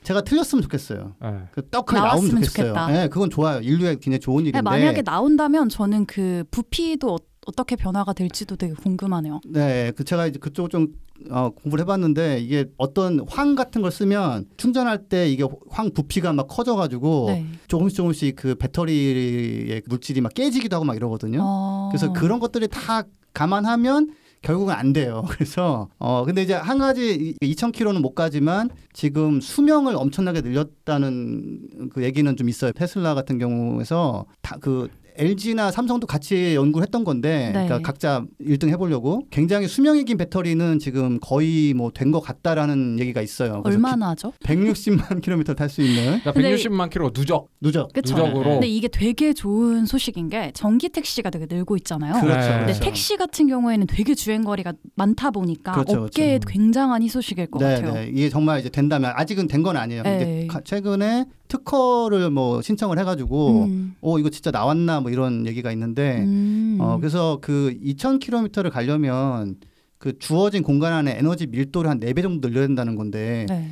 제가 0.07 0.21
틀렸으면 0.21 0.63
좋겠어요. 0.63 1.17
네. 1.21 1.29
그 1.51 1.69
떡하게 1.69 2.01
나오면 2.01 2.31
좋겠어요. 2.31 2.67
좋겠다. 2.69 3.03
예, 3.03 3.09
그건 3.09 3.29
좋아요. 3.29 3.61
인류에 3.61 3.97
굉장히 3.97 4.21
좋은 4.21 4.43
일인데. 4.43 4.59
네, 4.59 4.63
만약에 4.63 5.03
나온다면 5.03 5.69
저는 5.69 6.07
그 6.07 6.45
부피도 6.53 7.15
어, 7.15 7.19
어떻게 7.47 7.75
변화가 7.75 8.13
될지도 8.13 8.55
되게 8.55 8.73
궁금하네요. 8.75 9.41
네, 9.49 9.91
그 9.97 10.05
제가 10.05 10.29
이제 10.29 10.39
그쪽 10.39 10.71
좀 10.71 10.93
어, 11.29 11.51
공부를 11.51 11.83
해봤는데 11.83 12.39
이게 12.39 12.67
어떤 12.77 13.27
황 13.29 13.57
같은 13.57 13.83
걸 13.83 13.91
쓰면 13.91 14.47
충전할 14.57 15.09
때 15.09 15.29
이게 15.29 15.45
황 15.71 15.91
부피가 15.91 16.33
막 16.33 16.47
커져가지고 16.47 17.25
네. 17.31 17.47
조금씩 17.67 17.97
조금씩 17.97 18.37
그 18.37 18.55
배터리의 18.55 19.83
물질이 19.87 20.21
막 20.21 20.33
깨지기도 20.35 20.77
하고 20.77 20.85
막 20.85 20.95
이러거든요. 20.95 21.41
어... 21.43 21.89
그래서 21.91 22.13
그런 22.13 22.39
것들이 22.39 22.69
다 22.69 23.03
감안하면 23.33 24.11
결국은 24.43 24.75
안 24.75 24.93
돼요. 24.93 25.25
그래서 25.31 25.89
어 25.99 26.25
근데 26.25 26.43
이제 26.43 26.55
한 26.55 26.79
가지 26.79 27.35
2,000km는 27.43 28.01
못 28.01 28.15
가지만 28.15 28.71
지금 28.93 29.41
수명을 29.41 29.97
엄청나게 29.97 30.41
늘렸다는 30.43 31.91
그 31.93 32.03
얘기는 32.05 32.37
좀 32.37 32.49
있어요. 32.49 32.73
테슬라 32.73 33.15
같은 33.15 33.39
경우에서 33.39 34.27
다 34.43 34.57
그 34.61 34.89
LG나 35.19 35.71
삼성도 35.71 36.07
같이 36.07 36.55
연구를 36.55 36.85
했던 36.87 37.05
건데, 37.05 37.47
네. 37.47 37.65
그러니까 37.67 37.81
각자 37.81 38.25
1등 38.41 38.69
해보려고 38.69 39.23
굉장히 39.31 39.67
수명이 39.69 40.05
긴 40.05 40.17
배터리는 40.17 40.79
지금 40.79 41.19
거의 41.21 41.75
뭐 41.75 41.91
된 41.91 42.11
것 42.13 42.21
같다라는 42.21 42.99
얘기가 43.01 43.21
있어요. 43.23 43.63
그래서 43.63 43.77
얼마나 43.77 44.11
하죠? 44.11 44.33
160만 44.45 45.21
킬로미터 45.23 45.55
탈 45.55 45.69
수 45.69 45.83
있는 45.83 46.05
그러니까 46.21 46.33
근데 46.33 46.55
160만 46.55 46.91
킬로 46.91 47.11
누적. 47.13 47.49
누적. 47.61 47.93
그쵸? 47.93 48.15
누적으로. 48.15 48.51
근데 48.53 48.67
이게 48.69 48.89
되게 48.89 49.33
좋은 49.33 49.87
소식인 49.87 50.29
게 50.29 50.51
전기 50.55 50.89
택시가 50.89 51.31
되게 51.31 51.47
늘고 51.49 51.77
있잖아요. 51.79 52.15
그렇죠. 52.21 52.39
네. 52.41 52.49
근데 52.59 52.65
그렇죠. 52.67 52.81
택시 52.81 53.17
같은 53.17 53.47
경우에는 53.49 53.87
되게 53.87 54.15
주행 54.15 54.45
거리가 54.45 54.73
많다 54.95 55.31
보니까 55.31 55.73
그렇죠, 55.73 56.05
업계에 56.05 56.39
그렇죠. 56.39 56.49
굉장한 56.49 57.03
희소식일 57.03 57.47
것 57.51 57.59
네, 57.61 57.75
같아요. 57.75 57.93
네. 57.95 58.11
이게 58.13 58.29
정말 58.29 58.61
이제 58.61 58.69
된다면 58.69 59.13
아직은 59.17 59.49
된 59.49 59.63
건 59.63 59.77
아니에요. 59.77 60.03
근데 60.05 60.25
네. 60.25 60.47
가- 60.47 60.61
최근에 60.63 61.25
특허를 61.49 62.31
뭐 62.31 62.63
신청을 62.63 62.99
해가지고 62.99 63.65
음. 63.65 63.95
어 64.01 64.19
이거 64.19 64.31
진짜 64.31 64.51
나왔나 64.51 65.01
뭐 65.01 65.11
이런 65.11 65.47
얘기가 65.47 65.71
있는데 65.73 66.19
음. 66.25 66.79
어 66.81 66.99
그래서 66.99 67.39
그 67.41 67.77
2,000km를 67.83 68.71
가려면 68.71 69.57
그 69.99 70.19
주어진 70.19 70.63
공간 70.63 70.93
안에 70.93 71.17
에너지 71.19 71.47
밀도를 71.47 71.89
한 71.91 72.01
4배 72.01 72.23
정도 72.23 72.49
늘려야 72.49 72.67
된다는 72.67 72.97
건데 72.97 73.47
네. 73.49 73.71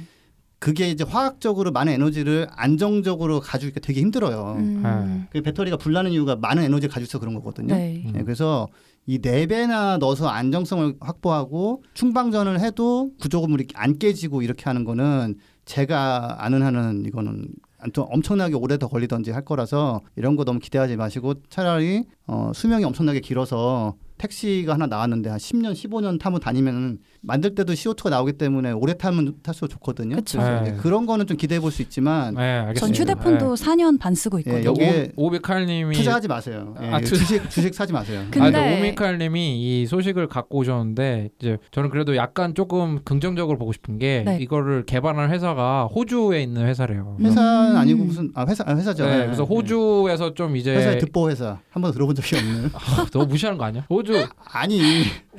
그게 0.59 0.89
이제 0.91 1.05
화학적으로 1.05 1.73
많은 1.73 1.93
에너지를 1.93 2.47
안정적으로 2.51 3.41
가지기가 3.41 3.81
되게 3.81 4.01
힘들어요. 4.01 4.57
음. 4.59 5.27
그 5.31 5.43
배터리가 5.43 5.77
불나는 5.77 6.11
이유가 6.13 6.37
많은 6.37 6.63
에너지를 6.63 6.89
가지고 6.89 7.05
있어 7.07 7.19
그런 7.19 7.35
거거든요. 7.35 7.75
네. 7.75 8.03
음. 8.07 8.13
네, 8.15 8.23
그래서 8.23 8.69
이 9.07 9.19
네 9.21 9.45
배나 9.45 9.99
넣어서 9.99 10.29
안정성을 10.29 10.95
확보하고 11.01 11.83
충방전을 11.93 12.61
해도 12.61 13.11
구조물이 13.21 13.67
안 13.75 13.99
깨지고 13.99 14.41
이렇게 14.41 14.65
하는 14.65 14.85
거는 14.85 15.35
제가 15.65 16.37
아는 16.45 16.63
한은 16.63 17.05
이거는 17.07 17.49
좀 17.93 18.07
엄청나게 18.09 18.55
오래 18.55 18.79
더 18.79 18.89
걸리던지 18.89 19.31
할 19.31 19.45
거라서 19.45 20.01
이런 20.17 20.37
거 20.37 20.45
너무 20.45 20.59
기대하지 20.59 20.97
마시고 20.97 21.35
차라리 21.49 22.05
어, 22.27 22.53
수명이 22.55 22.85
엄청나게 22.85 23.21
길어서 23.21 23.97
택시가 24.19 24.75
하나 24.75 24.87
나왔는데 24.87 25.29
한 25.29 25.39
10년, 25.39 25.73
15년 25.73 26.19
타면 26.19 26.41
다니면 26.41 26.99
만들 27.27 27.55
때도 27.55 27.73
CO2가 27.73 28.11
나오기 28.11 28.35
때문에 28.35 28.73
오래 28.73 28.95
타면 28.95 29.35
탈수록 29.43 29.71
좋거든요. 29.71 30.17
그쵸. 30.17 30.39
그래서 30.39 30.63
네. 30.63 30.77
그런 30.77 31.07
거는 31.07 31.27
좀 31.27 31.37
기대해 31.37 31.61
볼 31.61 31.71
수 31.71 31.83
있지만 31.83 32.35
네, 32.35 32.43
알겠습니다. 32.59 32.81
전 32.81 32.95
휴대폰도 32.95 33.55
4년 33.55 33.99
반 33.99 34.15
쓰고 34.15 34.39
있거든요. 34.41 34.61
예, 34.61 34.65
여기에 34.65 35.13
오비칼님이 35.17 35.95
투자하지 35.97 36.29
마세요. 36.29 36.75
예, 36.83 36.87
아, 36.89 37.01
투자- 37.01 37.17
주식 37.17 37.51
주식 37.51 37.75
사지 37.75 37.93
마세요. 37.93 38.23
근데- 38.31 38.41
아, 38.59 38.61
근데 38.63 38.79
오미칼님이 38.79 39.59
이 39.83 39.87
소식을 39.87 40.29
갖고 40.29 40.59
오셨는데 40.59 41.31
이제 41.41 41.57
저는 41.73 41.91
그래도 41.91 42.15
약간 42.17 42.55
조금 42.55 43.01
긍정적으로 43.05 43.59
보고 43.59 43.73
싶은 43.73 43.99
게 43.99 44.23
네. 44.25 44.39
이거를 44.41 44.85
개발한 44.85 45.31
회사가 45.31 45.87
호주에 45.87 46.43
있는 46.43 46.67
회사래요. 46.67 47.17
회사는 47.21 47.73
음. 47.73 47.77
아니고 47.77 48.05
무슨 48.05 48.31
아 48.35 48.45
회사 48.49 48.63
아, 48.67 48.77
회사죠. 48.77 49.05
네, 49.07 49.19
네, 49.19 49.25
그래서 49.27 49.43
네. 49.45 49.49
호주에서 49.55 50.35
좀 50.35 50.57
이제 50.57 50.75
회사의 50.77 50.99
듣보 51.01 51.31
회사 51.31 51.59
한 51.71 51.83
번도 51.83 51.93
들어본 51.93 52.15
적이 52.15 52.37
없는. 52.37 52.71
아, 52.75 53.07
너무 53.13 53.27
무시하는 53.27 53.59
거 53.59 53.65
아니야? 53.65 53.87
호주 53.91 54.13
아니 54.53 54.81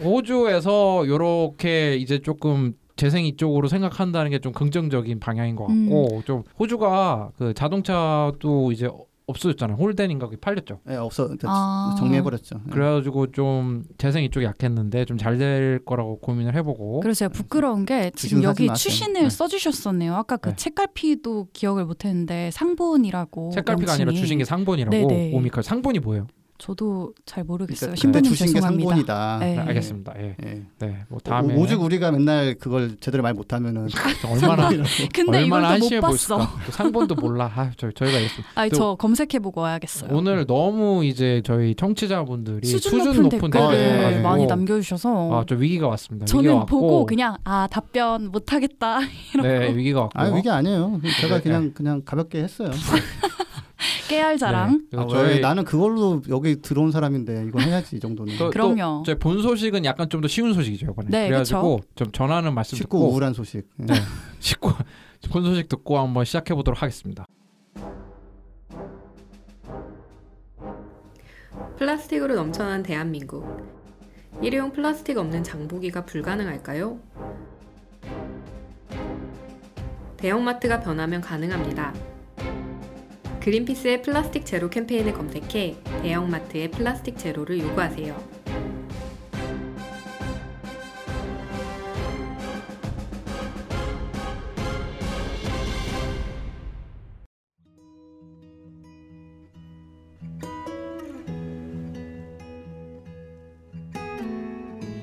호주에서 0.03 1.03
요렇게 1.07 1.74
이제 1.99 2.19
조금 2.19 2.73
재생 2.95 3.25
이쪽으로 3.25 3.67
생각한다는 3.67 4.31
게 4.31 4.39
좀 4.39 4.53
긍정적인 4.53 5.19
방향인 5.19 5.55
것 5.55 5.67
같고 5.67 6.21
좀 6.25 6.43
호주가 6.59 7.31
그 7.37 7.53
자동차도 7.53 8.71
이제 8.71 8.89
없어졌잖아요. 9.27 9.77
홀덴인가 9.77 10.27
그게 10.27 10.39
팔렸죠. 10.39 10.79
예, 10.87 10.95
없어 10.97 11.27
아. 11.45 11.95
정리해버렸죠. 11.97 12.59
예. 12.67 12.69
그래가지고 12.69 13.31
좀 13.31 13.83
재생 13.97 14.23
이쪽이 14.23 14.45
약했는데 14.45 15.05
좀 15.05 15.17
잘 15.17 15.39
될 15.39 15.79
거라고 15.83 16.19
고민을 16.19 16.53
해보고 16.55 16.99
그래서 16.99 17.19
제가 17.19 17.29
부끄러운 17.33 17.85
게 17.85 18.11
지금 18.15 18.43
여기. 18.43 18.71
추신을 18.71 19.23
네. 19.23 19.29
써주셨었네요. 19.29 20.13
아까 20.13 20.37
그 20.37 20.49
네. 20.49 20.55
책갈피도 20.55 21.47
기억을 21.53 21.85
못했는데 21.85 22.51
상본이라고 22.51 23.49
책갈피가 23.51 23.93
아니라 23.93 24.05
명칭이. 24.05 24.21
주신게 24.21 24.45
상본이라고. 24.45 25.07
오미컬 25.33 25.63
상본이 25.63 25.99
뭐예요? 25.99 26.27
저도 26.57 27.13
잘 27.25 27.43
모르겠어요. 27.43 27.91
그러니까 27.95 27.99
신부님 28.01 28.23
그때 28.23 28.29
주신 28.29 28.47
게 28.47 28.53
죄송합니다. 28.53 28.87
상본이다. 28.89 29.37
네. 29.41 29.55
네, 29.55 29.59
알겠습니다. 29.61 30.13
예. 30.19 30.35
예. 30.45 30.63
네. 30.79 31.03
뭐 31.09 31.19
다음에 31.19 31.53
오- 31.53 31.61
오죽 31.61 31.81
우리가 31.81 32.11
맨날 32.11 32.55
그걸 32.55 32.95
제대로 33.01 33.23
말 33.23 33.33
못하면은 33.33 33.87
얼마나 34.31 34.69
근데 35.13 35.43
이걸 35.43 35.63
얼마나 35.65 35.77
또못 35.77 35.99
봤어. 36.01 36.39
상본도 36.71 37.15
몰라. 37.15 37.51
아, 37.53 37.71
저 37.75 37.91
저희가 37.91 38.15
알겠습니다. 38.17 38.49
아니 38.55 38.69
또- 38.69 38.77
저 38.77 38.95
검색해보고 38.95 39.59
와야겠어요. 39.61 40.09
오늘 40.15 40.45
너무 40.45 41.03
이제 41.03 41.41
저희 41.43 41.75
청취자분들이 41.75 42.65
수준, 42.67 42.99
높은, 42.99 43.29
댓글을 43.29 43.51
댓글을 43.77 44.21
많이 44.21 44.45
남겨주셔서 44.45 45.41
아, 45.41 45.45
좀 45.45 45.59
위기가 45.61 45.89
왔습니다. 45.89 46.25
저는 46.25 46.43
위기가 46.51 46.65
보고 46.65 46.85
왔고, 46.85 47.05
그냥 47.05 47.35
아 47.43 47.67
답변 47.69 48.31
못하겠다 48.31 48.99
이러고 49.35 49.47
네 49.47 49.75
위기가 49.75 50.01
왔고 50.03 50.19
아 50.19 50.27
이게 50.29 50.49
아니에요. 50.49 51.01
제가 51.19 51.35
네. 51.37 51.41
그냥 51.41 51.71
그냥 51.73 52.01
가볍게 52.05 52.41
했어요. 52.41 52.71
깨알 54.09 54.37
자랑. 54.37 54.87
네. 54.91 54.99
아? 54.99 55.07
저희 55.09 55.39
나는 55.39 55.63
그걸로 55.63 56.21
여기 56.29 56.61
들어온 56.61 56.91
사람인데 56.91 57.45
이거 57.47 57.59
해야지 57.59 57.95
이 57.95 57.99
정도는. 57.99 58.37
또- 58.37 58.49
그럼요. 58.51 59.03
저희 59.05 59.15
본 59.17 59.41
소식은 59.41 59.83
약간 59.85 60.09
좀 60.09 60.21
더 60.21 60.27
쉬운 60.27 60.53
소식이죠 60.53 60.87
이번에. 60.91 61.09
네, 61.09 61.27
그래가지고 61.27 61.81
좀 61.95 62.11
전하는 62.11 62.53
말씀 62.53 62.77
듣고 62.77 63.09
우울한 63.11 63.33
소식. 63.33 63.67
예. 63.81 63.85
네. 63.85 63.93
쉽고 64.39 64.71
본 65.31 65.43
소식 65.43 65.67
듣고 65.69 65.97
한번 65.97 66.23
시작해 66.25 66.53
보도록 66.53 66.81
하겠습니다. 66.81 67.25
플라스틱으로 71.77 72.35
넘쳐난 72.35 72.83
대한민국. 72.83 73.45
일회용 74.41 74.71
플라스틱 74.71 75.17
없는 75.17 75.43
장보기가 75.43 76.05
불가능할까요? 76.05 76.99
대형마트가 80.17 80.79
변하면 80.81 81.21
가능합니다. 81.21 81.93
그린피스의 83.45 84.01
플라스틱 84.01 84.43
제로 84.43 84.71
캠페인을 84.71 85.13
검색해 85.13 85.75
대형마트의 86.01 86.71
플라스틱 86.71 87.15
제로를 87.15 87.59
요구하세요. 87.59 88.45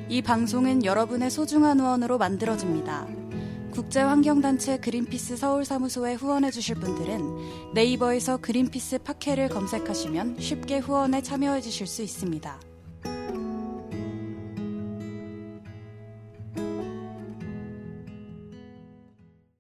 이 0.09 0.21
방송은 0.21 0.85
여러분의 0.85 1.31
소중한 1.31 1.79
후원으로 1.79 2.19
만들어집니다. 2.19 3.22
국제환경단체 3.73 4.79
그린피스 4.79 5.37
서울사무소에 5.37 6.15
후원해 6.15 6.51
주실 6.51 6.75
분들은 6.77 7.73
네이버에서 7.75 8.37
그린피스 8.37 8.99
팟캐를 8.99 9.49
검색하시면 9.49 10.37
쉽게 10.39 10.79
후원에 10.79 11.23
참여해 11.23 11.63
주실 11.63 11.87
수 11.87 12.03
있습니다. 12.03 12.72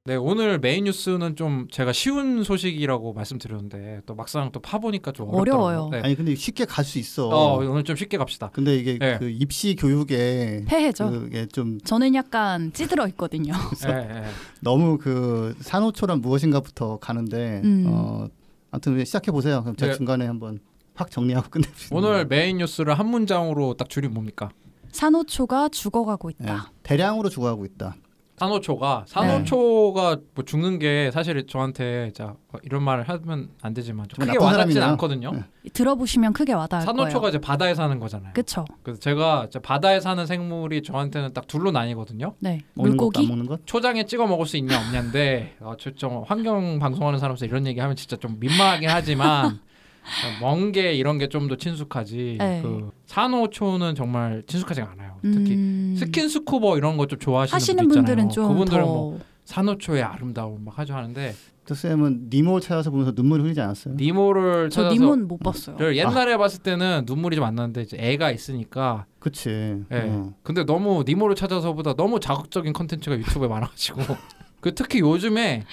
네 0.04 0.16
오늘 0.16 0.58
메인 0.58 0.82
뉴스는 0.84 1.36
좀 1.36 1.68
제가 1.70 1.92
쉬운 1.92 2.42
소식이라고 2.42 3.12
말씀드렸는데 3.12 4.00
또 4.04 4.16
막상 4.16 4.50
또 4.50 4.58
파보니까 4.58 5.12
좀 5.12 5.28
어렵더라고요. 5.28 5.64
어려워요. 5.68 5.88
네. 5.92 6.00
아니 6.02 6.16
근데 6.16 6.34
쉽게 6.34 6.64
갈 6.64 6.84
수 6.84 6.98
있어. 6.98 7.28
어 7.28 7.58
오늘 7.58 7.84
좀 7.84 7.94
쉽게 7.94 8.16
갑시다. 8.16 8.50
근데 8.52 8.74
이게 8.76 8.98
네. 8.98 9.16
그 9.20 9.30
입시 9.30 9.76
교육에 9.76 10.64
폐해죠. 10.66 11.08
그게 11.08 11.46
좀 11.46 11.78
저는 11.84 12.16
약간 12.16 12.72
찌들어 12.72 13.06
있거든요. 13.08 13.52
예, 13.86 13.92
예. 13.94 14.24
너무 14.60 14.98
그 14.98 15.54
산호초란 15.60 16.20
무엇인가부터 16.20 16.98
가는데 16.98 17.60
음. 17.62 17.84
어 17.86 18.26
아무튼 18.72 19.04
시작해 19.04 19.30
보세요. 19.30 19.62
그럼 19.62 19.76
제가 19.76 19.92
네. 19.92 19.96
중간에 19.98 20.26
한번 20.26 20.58
확 20.96 21.12
정리하고 21.12 21.48
끝냅시다. 21.48 21.94
오늘 21.96 22.26
메인 22.26 22.56
뉴스를 22.58 22.98
한 22.98 23.06
문장으로 23.06 23.74
딱 23.74 23.88
줄이면 23.88 24.14
뭡니까? 24.14 24.50
산호초가 24.90 25.68
죽어가고 25.68 26.32
예. 26.40 26.42
있다. 26.44 26.72
대량으로 26.82 27.28
죽어가고 27.28 27.64
있다. 27.66 27.94
산호초가 28.36 29.04
산호초가 29.06 30.16
뭐 30.34 30.44
죽는 30.44 30.78
게 30.78 31.10
사실 31.12 31.46
저한테 31.46 32.10
자 32.14 32.34
이런 32.62 32.82
말을 32.82 33.08
하면 33.08 33.50
안 33.60 33.74
되지만 33.74 34.06
좀 34.08 34.24
크게 34.24 34.38
와닿진 34.38 34.52
사람이네요. 34.72 34.84
않거든요. 34.92 35.32
네. 35.32 35.44
들어보시면 35.72 36.32
크게 36.32 36.52
와닿을 36.52 36.84
산호초가 36.84 37.20
거예요. 37.20 37.28
이제 37.28 37.38
바다에 37.38 37.74
사는 37.74 37.98
거잖아요. 37.98 38.32
그쵸? 38.34 38.64
그래서 38.82 39.00
제가 39.00 39.44
이제 39.48 39.58
바다에 39.58 40.00
사는 40.00 40.24
생물이 40.26 40.82
저한테는 40.82 41.32
딱 41.34 41.46
둘로 41.46 41.70
나뉘거든요. 41.70 42.34
네. 42.40 42.60
먹는 42.74 42.96
것도 42.96 43.20
안 43.20 43.22
물고기? 43.22 43.28
먹는 43.28 43.46
것? 43.46 43.66
초장에 43.66 44.04
찍어 44.04 44.26
먹을 44.26 44.46
수 44.46 44.56
있냐 44.56 44.78
없냐인데 44.78 45.56
어, 45.60 45.74
저좀 45.78 46.24
환경 46.26 46.78
방송하는 46.78 47.18
사람으로서 47.18 47.46
이런 47.46 47.66
얘기하면 47.66 47.96
진짜 47.96 48.16
좀 48.16 48.38
민망하긴 48.40 48.88
하지만 48.88 49.60
멍게 50.40 50.94
이런 50.94 51.18
게 51.18 51.28
좀 51.28 51.48
더 51.48 51.56
친숙하지. 51.56 52.36
네. 52.38 52.60
그 52.62 52.90
산호초는 53.06 53.94
정말 53.94 54.42
친숙하지가 54.46 54.90
않아요. 54.92 55.16
특히 55.22 55.54
음, 55.54 55.94
스킨스쿠버 55.98 56.76
이런 56.78 56.96
거 56.96 57.06
좀 57.06 57.18
좋아하시는 57.18 57.54
하시는 57.54 57.78
분들 57.88 57.94
분들은 57.96 58.28
있잖아요. 58.28 58.48
좀 58.48 58.48
그분들은 58.54 58.82
더 58.84 58.86
뭐 58.92 59.20
산호초의 59.44 60.02
아름다움 60.02 60.64
막 60.64 60.78
하죠 60.78 60.94
하는데 60.94 61.34
저 61.66 61.74
쌤은 61.74 62.28
니모를 62.30 62.60
찾아서 62.60 62.90
보면서 62.90 63.12
눈물 63.12 63.40
흘리지 63.42 63.60
않았어요? 63.60 63.94
니모를 63.94 64.70
저 64.70 64.82
찾아서 64.82 64.94
님은 64.94 65.28
못 65.28 65.38
봤어요. 65.40 65.76
저 65.78 65.94
옛날에 65.94 66.36
봤을 66.36 66.60
때는 66.62 67.04
눈물이 67.06 67.36
좀 67.36 67.44
안 67.44 67.54
나는데 67.56 67.82
이제 67.82 67.96
애가 67.98 68.30
있으니까 68.30 69.06
그치. 69.18 69.50
예. 69.50 69.84
어. 69.90 70.32
근데 70.42 70.64
너무 70.64 71.04
니모를 71.06 71.34
찾아서보다 71.36 71.94
너무 71.94 72.18
자극적인 72.20 72.72
컨텐츠가 72.72 73.16
유튜브에 73.18 73.48
많아가지고 73.48 74.00
그 74.60 74.74
특히 74.74 75.00
요즘에 75.00 75.64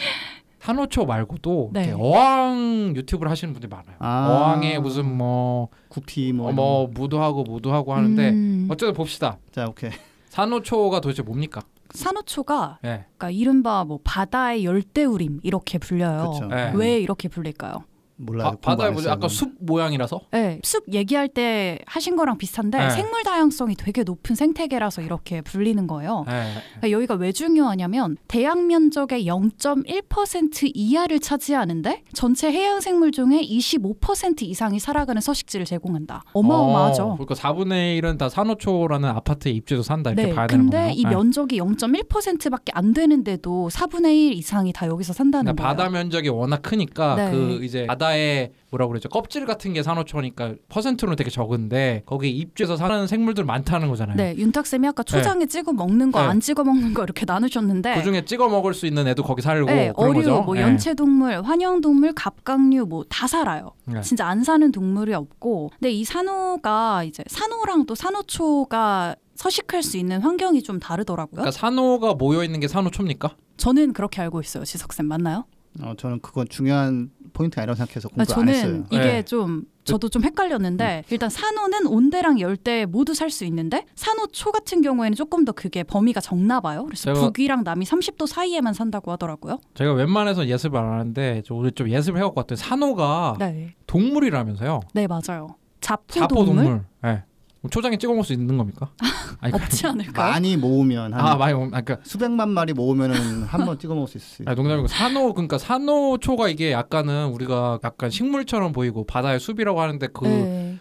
산호초 0.59 1.05
말고도 1.05 1.71
네. 1.73 1.93
어항 1.97 2.93
유튜브를 2.95 3.31
하시는 3.31 3.53
분들이 3.53 3.69
많아요. 3.69 3.95
아. 3.99 4.27
어항에 4.29 4.79
무슨 4.79 5.05
뭐, 5.17 5.69
구피 5.87 6.33
뭐. 6.33 6.49
어, 6.49 6.51
뭐 6.51 6.87
거. 6.87 6.91
무도하고 6.93 7.43
무도하고 7.43 7.93
하는데 7.93 8.29
음, 8.29 8.67
어쨌든 8.69 8.93
봅시다. 8.93 9.37
자 9.51 9.67
오케이. 9.67 9.91
산호초가 10.29 10.99
도대체 11.01 11.23
뭡니까? 11.23 11.61
산호초가 11.91 12.79
예. 12.85 13.05
그러니까 13.17 13.31
이른바 13.31 13.83
뭐 13.83 13.99
바다의 14.03 14.63
열대우림 14.65 15.39
이렇게 15.43 15.77
불려요. 15.79 16.31
네. 16.49 16.71
왜 16.75 16.99
이렇게 16.99 17.27
불릴까요? 17.29 17.83
몰라요. 18.19 18.51
바, 18.61 18.75
바다에 18.75 18.91
보죠. 18.91 19.09
아까 19.09 19.27
숲 19.27 19.53
모양이라서. 19.59 20.19
네, 20.31 20.59
숲 20.63 20.83
얘기할 20.91 21.29
때 21.29 21.79
하신 21.85 22.15
거랑 22.15 22.37
비슷한데 22.37 22.77
네. 22.77 22.89
생물 22.89 23.23
다양성이 23.23 23.75
되게 23.75 24.03
높은 24.03 24.35
생태계라서 24.35 25.01
이렇게 25.01 25.41
불리는 25.41 25.87
거예요. 25.87 26.25
예. 26.27 26.43
그러니까 26.79 26.91
여기가 26.91 27.13
왜 27.15 27.31
중요하냐면 27.31 28.17
대양 28.27 28.67
면적의 28.67 29.25
0.1% 29.25 30.71
이하를 30.73 31.19
차지하는데 31.19 32.03
전체 32.13 32.51
해양 32.51 32.81
생물 32.81 33.11
중에 33.11 33.41
25% 33.41 34.41
이상이 34.43 34.79
살아가는 34.79 35.21
서식지를 35.21 35.65
제공한다. 35.65 36.23
어마어마하죠. 36.33 37.03
어, 37.03 37.13
그러니까 37.17 37.35
4분의 37.35 38.01
1은 38.01 38.17
다 38.17 38.29
산호초라는 38.29 39.09
아파트에 39.09 39.51
입주해서 39.51 39.83
산다 39.83 40.11
이렇게 40.11 40.27
네, 40.29 40.35
봐야 40.35 40.47
되는 40.47 40.65
근데 40.65 40.77
거예요. 40.77 40.93
이 40.93 41.03
면적이 41.05 41.59
0.1%밖에 41.61 42.71
안 42.75 42.93
되는데도 42.93 43.69
4분의 43.71 44.31
1 44.31 44.33
이상이 44.33 44.73
다 44.73 44.87
여기서 44.87 45.13
산다는 45.13 45.55
그러니까 45.55 45.63
거예요. 45.63 45.77
바다 45.77 45.89
면적이 45.89 46.29
워낙 46.29 46.61
크니까 46.61 47.15
네. 47.15 47.31
그 47.31 47.59
이제 47.63 47.85
바다 47.87 48.08
에 48.15 48.51
뭐라 48.71 48.87
그러죠 48.87 49.09
껍질 49.09 49.45
같은 49.45 49.73
게 49.73 49.83
산호초니까 49.83 50.55
퍼센트로는 50.69 51.15
되게 51.15 51.29
적은데 51.29 52.03
거기 52.05 52.29
입주해서 52.29 52.77
사는 52.77 53.07
생물들 53.07 53.43
많다는 53.43 53.89
거잖아요. 53.89 54.15
네, 54.17 54.35
윤탁 54.37 54.65
쌤이 54.67 54.87
아까 54.87 55.03
초장에 55.03 55.45
찍어 55.45 55.73
먹는 55.73 56.11
거, 56.11 56.21
네. 56.21 56.27
안 56.27 56.39
찍어 56.39 56.63
먹는 56.63 56.93
거 56.93 57.03
이렇게 57.03 57.25
나누셨는데 57.25 57.95
그 57.95 58.03
중에 58.03 58.25
찍어 58.25 58.47
먹을 58.49 58.73
수 58.73 58.85
있는 58.85 59.07
애도 59.07 59.23
거기 59.23 59.41
살고 59.41 59.65
네, 59.65 59.91
어류, 59.95 60.13
거죠. 60.13 60.41
뭐 60.43 60.55
네. 60.55 60.61
연체 60.61 60.93
동물, 60.93 61.41
환영 61.41 61.81
동물, 61.81 62.13
갑각류 62.13 62.85
뭐 62.85 63.03
다 63.09 63.27
살아요. 63.27 63.71
네. 63.85 64.01
진짜 64.01 64.27
안 64.27 64.43
사는 64.43 64.71
동물이 64.71 65.13
없고, 65.13 65.71
근데 65.79 65.91
이 65.91 66.03
산호가 66.03 67.03
이제 67.03 67.23
산호랑 67.27 67.85
또 67.85 67.95
산호초가 67.95 69.15
서식할 69.35 69.83
수 69.83 69.97
있는 69.97 70.21
환경이 70.21 70.61
좀 70.63 70.79
다르더라고요. 70.79 71.31
그러니까 71.35 71.51
산호가 71.51 72.13
모여 72.13 72.43
있는 72.43 72.59
게 72.59 72.67
산호초입니까? 72.67 73.35
저는 73.57 73.93
그렇게 73.93 74.21
알고 74.21 74.41
있어요, 74.41 74.63
지석 74.63 74.93
쌤 74.93 75.05
맞나요? 75.07 75.45
어, 75.81 75.93
저는 75.97 76.19
그건 76.21 76.47
중요한 76.49 77.11
포인트가 77.33 77.61
아니라고 77.61 77.77
생각해서 77.77 78.09
아, 78.09 78.15
공부 78.15 78.33
안 78.41 78.49
했어요. 78.49 78.71
저는 78.71 78.85
이게 78.91 78.99
네. 79.03 79.23
좀 79.23 79.63
저도 79.83 80.09
좀 80.09 80.23
헷갈렸는데 80.23 81.03
일단 81.09 81.29
산호는 81.29 81.87
온대랑 81.87 82.39
열대 82.39 82.85
모두 82.85 83.13
살 83.15 83.29
수 83.31 83.43
있는데 83.45 83.85
산호 83.95 84.27
초 84.27 84.51
같은 84.51 84.81
경우에는 84.81 85.15
조금 85.15 85.45
더 85.45 85.51
그게 85.51 85.83
범위가 85.83 86.21
적나 86.21 86.59
봐요. 86.59 86.85
그래서 86.85 87.11
제가- 87.13 87.21
북위랑 87.21 87.63
남이 87.63 87.85
30도 87.85 88.27
사이에만 88.27 88.73
산다고 88.73 89.11
하더라고요. 89.11 89.59
제가 89.75 89.93
웬만해서 89.93 90.47
예습을 90.47 90.77
안 90.79 90.91
하는데 90.91 91.41
저 91.45 91.55
오늘 91.55 91.71
좀 91.71 91.89
예습을 91.89 92.19
해갖고 92.19 92.39
왔더니 92.39 92.57
산호가 92.57 93.35
네, 93.39 93.75
동물이라면서요. 93.87 94.81
네 94.93 95.07
맞아요. 95.07 95.55
자포, 95.81 96.03
자포 96.07 96.35
동물. 96.45 96.63
동물. 96.65 96.81
네. 97.03 97.23
초장에 97.69 97.97
찍어 97.97 98.13
먹을 98.13 98.23
수 98.23 98.31
있는 98.33 98.57
겁니까? 98.57 98.89
아니, 99.41 99.53
없지 99.53 99.85
않을까요? 99.87 100.31
많이 100.31 100.55
모으면 100.55 101.13
한 101.13 101.25
아 101.25 101.35
많이 101.35 101.53
먹. 101.53 101.63
아, 101.65 101.81
그러니까 101.81 101.97
수백만 102.03 102.49
마리 102.49 102.71
모으면은 102.73 103.43
한 103.43 103.65
번 103.65 103.77
찍어 103.77 103.93
먹을 103.95 104.07
수 104.07 104.17
있을. 104.17 104.47
아니, 104.47 104.55
농담이고 104.55 104.87
산호 104.87 105.33
그러니까 105.33 105.57
산호초가 105.57 106.47
이게 106.49 106.71
약간은 106.71 107.27
우리가 107.27 107.79
약간 107.83 108.09
식물처럼 108.09 108.71
보이고 108.71 109.03
바다의 109.05 109.39
숲이라고 109.39 109.81
하는데 109.81 110.07
그그 110.07 110.27
네. 110.27 110.79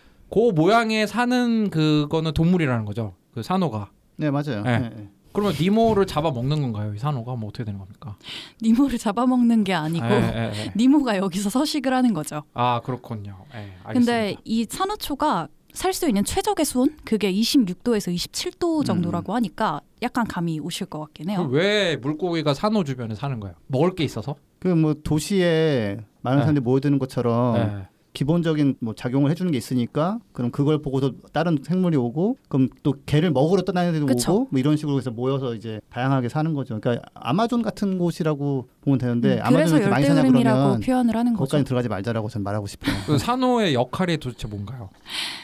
모양에 0.54 1.06
사는 1.06 1.70
그거는 1.70 2.32
동물이라는 2.32 2.84
거죠. 2.84 3.14
그 3.34 3.42
산호가. 3.42 3.90
네 4.16 4.30
맞아요. 4.30 4.62
네. 4.62 4.78
네, 4.78 4.90
네. 4.90 5.08
그러면 5.32 5.54
니모를 5.60 6.06
잡아 6.06 6.30
먹는 6.30 6.62
건가요? 6.62 6.94
이 6.94 6.98
산호가 6.98 7.36
뭐 7.36 7.50
어떻게 7.50 7.62
되는 7.64 7.78
겁니까? 7.78 8.16
니모를 8.62 8.98
잡아먹는 8.98 9.62
게 9.62 9.72
아니고 9.74 10.06
예, 10.06 10.10
예, 10.10 10.52
예. 10.66 10.72
니모가 10.74 11.16
여기서 11.18 11.50
서식을 11.50 11.92
하는 11.92 12.14
거죠. 12.14 12.42
아 12.54 12.80
그렇군요. 12.82 13.36
예. 13.54 13.72
근데 13.92 14.36
이 14.44 14.66
산호초가 14.68 15.48
살 15.78 15.92
수 15.92 16.08
있는 16.08 16.24
최적의 16.24 16.64
수온 16.64 16.96
그게 17.04 17.32
26도에서 17.32 18.12
27도 18.12 18.84
정도라고 18.84 19.32
하니까 19.34 19.80
약간 20.02 20.26
감이 20.26 20.58
오실 20.58 20.86
것 20.88 20.98
같긴 20.98 21.30
해요. 21.30 21.48
왜 21.52 21.96
물고기가 21.96 22.52
산호 22.52 22.82
주변에 22.82 23.14
사는 23.14 23.38
거예요? 23.38 23.54
먹을 23.68 23.94
게 23.94 24.02
있어서? 24.02 24.34
그 24.58 24.74
뭐 24.74 24.94
도시에 25.04 25.98
많은 26.22 26.38
네. 26.38 26.42
사람들이 26.42 26.64
모여드는 26.64 26.98
것처럼 26.98 27.54
네. 27.54 27.86
기본적인 28.12 28.78
뭐 28.80 28.94
작용을 28.96 29.30
해주는 29.30 29.52
게 29.52 29.58
있으니까 29.58 30.18
그럼 30.32 30.50
그걸 30.50 30.82
보고서 30.82 31.12
다른 31.32 31.56
생물이 31.62 31.96
오고 31.96 32.38
그럼 32.48 32.68
또 32.82 32.94
개를 33.06 33.30
먹으러 33.30 33.62
떠나는 33.62 33.90
애들도 33.90 34.06
그쵸. 34.06 34.32
오고 34.34 34.48
뭐 34.50 34.58
이런 34.58 34.76
식으로 34.76 34.98
해서 34.98 35.12
모여서 35.12 35.54
이제 35.54 35.80
다양하게 35.90 36.28
사는 36.28 36.52
거죠. 36.54 36.80
그러니까 36.80 37.06
아마존 37.14 37.62
같은 37.62 37.98
곳이라고 37.98 38.68
보면 38.88 38.98
되는데 38.98 39.34
음, 39.38 39.42
그래서 39.48 39.76
아마존에서 39.76 39.90
많이 39.90 40.06
사냐 40.06 40.22
그러면 40.22 40.80
표현을 40.80 41.14
하는 41.14 41.32
거죠. 41.34 41.38
거기까지 41.40 41.64
들어가지 41.64 41.88
말자라고 41.88 42.28
전 42.28 42.42
말하고 42.42 42.66
싶어요. 42.66 42.94
그 43.06 43.18
산호의 43.18 43.74
역할이 43.74 44.16
도대체 44.16 44.48
뭔가요? 44.48 44.88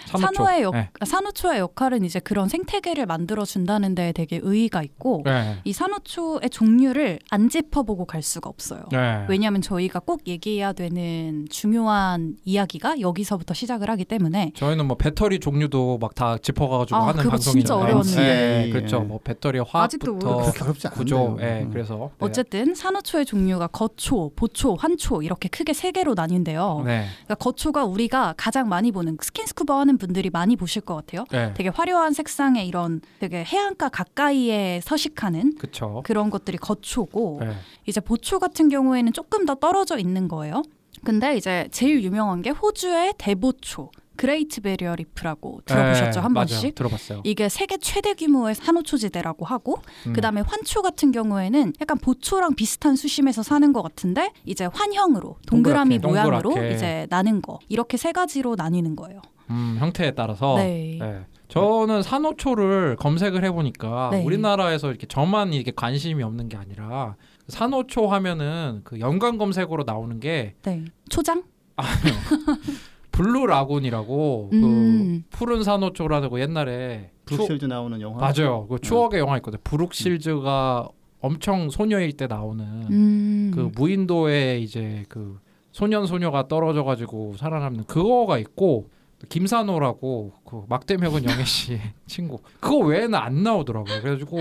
산호초. 0.06 0.34
산호의 0.44 0.62
역, 0.62 0.74
네. 0.74 0.90
산호초의 1.04 1.58
역할은 1.58 2.04
이제 2.04 2.20
그런 2.20 2.48
생태계를 2.48 3.04
만들어 3.06 3.44
준다는 3.44 3.94
데 3.94 4.12
되게 4.12 4.38
의의가 4.42 4.82
있고 4.82 5.22
네. 5.24 5.58
이 5.64 5.72
산호초의 5.72 6.50
종류를 6.50 7.18
안 7.30 7.48
짚어보고 7.48 8.04
갈 8.04 8.22
수가 8.22 8.48
없어요. 8.48 8.84
네. 8.92 9.24
왜냐하면 9.28 9.60
저희가 9.60 9.98
꼭 10.00 10.26
얘기해야 10.28 10.72
되는 10.72 11.46
중요한 11.50 12.36
이야기가 12.44 13.00
여기서부터 13.00 13.54
시작을 13.54 13.90
하기 13.90 14.04
때문에 14.04 14.52
저희는 14.54 14.86
뭐 14.86 14.96
배터리 14.96 15.38
종류도 15.38 15.98
막 15.98 16.14
다 16.14 16.38
짚어가지고 16.38 16.96
아, 16.96 17.08
하는 17.08 17.24
방송이잖아요. 17.28 17.50
진짜 17.60 17.76
어려웠는데. 17.76 18.20
네, 18.22 18.70
그렇죠. 18.70 19.00
뭐 19.00 19.18
배터리 19.24 19.58
화학부터. 19.58 20.52
구조, 20.94 21.36
예, 21.40 21.62
음. 21.62 21.70
그래서 21.72 22.10
네. 22.20 22.26
어쨌든 22.26 22.74
산호초의 22.76 23.26
종류가 23.34 23.66
거초, 23.68 24.30
보초, 24.36 24.76
환초 24.76 25.22
이렇게 25.22 25.48
크게 25.48 25.72
세 25.72 25.90
개로 25.90 26.14
나뉜대요. 26.14 26.82
네, 26.86 27.06
그러니까 27.24 27.34
거초가 27.34 27.84
우리가 27.84 28.34
가장 28.36 28.68
많이 28.68 28.92
보는 28.92 29.18
스킨스쿠버 29.20 29.74
하는 29.78 29.98
분들이 29.98 30.30
많이 30.30 30.54
보실 30.54 30.82
것 30.82 30.94
같아요. 30.94 31.24
네, 31.32 31.52
되게 31.54 31.68
화려한 31.68 32.12
색상의 32.12 32.66
이런 32.68 33.00
되게 33.18 33.44
해안가 33.44 33.88
가까이에 33.88 34.80
서식하는 34.84 35.56
그렇죠. 35.56 36.02
그런 36.04 36.30
것들이 36.30 36.58
거초고 36.58 37.38
네. 37.40 37.52
이제 37.86 38.00
보초 38.00 38.38
같은 38.38 38.68
경우에는 38.68 39.12
조금 39.12 39.44
더 39.44 39.56
떨어져 39.56 39.98
있는 39.98 40.28
거예요. 40.28 40.62
근데 41.02 41.36
이제 41.36 41.68
제일 41.72 42.02
유명한 42.02 42.40
게 42.40 42.50
호주의 42.50 43.12
대보초, 43.18 43.90
그레이트 44.16 44.60
배리어 44.60 44.94
리프라고 44.96 45.60
들어보셨죠 45.64 46.10
네, 46.10 46.20
한 46.20 46.32
맞아요. 46.32 46.46
번씩? 46.46 46.74
들어봤어요. 46.74 47.20
이게 47.24 47.48
세계 47.48 47.76
최대 47.78 48.14
규모의 48.14 48.54
산호초지대라고 48.54 49.44
하고 49.44 49.78
음. 50.06 50.12
그다음에 50.12 50.40
환초 50.40 50.82
같은 50.82 51.12
경우에는 51.12 51.72
약간 51.80 51.98
보초랑 51.98 52.54
비슷한 52.54 52.96
수심에서 52.96 53.42
사는 53.42 53.72
것 53.72 53.82
같은데 53.82 54.32
이제 54.44 54.66
환형으로 54.72 55.36
동그라미 55.46 55.98
동그랗게, 56.00 56.06
모양으로 56.28 56.42
동그랗게. 56.50 56.74
이제 56.74 57.06
나는 57.10 57.42
거 57.42 57.58
이렇게 57.68 57.96
세 57.96 58.12
가지로 58.12 58.54
나뉘는 58.56 58.96
거예요. 58.96 59.20
음, 59.50 59.76
형태에 59.78 60.12
따라서. 60.12 60.56
네. 60.56 60.98
네. 61.00 61.26
저는 61.48 62.02
산호초를 62.02 62.96
검색을 62.96 63.44
해보니까 63.44 64.08
네. 64.12 64.24
우리나라에서 64.24 64.88
이렇게 64.88 65.06
저만 65.06 65.52
이렇게 65.52 65.70
관심이 65.70 66.22
없는 66.22 66.48
게 66.48 66.56
아니라 66.56 67.14
산호초 67.48 68.08
하면은 68.08 68.80
그 68.82 68.98
연관 68.98 69.38
검색어로 69.38 69.84
나오는 69.84 70.18
게 70.18 70.54
네. 70.62 70.84
초장? 71.10 71.44
블루 73.14 73.46
라군이라고 73.46 74.50
음. 74.52 75.24
그 75.30 75.36
푸른 75.38 75.62
산호초라는 75.62 76.30
거 76.30 76.40
옛날에 76.40 77.10
추- 77.26 77.36
브룩실즈 77.36 77.66
나오는 77.66 78.00
영화. 78.00 78.18
맞아요. 78.18 78.66
그 78.68 78.78
추억의 78.80 79.20
영화 79.20 79.36
있거든. 79.36 79.58
브룩실즈가 79.62 80.88
엄청 81.20 81.70
소녀일 81.70 82.12
때 82.16 82.26
나오는 82.26 82.64
음. 82.90 83.52
그 83.54 83.70
무인도에 83.76 84.58
이제 84.58 85.04
그 85.08 85.38
소년 85.72 86.06
소녀가 86.06 86.48
떨어져 86.48 86.82
가지고 86.84 87.34
살아남는 87.36 87.84
그거가 87.84 88.38
있고 88.38 88.90
김산호라고 89.28 90.32
그 90.44 90.64
막돼먹은 90.68 91.24
영애 91.24 91.44
씨 91.44 91.78
친구 92.06 92.38
그거 92.60 92.78
외에는 92.78 93.14
안 93.14 93.42
나오더라고요. 93.42 94.00
그래가지고 94.02 94.40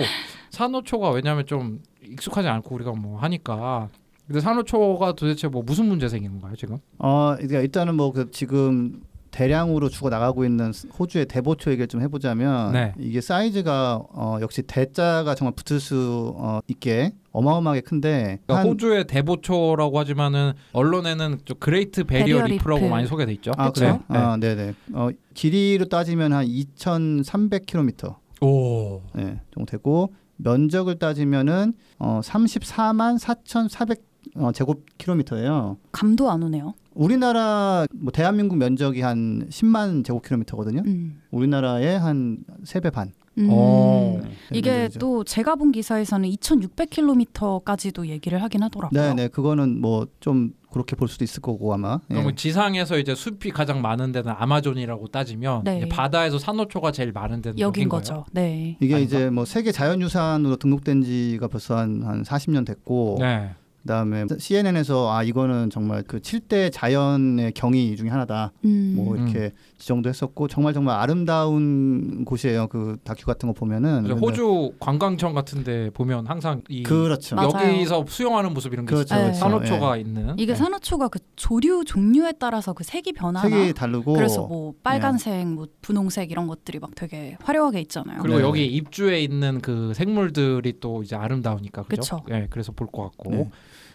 산호초가 0.50 1.12
왜냐하면 1.12 1.46
좀 1.46 1.80
익숙하지 2.04 2.48
않고 2.48 2.74
우리가 2.76 2.92
뭐 2.92 3.20
하니까 3.20 3.90
근데 4.28 4.40
산호초가 4.40 5.14
도대체 5.14 5.48
뭐 5.48 5.64
무슨 5.66 5.86
문제 5.86 6.08
생긴 6.08 6.32
건가요 6.32 6.56
지금? 6.56 6.78
어, 6.98 7.34
그러니까 7.36 7.60
일단은 7.60 7.96
뭐 7.96 8.12
그 8.12 8.32
지금 8.32 9.02
대량으로 9.32 9.90
죽어 9.90 10.10
나가고 10.12 10.46
있는 10.46 10.72
호주의 11.00 11.26
대보초 11.26 11.72
얘기를 11.72 11.88
좀 11.88 12.02
해보자면 12.04 12.72
네. 12.72 12.94
이게 13.00 13.20
사이즈가 13.20 13.96
어, 14.12 14.38
역시 14.42 14.62
대자가 14.62 15.34
정말 15.34 15.54
붙을 15.56 15.80
수 15.80 16.36
어, 16.38 16.60
있게 16.68 17.14
어마어마하게 17.32 17.82
큰데 17.82 18.38
그러니까 18.46 18.58
한- 18.60 18.68
호주의 18.68 19.08
대보초라고 19.08 19.98
하지만은 19.98 20.54
언론에는 20.74 21.40
좀 21.46 21.58
그레이트 21.60 22.04
배리어 22.04 22.42
배리어 22.44 22.46
리프라고 22.58 22.82
리프. 22.82 22.92
많이 22.92 23.08
소개돼 23.08 23.34
있죠. 23.34 23.52
아? 23.58 23.72
그래요? 23.72 24.04
네. 24.08 24.18
아, 24.20 24.38
네네. 24.38 24.74
어, 24.94 25.10
길이로 25.34 25.86
따지면 25.86 26.32
한 26.32 26.46
2,300km 26.46 28.16
오. 28.42 29.02
네, 29.16 29.42
정도 29.52 29.66
되고 29.72 30.14
면적을 30.38 31.00
따지면은 31.00 31.74
어, 31.98 32.20
34만 32.24 33.18
4,400 33.18 34.13
어, 34.36 34.52
제곱킬로미터예요. 34.52 35.78
감도 35.92 36.30
안 36.30 36.44
오네요. 36.44 36.74
우리나라 36.94 37.86
뭐 37.94 38.12
대한민국 38.12 38.58
면적이 38.58 39.02
한 39.02 39.48
10만 39.50 40.06
제곱킬로미터거든요. 40.06 40.82
음. 40.86 41.22
우리나라의 41.32 42.00
한세배 42.00 42.90
반. 42.92 43.12
음. 43.40 43.48
어. 43.50 44.20
네, 44.24 44.30
이게. 44.52 44.90
또 45.00 45.24
제가 45.24 45.56
본 45.56 45.72
기사에서는 45.72 46.30
2,600km까지도 46.30 48.08
얘기를 48.08 48.42
하긴 48.44 48.64
하더라고요. 48.64 49.02
네, 49.02 49.14
네, 49.14 49.28
그거는 49.28 49.82
뭐 49.82 50.06
좀 50.20 50.54
그렇게 50.72 50.96
볼 50.96 51.08
수도 51.08 51.24
있을 51.24 51.42
거고 51.42 51.74
아마. 51.74 52.00
예. 52.10 52.16
그러면 52.16 52.36
지상에서 52.36 52.98
이제 52.98 53.14
숲이 53.14 53.52
가장 53.52 53.82
많은 53.82 54.12
데는 54.12 54.34
아마존이라고 54.36 55.08
따지면 55.08 55.64
네. 55.64 55.88
바다에서 55.88 56.40
산호초가 56.40 56.92
제일 56.92 57.12
많은 57.12 57.42
데는 57.42 57.60
여긴 57.60 57.88
거죠. 57.90 58.26
네. 58.32 58.76
이게 58.82 58.96
아닌가? 58.96 59.16
이제 59.18 59.30
뭐 59.30 59.46
세계 59.46 59.72
자연유산으로 59.72 60.56
등록된 60.56 61.04
지가 61.04 61.48
벌써 61.48 61.78
한, 61.78 62.02
한 62.04 62.24
40년 62.24 62.66
됐고 62.66 63.18
네. 63.20 63.52
그다음에 63.88 64.26
CNN에서 64.38 65.12
아 65.12 65.24
이거는 65.24 65.70
정말 65.70 66.04
그 66.04 66.20
7대 66.20 66.72
자연의 66.72 67.52
경이 67.52 67.96
중에 67.98 68.08
하나다. 68.10 68.54
음. 68.64 68.94
뭐 68.96 69.16
이렇게 69.18 69.52
지정도 69.78 70.08
했었고 70.10 70.48
정말 70.48 70.74
정말 70.74 70.98
아름다운 71.00 72.24
곳이에요. 72.24 72.68
그 72.68 72.96
다큐 73.04 73.26
같은 73.26 73.48
거 73.48 73.54
보면은 73.54 74.10
호주 74.12 74.74
관광청 74.80 75.34
같은데 75.34 75.90
보면 75.94 76.28
항상 76.28 76.62
이 76.70 76.84
그렇죠. 76.84 77.36
맞아요. 77.36 77.74
여기서 77.74 78.06
수영하는 78.08 78.54
모습 78.54 78.72
이런 78.72 78.86
게 78.86 78.94
그렇죠, 78.94 79.14
있어요. 79.16 79.26
그렇죠. 79.26 79.40
산호초가 79.40 79.98
있는. 79.98 80.34
이게 80.38 80.54
네. 80.54 80.56
산호초가 80.56 81.10
그 81.10 81.20
조류 81.36 81.84
종류에 81.86 82.34
따라서 82.40 82.72
그 82.72 82.86
색이 82.86 83.12
변하나? 83.14 83.50
색이 83.50 83.74
다르고 83.74 84.14
그래서 84.14 84.48
뭐 84.48 84.74
빨간색, 84.82 85.46
뭐 85.48 85.68
분홍색 85.82 86.32
이런 86.32 86.48
것들이 86.48 86.80
막 86.80 86.92
되게 86.96 87.38
화려하게 87.44 87.82
있잖아요. 87.82 88.22
그리고 88.22 88.38
네. 88.38 88.44
여기 88.46 88.66
입주에 88.66 89.22
있는 89.22 89.60
그 89.60 89.92
생물들이 89.94 90.80
또 90.80 91.04
이제 91.04 91.18
아름다우니까 91.18 91.84
그죠? 91.84 92.02
그쵸. 92.02 92.24
예, 92.32 92.48
그래서 92.50 92.72
볼 92.72 92.88
것 92.94 93.04
같고. 93.04 93.50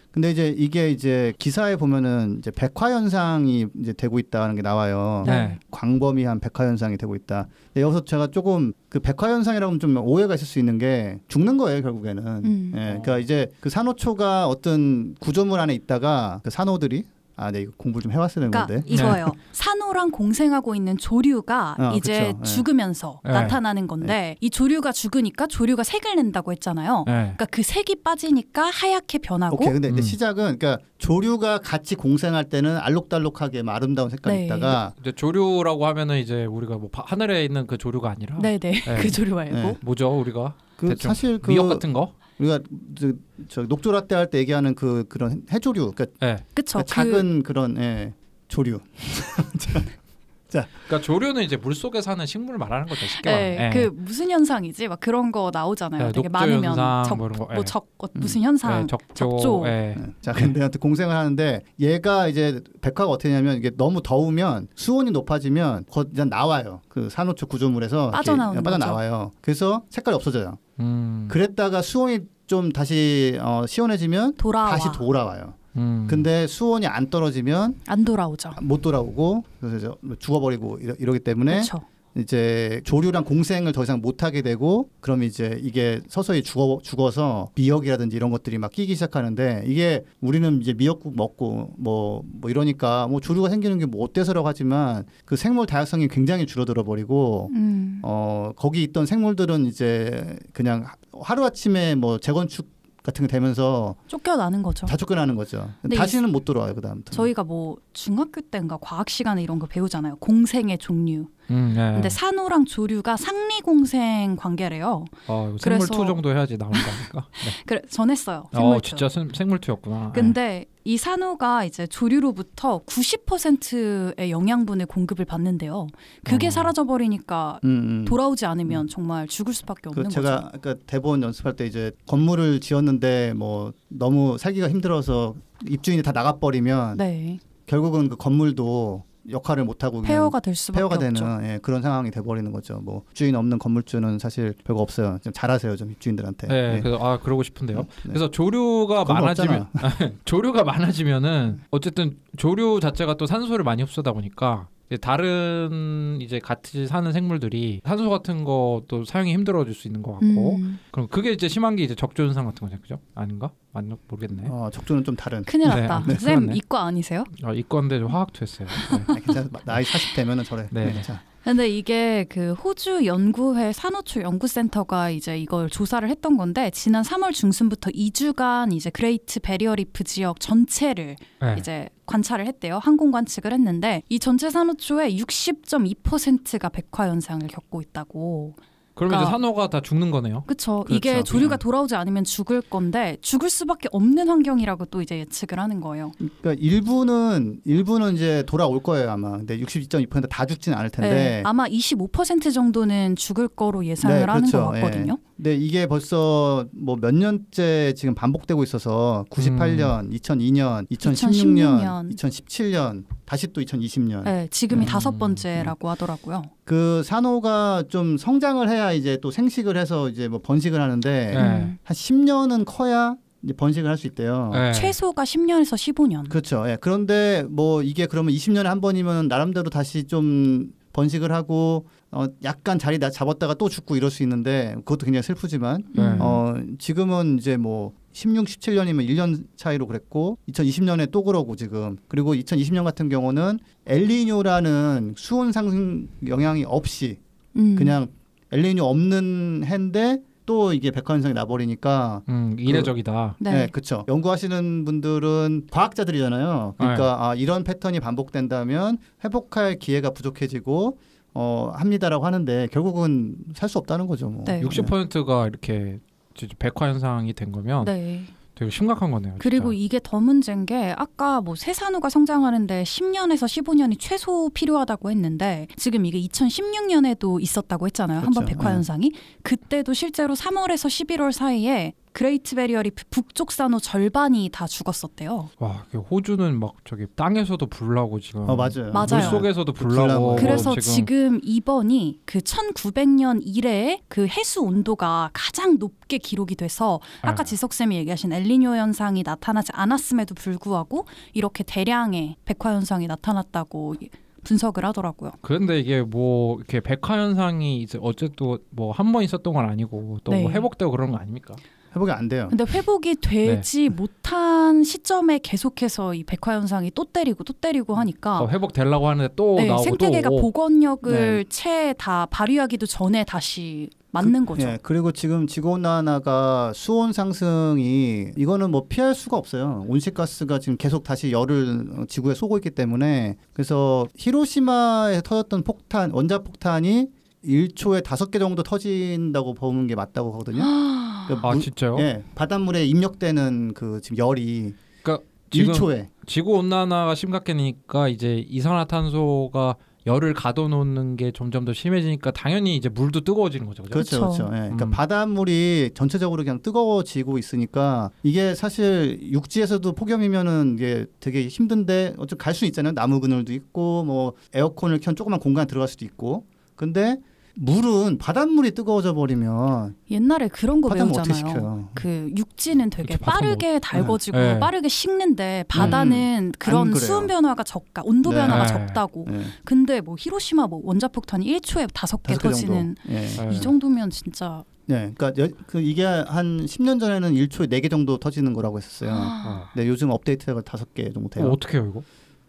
네. 0.09 0.13
근데 0.13 0.31
이제 0.31 0.53
이게 0.57 0.89
이제 0.89 1.33
기사에 1.37 1.75
보면은 1.75 2.37
이제 2.39 2.51
백화 2.51 2.91
현상이 2.91 3.67
이제 3.79 3.93
되고 3.93 4.19
있다는 4.19 4.55
게 4.55 4.61
나와요. 4.61 5.23
네. 5.27 5.59
광범위한 5.71 6.39
백화 6.39 6.67
현상이 6.67 6.97
되고 6.97 7.15
있다. 7.15 7.47
근데 7.73 7.81
여기서 7.81 8.05
제가 8.05 8.27
조금 8.27 8.73
그 8.89 8.99
백화 8.99 9.31
현상이라고 9.31 9.69
하면 9.69 9.79
좀 9.79 9.97
오해가 9.97 10.35
있을 10.35 10.47
수 10.47 10.59
있는 10.59 10.77
게 10.77 11.19
죽는 11.27 11.57
거예요 11.57 11.81
결국에는. 11.81 12.23
음. 12.45 12.71
예, 12.75 12.79
그러니까 12.79 13.19
이제 13.19 13.47
그 13.59 13.69
산호초가 13.69 14.47
어떤 14.47 15.15
구조물 15.19 15.59
안에 15.59 15.73
있다가 15.73 16.41
그 16.43 16.49
산호들이 16.49 17.03
아, 17.41 17.51
네 17.51 17.61
이거 17.61 17.71
공부 17.77 18.01
좀 18.01 18.11
해왔어야 18.11 18.41
되는 18.45 18.51
그러니까 18.51 18.73
건데. 18.73 18.83
이거예요. 18.93 19.31
산호랑 19.53 20.11
공생하고 20.11 20.75
있는 20.75 20.97
조류가 20.97 21.75
어, 21.79 21.91
이제 21.95 22.33
그쵸. 22.33 22.37
네. 22.37 22.43
죽으면서 22.43 23.21
네. 23.23 23.31
나타나는 23.31 23.87
건데 23.87 24.35
이 24.41 24.49
조류가 24.49 24.91
죽으니까 24.91 25.47
조류가 25.47 25.83
색을 25.83 26.17
낸다고 26.17 26.51
했잖아요. 26.51 27.05
네. 27.07 27.13
그러니까 27.13 27.45
그 27.45 27.63
색이 27.63 28.03
빠지니까 28.03 28.69
하얗게 28.69 29.19
변하고 29.19 29.55
오케이 29.55 29.71
근데 29.71 29.87
이제 29.87 29.99
음. 29.99 30.01
시작은 30.01 30.57
그러니까 30.59 30.79
조류가 30.97 31.59
같이 31.59 31.95
공생할 31.95 32.49
때는 32.49 32.75
알록달록하게 32.77 33.63
막 33.63 33.75
아름다운 33.75 34.09
색깔이 34.09 34.35
네. 34.39 34.45
있다가 34.45 34.93
이제 34.99 35.13
조류라고 35.13 35.85
하면은 35.87 36.17
이제 36.19 36.43
우리가 36.43 36.77
뭐 36.77 36.89
바- 36.91 37.03
하늘에 37.05 37.45
있는 37.45 37.67
그 37.67 37.77
조류가 37.77 38.09
아니라 38.09 38.37
네네 38.39 38.59
네. 38.59 38.73
그 39.01 39.09
조류 39.09 39.35
말고 39.35 39.55
네. 39.55 39.77
뭐죠 39.81 40.09
우리가 40.19 40.55
그 40.75 40.89
대충 40.89 41.09
사실 41.09 41.39
그 41.39 41.51
미역 41.51 41.69
같은 41.69 41.93
거? 41.93 42.13
우리가 42.39 42.59
저, 42.97 43.11
저 43.47 43.61
녹조라떼 43.63 44.15
할 44.15 44.29
때 44.29 44.37
얘기하는 44.39 44.75
그 44.75 45.03
그런 45.09 45.43
해조류 45.51 45.91
그러니까 45.91 46.05
네. 46.19 46.43
그쵸 46.53 46.79
그 46.79 46.85
작은 46.85 47.43
그 47.43 47.51
런 47.53 47.77
예, 47.77 48.13
조류 48.47 48.79
그러니까 50.49 51.01
조류는 51.01 51.43
이제 51.43 51.57
물 51.57 51.75
속에 51.75 52.01
사는 52.01 52.25
식물을 52.25 52.57
말하는 52.57 52.87
거죠. 52.87 53.05
쉽게 53.05 53.29
네, 53.29 53.55
말하면. 53.55 53.69
그 53.69 53.95
무슨 53.95 54.31
현상이지? 54.31 54.87
막 54.87 54.99
그런 54.99 55.31
거 55.31 55.51
나오잖아요. 55.53 56.07
네, 56.07 56.11
되게 56.11 56.29
많으면 56.29 56.63
현상 56.63 57.03
적, 57.03 57.15
뭐 57.17 57.29
거, 57.29 57.45
뭐 57.45 57.55
예. 57.59 57.63
적, 57.63 57.87
어, 57.97 58.07
음. 58.07 58.19
무슨 58.19 58.41
현상? 58.41 58.81
네, 58.81 58.87
적조. 58.87 59.13
적조. 59.13 59.63
예. 59.67 59.95
네. 59.97 60.05
자, 60.21 60.31
근데 60.33 60.61
아무튼 60.61 60.79
공생을 60.79 61.15
하는데 61.15 61.61
얘가 61.79 62.27
이제 62.27 62.61
백화가 62.81 63.09
어떻게 63.09 63.29
되냐면 63.29 63.57
이게 63.57 63.71
너무 63.77 64.01
더우면 64.01 64.67
수온이 64.75 65.11
높아지면 65.11 65.85
거 65.91 66.03
그냥 66.03 66.29
나와요. 66.29 66.81
그 66.89 67.09
산호초 67.09 67.47
구조물에서 67.47 68.11
빠져나오는 68.11 68.63
빠져나와요. 68.63 69.31
그래서 69.41 69.83
색깔이 69.89 70.15
없어져요. 70.15 70.57
음. 70.79 71.27
그랬다가 71.29 71.81
수온이 71.81 72.21
좀 72.47 72.71
다시 72.71 73.37
어, 73.41 73.65
시원해지면 73.67 74.35
돌아와. 74.35 74.71
다시 74.71 74.89
돌아와요. 74.91 75.53
음. 75.79 76.05
근데 76.09 76.45
수온이 76.47 76.85
안 76.87 77.09
떨어지면 77.09 77.75
안 77.87 78.05
돌아오죠. 78.05 78.51
못 78.61 78.81
돌아오고 78.81 79.43
그래서 79.59 79.77
이제 79.77 80.15
죽어버리고 80.19 80.77
이러, 80.81 80.93
이러 80.99 81.13
기 81.13 81.19
때문에 81.19 81.53
그렇죠. 81.53 81.81
이제 82.17 82.81
조류랑 82.85 83.23
공생을 83.23 83.71
더 83.71 83.83
이상 83.83 84.01
못 84.01 84.23
하게 84.23 84.41
되고 84.41 84.89
그럼 84.99 85.21
이제 85.21 85.59
이게 85.61 86.01
서서히 86.07 86.41
죽어 86.41 86.79
죽어서 86.81 87.51
미역이라든지 87.55 88.15
이런 88.15 88.31
것들이 88.31 88.57
막 88.57 88.71
끼기 88.71 88.95
시작하는데 88.95 89.63
이게 89.67 90.03
우리는 90.19 90.59
이제 90.59 90.73
미역국 90.73 91.15
먹고 91.15 91.71
뭐뭐 91.77 92.49
이러니까 92.49 93.07
뭐 93.07 93.19
조류가 93.21 93.49
생기는 93.49 93.77
게 93.77 93.85
뭐 93.85 94.03
어때서라고 94.03 94.47
하지만 94.47 95.05
그 95.23 95.35
생물 95.35 95.67
다양성이 95.67 96.07
굉장히 96.07 96.45
줄어들어 96.47 96.83
버리고 96.83 97.51
음. 97.53 97.99
어 98.03 98.51
거기 98.55 98.81
있던 98.83 99.05
생물들은 99.05 99.67
이제 99.67 100.35
그냥 100.51 100.85
하루 101.21 101.45
아침에 101.45 101.93
뭐 101.95 102.17
재건축 102.17 102.67
같은 103.03 103.25
게 103.25 103.31
되면서 103.31 103.95
쫓겨나는 104.07 104.61
거죠. 104.61 104.85
다 104.85 104.97
쫓겨나는 104.97 105.35
거죠. 105.35 105.69
근데 105.81 105.95
다시는 105.95 106.31
못 106.31 106.43
돌아와요 106.45 106.75
그 106.75 106.81
다음부터. 106.81 107.11
저희가 107.11 107.43
뭐 107.43 107.77
중학교 107.93 108.41
때인가 108.41 108.77
과학 108.81 109.09
시간에 109.09 109.41
이런 109.41 109.57
거 109.59 109.67
배우잖아요. 109.67 110.17
공생의 110.17 110.77
종류. 110.79 111.25
음, 111.51 111.73
예. 111.75 111.93
근데 111.93 112.09
산호랑 112.09 112.65
조류가 112.65 113.17
상리 113.17 113.61
공생 113.61 114.35
관계래요. 114.35 115.05
어, 115.27 115.47
이거 115.49 115.57
생물 115.57 115.59
그래서- 115.87 115.93
two 115.95 116.05
정도 116.05 116.29
해야지 116.31 116.57
나오는 116.57 116.77
거니까. 116.79 117.27
네. 117.31 117.51
그래 117.65 117.81
전했어요. 117.89 118.43
어, 118.53 118.57
생물 118.57 118.78
two. 118.78 118.89
진짜 118.89 119.09
생, 119.09 119.29
생물 119.33 119.63
two였구나. 119.63 120.11
근데 120.13 120.65
이 120.85 120.97
산호가 120.97 121.65
이제 121.65 121.85
조류로부터 121.87 122.81
90%의 122.85 124.31
영양분을 124.31 124.85
공급을 124.85 125.25
받는데요. 125.25 125.87
그게 126.23 126.47
어. 126.47 126.49
사라져 126.51 126.85
버리니까 126.85 127.59
음, 127.63 127.69
음. 127.69 128.05
돌아오지 128.05 128.45
않으면 128.45 128.87
정말 128.87 129.27
죽을 129.27 129.53
수밖에 129.53 129.81
그 129.83 129.89
없는 129.89 130.09
제가 130.09 130.35
거죠. 130.41 130.51
아까 130.53 130.75
대본 130.87 131.21
연습할 131.21 131.55
때 131.55 131.65
이제 131.65 131.91
건물을 132.07 132.59
지었는데 132.61 133.33
뭐 133.35 133.73
너무 133.89 134.37
살기가 134.37 134.69
힘들어서 134.69 135.35
입주인이 135.67 136.01
다 136.01 136.11
나가 136.13 136.37
버리면 136.39 136.97
네, 136.97 137.39
결국은 137.65 138.09
그 138.09 138.15
건물도 138.15 139.03
역할을 139.29 139.63
못 139.63 139.83
하고 139.83 140.01
폐허가 140.01 140.39
될 140.39 140.55
수밖에 140.55 140.79
폐허가 140.79 140.97
되는 140.97 141.21
없죠. 141.21 141.47
예, 141.47 141.59
그런 141.61 141.81
상황이 141.81 142.11
돼버리는 142.11 142.51
거죠. 142.51 142.79
뭐 142.83 143.03
입주인 143.09 143.35
없는 143.35 143.59
건물주는 143.59 144.19
사실 144.19 144.53
별거 144.63 144.81
없어요. 144.81 145.17
좀 145.23 145.33
잘하세요, 145.33 145.75
좀 145.75 145.91
입주인들한테. 145.91 146.47
네, 146.47 146.75
예. 146.75 146.79
그래서 146.81 147.03
아 147.03 147.19
그러고 147.19 147.43
싶은데요. 147.43 147.79
네. 147.79 147.85
그래서 148.03 148.31
조류가 148.31 149.05
많아지면 149.05 149.67
조류가 150.25 150.63
많아지면은 150.63 151.61
어쨌든 151.71 152.17
조류 152.37 152.79
자체가 152.79 153.15
또 153.17 153.25
산소를 153.25 153.63
많이 153.63 153.83
흡수하다 153.83 154.13
보니까 154.13 154.67
다른 154.97 156.17
이제 156.21 156.39
같이 156.39 156.87
사는 156.87 157.11
생물들이 157.11 157.81
산소 157.85 158.09
같은 158.09 158.43
것도 158.43 159.05
사용이 159.05 159.33
힘들어질 159.33 159.73
수 159.73 159.87
있는 159.87 160.01
것 160.01 160.13
같고 160.13 160.55
음, 160.55 160.79
그럼 160.91 161.07
그게 161.09 161.31
이제 161.31 161.47
심한 161.47 161.75
게 161.75 161.83
이제 161.83 161.95
적조 161.95 162.23
현상 162.23 162.45
같은 162.45 162.67
거죠, 162.67 162.81
그죠? 162.81 162.99
아닌가? 163.15 163.51
맞나 163.71 163.95
모르겠네. 164.07 164.47
어, 164.49 164.69
적조는 164.71 165.03
좀 165.03 165.15
다른. 165.15 165.43
큰일 165.43 165.69
네, 165.69 165.81
났다. 165.81 166.03
네, 166.07 166.15
쌤 166.15 166.39
그렇네. 166.39 166.57
이과 166.57 166.85
아니세요? 166.85 167.23
아, 167.43 167.53
좀 167.99 168.09
화학 168.09 168.30
two 168.30 168.41
했어요. 168.41 168.67
네. 168.67 169.03
아, 169.13 169.13
괜찮아. 169.15 169.49
나이 169.65 169.83
40 169.83 170.15
되면은 170.15 170.43
저래. 170.43 170.67
네. 170.71 171.01
자, 171.03 171.21
근데 171.43 171.67
이게 171.67 172.25
그 172.29 172.53
호주 172.53 173.05
연구회 173.05 173.71
산호초 173.73 174.21
연구센터가 174.21 175.09
이제 175.09 175.37
이걸 175.37 175.69
조사를 175.69 176.07
했던 176.07 176.37
건데 176.37 176.69
지난 176.71 177.03
3월 177.03 177.33
중순부터 177.33 177.91
2주간 177.91 178.73
이제 178.73 178.89
그레이트 178.89 179.39
베리어 179.39 179.75
리프 179.75 180.03
지역 180.03 180.39
전체를 180.39 181.15
네. 181.41 181.55
이제 181.57 181.89
관찰을 182.05 182.45
했대요. 182.45 182.79
항공 182.79 183.11
관측을 183.11 183.53
했는데 183.53 184.03
이 184.09 184.19
전체 184.19 184.49
산호초의 184.49 185.19
60.2%가 185.19 186.69
백화 186.69 187.07
현상을 187.07 187.47
겪고 187.47 187.81
있다고. 187.81 188.55
그러면 188.99 189.19
이제 189.19 189.25
그러니까- 189.25 189.31
산호가 189.31 189.69
다 189.69 189.81
죽는 189.81 190.11
거네요. 190.11 190.43
그렇죠. 190.45 190.85
이게 190.89 191.23
조류가 191.23 191.55
음. 191.55 191.59
돌아오지 191.59 191.95
않으면 191.95 192.23
죽을 192.23 192.61
건데 192.61 193.17
죽을 193.21 193.49
수밖에 193.49 193.89
없는 193.91 194.27
환경이라고 194.29 194.85
또 194.85 195.01
이제 195.01 195.17
예측을 195.19 195.57
하는 195.59 195.81
거예요. 195.81 196.11
그러니까 196.41 196.53
일부는 196.59 197.61
일부는 197.65 198.15
이제 198.15 198.43
돌아올 198.45 198.81
거예요 198.83 199.09
아마. 199.11 199.31
근데 199.37 199.57
62.2%다 199.59 200.45
죽지는 200.45 200.77
않을 200.77 200.89
텐데. 200.89 201.09
네, 201.13 201.41
아마 201.45 201.65
25% 201.67 202.53
정도는 202.53 203.15
죽을 203.15 203.47
거로 203.47 203.85
예상을 203.85 204.15
네, 204.17 204.23
하는 204.25 204.47
그렇죠. 204.49 204.65
것 204.65 204.71
같거든요. 204.73 205.17
근데 205.37 205.55
이게 205.55 205.87
벌써 205.87 206.65
뭐 206.73 206.97
몇 206.99 207.15
년째 207.15 207.93
지금 207.95 208.13
반복되고 208.13 208.61
있어서 208.63 209.23
98년, 209.29 210.11
2002년, 210.19 210.85
2016년, 210.91 212.09
2016년. 212.11 212.15
2017년, 212.15 213.03
다시 213.29 213.45
또 213.53 213.61
2020년. 213.61 214.23
네, 214.23 214.47
지금이 214.49 214.85
음. 214.85 214.87
다섯 214.87 215.19
번째라고 215.19 215.87
하더라고요. 215.91 216.41
그 216.65 217.03
산호가 217.05 217.83
좀 217.87 218.17
성장을 218.17 218.67
해야 218.67 218.91
이제 218.91 219.19
또 219.21 219.29
생식을 219.29 219.77
해서 219.77 220.09
이제 220.09 220.27
뭐 220.27 220.39
번식을 220.41 220.81
하는데 220.81 221.09
네. 221.27 221.37
음. 221.37 221.77
한 221.83 221.95
10년은 221.95 222.63
커야 222.65 223.17
이제 223.43 223.53
번식을 223.53 223.87
할 223.87 223.97
수 223.97 224.07
있대요. 224.07 224.49
네. 224.51 224.73
최소가 224.73 225.25
10년에서 225.25 225.75
15년. 225.75 226.27
그렇죠. 226.27 226.63
예. 226.67 226.75
그런데 226.81 227.45
뭐 227.47 227.83
이게 227.83 228.07
그러면 228.07 228.33
20년에 228.33 228.63
한 228.63 228.81
번이면 228.81 229.27
나름대로 229.27 229.69
다시 229.69 230.05
좀 230.05 230.71
번식을 230.93 231.31
하고 231.31 231.85
어 232.11 232.25
약간 232.43 232.79
자리 232.79 232.97
나 232.97 233.11
잡았다가 233.11 233.53
또 233.53 233.69
죽고 233.69 233.95
이럴 233.95 234.09
수 234.09 234.23
있는데 234.23 234.73
그것도 234.77 235.05
굉장히 235.05 235.21
슬프지만 235.21 235.83
네. 235.93 236.01
음. 236.01 236.17
어 236.19 236.55
지금은 236.79 237.37
이제 237.37 237.57
뭐 237.57 237.93
16, 238.19 238.45
17년이면 238.47 239.07
1년 239.07 239.45
차이로 239.55 239.87
그랬고 239.87 240.37
2020년에 240.51 241.09
또 241.09 241.23
그러고 241.23 241.55
지금 241.55 241.95
그리고 242.09 242.33
2020년 242.33 242.83
같은 242.83 243.07
경우는 243.07 243.59
엘니뇨라는 243.87 245.13
수온 245.15 245.53
상승 245.53 246.09
영향이 246.27 246.65
없이 246.67 247.19
음. 247.55 247.75
그냥 247.77 248.07
엘니뇨 248.51 248.83
없는 248.83 249.63
해인데 249.65 250.19
또 250.45 250.73
이게 250.73 250.91
백화현상이 250.91 251.33
나버리니까 251.33 252.23
음, 252.27 252.55
이례적이다. 252.59 253.35
네. 253.39 253.51
네, 253.51 253.67
그렇죠. 253.71 254.03
연구하시는 254.09 254.83
분들은 254.83 255.67
과학자들이잖아요. 255.71 256.73
그러니까 256.77 257.03
네. 257.03 257.23
아, 257.23 257.35
이런 257.35 257.63
패턴이 257.63 257.99
반복된다면 258.01 258.97
회복할 259.23 259.75
기회가 259.75 260.09
부족해지고 260.09 260.97
어, 261.35 261.71
합니다라고 261.75 262.25
하는데 262.25 262.67
결국은 262.71 263.35
살 263.53 263.69
수 263.69 263.77
없다는 263.77 264.07
거죠. 264.07 264.29
뭐. 264.29 264.43
네. 264.45 264.59
60%가 264.61 265.47
이렇게 265.47 265.99
진짜 266.35 266.55
백화 266.59 266.87
현상이 266.89 267.33
된 267.33 267.51
거면 267.51 267.85
네. 267.85 268.23
되게 268.55 268.69
심각한 268.71 269.11
거네요. 269.11 269.35
그리고 269.39 269.71
진짜. 269.71 269.85
이게 269.85 269.99
더 270.03 270.19
문제인 270.19 270.65
게 270.65 270.93
아까 270.97 271.39
뭐 271.39 271.55
새산호가 271.55 272.09
성장하는데 272.09 272.83
10년에서 272.83 273.45
15년이 273.45 273.95
최소 273.99 274.49
필요하다고 274.49 275.11
했는데 275.11 275.67
지금 275.77 276.05
이게 276.05 276.19
2016년에도 276.21 277.41
있었다고 277.41 277.85
했잖아요. 277.87 278.19
한번 278.19 278.43
그렇죠. 278.45 278.57
백화 278.57 278.69
네. 278.69 278.75
현상이 278.75 279.11
그때도 279.43 279.93
실제로 279.93 280.33
3월에서 280.35 280.87
11월 280.87 281.31
사이에 281.31 281.93
그레이트 282.19 282.53
베리어 282.53 282.81
리프 282.81 283.05
북쪽 283.11 283.49
산호 283.53 283.79
절반이 283.79 284.49
다 284.51 284.67
죽었었대요. 284.67 285.51
와, 285.59 285.85
그 285.89 285.99
호주는 285.99 286.59
막 286.59 286.73
저기 286.83 287.05
땅에서도 287.15 287.65
불나고 287.65 288.19
지금 288.19 288.41
어, 288.41 288.57
맞아요. 288.57 288.91
맞아요. 288.91 289.07
물 289.09 289.21
속에서도 289.21 289.71
불나고. 289.71 290.35
그래서 290.35 290.75
지금, 290.75 290.81
지금 290.81 291.39
이번이 291.41 292.19
그 292.25 292.39
1900년 292.39 293.39
이래에 293.41 294.01
그 294.09 294.27
해수 294.27 294.61
온도가 294.63 295.29
가장 295.31 295.77
높게 295.79 296.17
기록이 296.17 296.55
돼서 296.55 296.99
아까 297.21 297.45
네. 297.45 297.49
지석 297.51 297.71
쌤이 297.71 297.95
얘기하신 297.95 298.33
엘니뇨 298.33 298.75
현상이 298.75 299.23
나타나지 299.23 299.71
않았음에도 299.73 300.35
불구하고 300.35 301.05
이렇게 301.31 301.63
대량의 301.63 302.35
백화 302.43 302.73
현상이 302.75 303.07
나타났다고 303.07 303.95
분석을 304.43 304.83
하더라고요. 304.83 305.31
그런데 305.39 305.79
이게 305.79 306.01
뭐 306.01 306.57
이렇게 306.57 306.81
백화 306.81 307.17
현상이 307.17 307.81
이제 307.81 307.97
어쨌든 308.01 308.57
뭐 308.71 308.91
한 308.91 309.13
번 309.13 309.23
있었던 309.23 309.53
건 309.53 309.69
아니고 309.69 310.19
또뭐 310.25 310.37
네. 310.37 310.47
회복되고 310.49 310.91
그런 310.91 311.11
거 311.11 311.17
아닙니까? 311.17 311.55
회복이 311.95 312.11
안 312.11 312.29
돼요. 312.29 312.47
근데 312.49 312.65
회복이 312.65 313.15
되지 313.15 313.89
못한 313.89 314.83
시점에 314.83 315.39
계속해서 315.39 316.13
이 316.13 316.23
백화 316.23 316.53
현상이 316.55 316.91
또 316.93 317.05
때리고 317.05 317.43
또 317.43 317.53
때리고 317.53 317.95
하니까 317.95 318.41
어, 318.41 318.47
회복되려고 318.47 319.07
하는데 319.07 319.33
또 319.35 319.55
네, 319.55 319.67
나오고 319.67 319.83
생태계가. 319.83 320.29
복원력을 320.29 321.45
채다 321.49 322.27
발휘하기도 322.27 322.85
전에 322.85 323.23
다시 323.23 323.89
맞는 324.11 324.45
거죠. 324.45 324.67
예, 324.67 324.79
그리고 324.81 325.11
지금 325.11 325.45
지구 325.45 325.71
온난화가 325.71 326.73
수온 326.73 327.13
상승이 327.13 328.31
이거는 328.35 328.71
뭐 328.71 328.85
피할 328.89 329.13
수가 329.13 329.37
없어요. 329.37 329.85
온실가스가 329.87 330.59
지금 330.59 330.77
계속 330.77 331.03
다시 331.03 331.31
열을 331.31 332.05
지구에 332.07 332.33
쏘고 332.33 332.57
있기 332.57 332.71
때문에 332.71 333.35
그래서 333.53 334.07
히로시마에 334.15 335.21
터졌던 335.21 335.63
폭탄 335.63 336.11
원자 336.11 336.39
폭탄이 336.39 337.07
1초에 337.45 338.03
다섯 338.03 338.31
개 338.31 338.39
정도 338.39 338.63
터진다고 338.63 339.53
보는 339.53 339.87
게 339.87 339.95
맞다고 339.95 340.33
하거든요. 340.33 340.63
그러니까 341.35 341.47
아 341.49 341.51
물- 341.53 341.61
진짜요? 341.61 341.97
예, 341.99 342.23
바닷물에 342.35 342.85
입력되는 342.85 343.73
그 343.73 343.99
지금 344.01 344.17
열이 344.17 344.73
그러니까 345.01 345.25
지금 345.49 345.73
1초에 345.73 346.07
지구 346.25 346.53
온난화가 346.57 347.15
심각해니까 347.15 348.07
이제 348.09 348.43
이산화탄소가 348.47 349.75
열을 350.07 350.33
가둬놓는 350.33 351.17
게 351.17 351.31
점점 351.31 351.65
더 351.65 351.73
심해지니까 351.73 352.31
당연히 352.31 352.75
이제 352.77 352.87
물도 352.89 353.21
뜨거워지는 353.21 353.67
거죠. 353.67 353.83
그렇죠, 353.83 354.19
그렇죠. 354.21 354.45
그렇죠. 354.45 354.55
예. 354.55 354.59
그러니까 354.61 354.85
음. 354.85 354.91
바닷물이 354.91 355.91
전체적으로 355.93 356.43
그냥 356.43 356.61
뜨거워지고 356.61 357.37
있으니까 357.37 358.09
이게 358.23 358.55
사실 358.55 359.19
육지에서도 359.21 359.91
폭염이면은 359.93 360.75
이게 360.75 361.05
되게 361.19 361.47
힘든데 361.47 362.15
어쨌든 362.17 362.37
갈 362.37 362.53
수 362.53 362.65
있잖아요. 362.65 362.93
나무 362.93 363.19
그늘도 363.19 363.53
있고 363.53 364.03
뭐 364.03 364.33
에어컨을 364.53 364.99
켠 364.99 365.15
조그만 365.15 365.39
공간 365.39 365.63
에 365.63 365.67
들어갈 365.67 365.87
수도 365.87 366.05
있고. 366.05 366.45
근데 366.75 367.17
물은 367.61 368.19
바닷물이 368.19 368.71
뜨거워져 368.71 369.13
버리면 369.13 369.95
옛날에 370.09 370.47
그런 370.47 370.79
거 370.79 370.87
배우잖아요. 370.87 371.89
그 371.93 372.31
육지는 372.35 372.89
되게. 372.89 373.17
빠르게 373.17 373.79
달궈지고 373.79 374.37
네. 374.37 374.53
네. 374.53 374.59
빠르게 374.59 374.87
식는데 374.87 375.65
바다는 375.67 376.53
그런 376.57 376.87
안 376.87 376.93
그래요. 376.93 377.05
수온 377.05 377.27
변화가 377.27 377.63
적다, 377.65 378.01
온도 378.05 378.29
네. 378.29 378.37
변화가 378.37 378.63
네. 378.63 378.67
적다고. 378.69 379.25
예. 379.31 379.41
근데 379.65 379.99
뭐 379.99 380.15
히로시마 380.17 380.67
뭐 380.67 380.79
원자폭탄이 380.85 381.45
1초에 381.59 381.89
다섯 381.93 382.23
개 382.23 382.33
터지는 382.35 382.95
정도. 382.95 383.13
예. 383.13 383.25
네. 383.27 383.49
이 383.55 383.59
정도면 383.59 384.09
진짜 384.09 384.63
네, 384.85 385.11
그러니까 385.17 385.43
여- 385.43 385.49
그 385.67 385.81
이게 385.81 386.03
한 386.05 386.65
10년 386.65 386.99
전에는 386.99 387.33
1초에 387.33 387.69
4개 387.69 387.91
정도 387.91 388.17
터지는 388.17 388.53
거라고 388.53 388.77
했었어요. 388.77 389.11
어. 389.13 389.63
네, 389.75 389.85
요즘 389.87 390.09
업데이트가 390.11 390.61
다섯 390.61 390.93
개 390.93 391.11
정도 391.11 391.29
돼요. 391.29 391.45
어, 391.47 391.51
어떻게 391.51 391.77
해요 391.77 391.87
이거? 391.91 392.01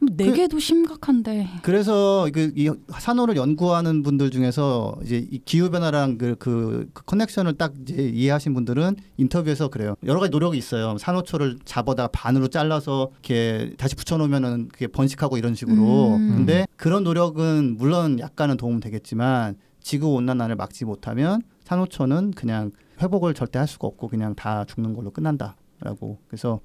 네 0.03 0.33
개도 0.33 0.59
심각한데 0.59 1.49
그래서 1.63 2.29
그 2.33 2.51
이 2.61 2.71
산호를 2.93 3.37
연구하는 3.37 4.03
분들 4.03 4.31
중에서 4.31 4.99
이제 5.03 5.27
이 5.31 5.41
기후 5.45 5.71
변화랑 5.71 6.19
그, 6.19 6.37
그, 6.39 6.91
그 6.93 7.05
커넥션을 7.05 7.55
딱 7.55 7.73
이제 7.83 7.95
이해하신 7.95 8.55
분들은 8.55 8.97
인터뷰에서 9.17 9.69
그래요. 9.69 9.95
여러 10.05 10.21
가지 10.21 10.31
노력이 10.31 10.59
있어요. 10.59 10.99
산호초를 10.99 11.61
잡아다 11.65 12.09
반으로 12.09 12.49
잘라서 12.49 13.11
이렇게 13.15 13.75
다시 13.79 13.95
붙여놓으면은 13.95 14.69
그게 14.69 14.87
번식하고 14.89 15.39
이런 15.39 15.55
식으로. 15.55 16.17
음. 16.17 16.37
근데 16.37 16.67
그런 16.77 17.05
노력은 17.05 17.77
물론 17.79 18.19
약간은 18.19 18.57
도움 18.57 18.81
되겠지만 18.81 19.57
지구 19.81 20.09
온난화를 20.15 20.57
막지 20.57 20.85
못하면 20.85 21.41
산호초는 21.65 22.33
그냥 22.33 22.73
회복을 23.01 23.33
절대 23.35 23.59
할 23.59 23.67
수가 23.67 23.87
없고 23.89 24.09
그냥 24.09 24.35
다 24.35 24.65
죽는 24.65 24.93
걸로 24.95 25.11
끝난다라고. 25.11 26.19
그래서 26.29 26.61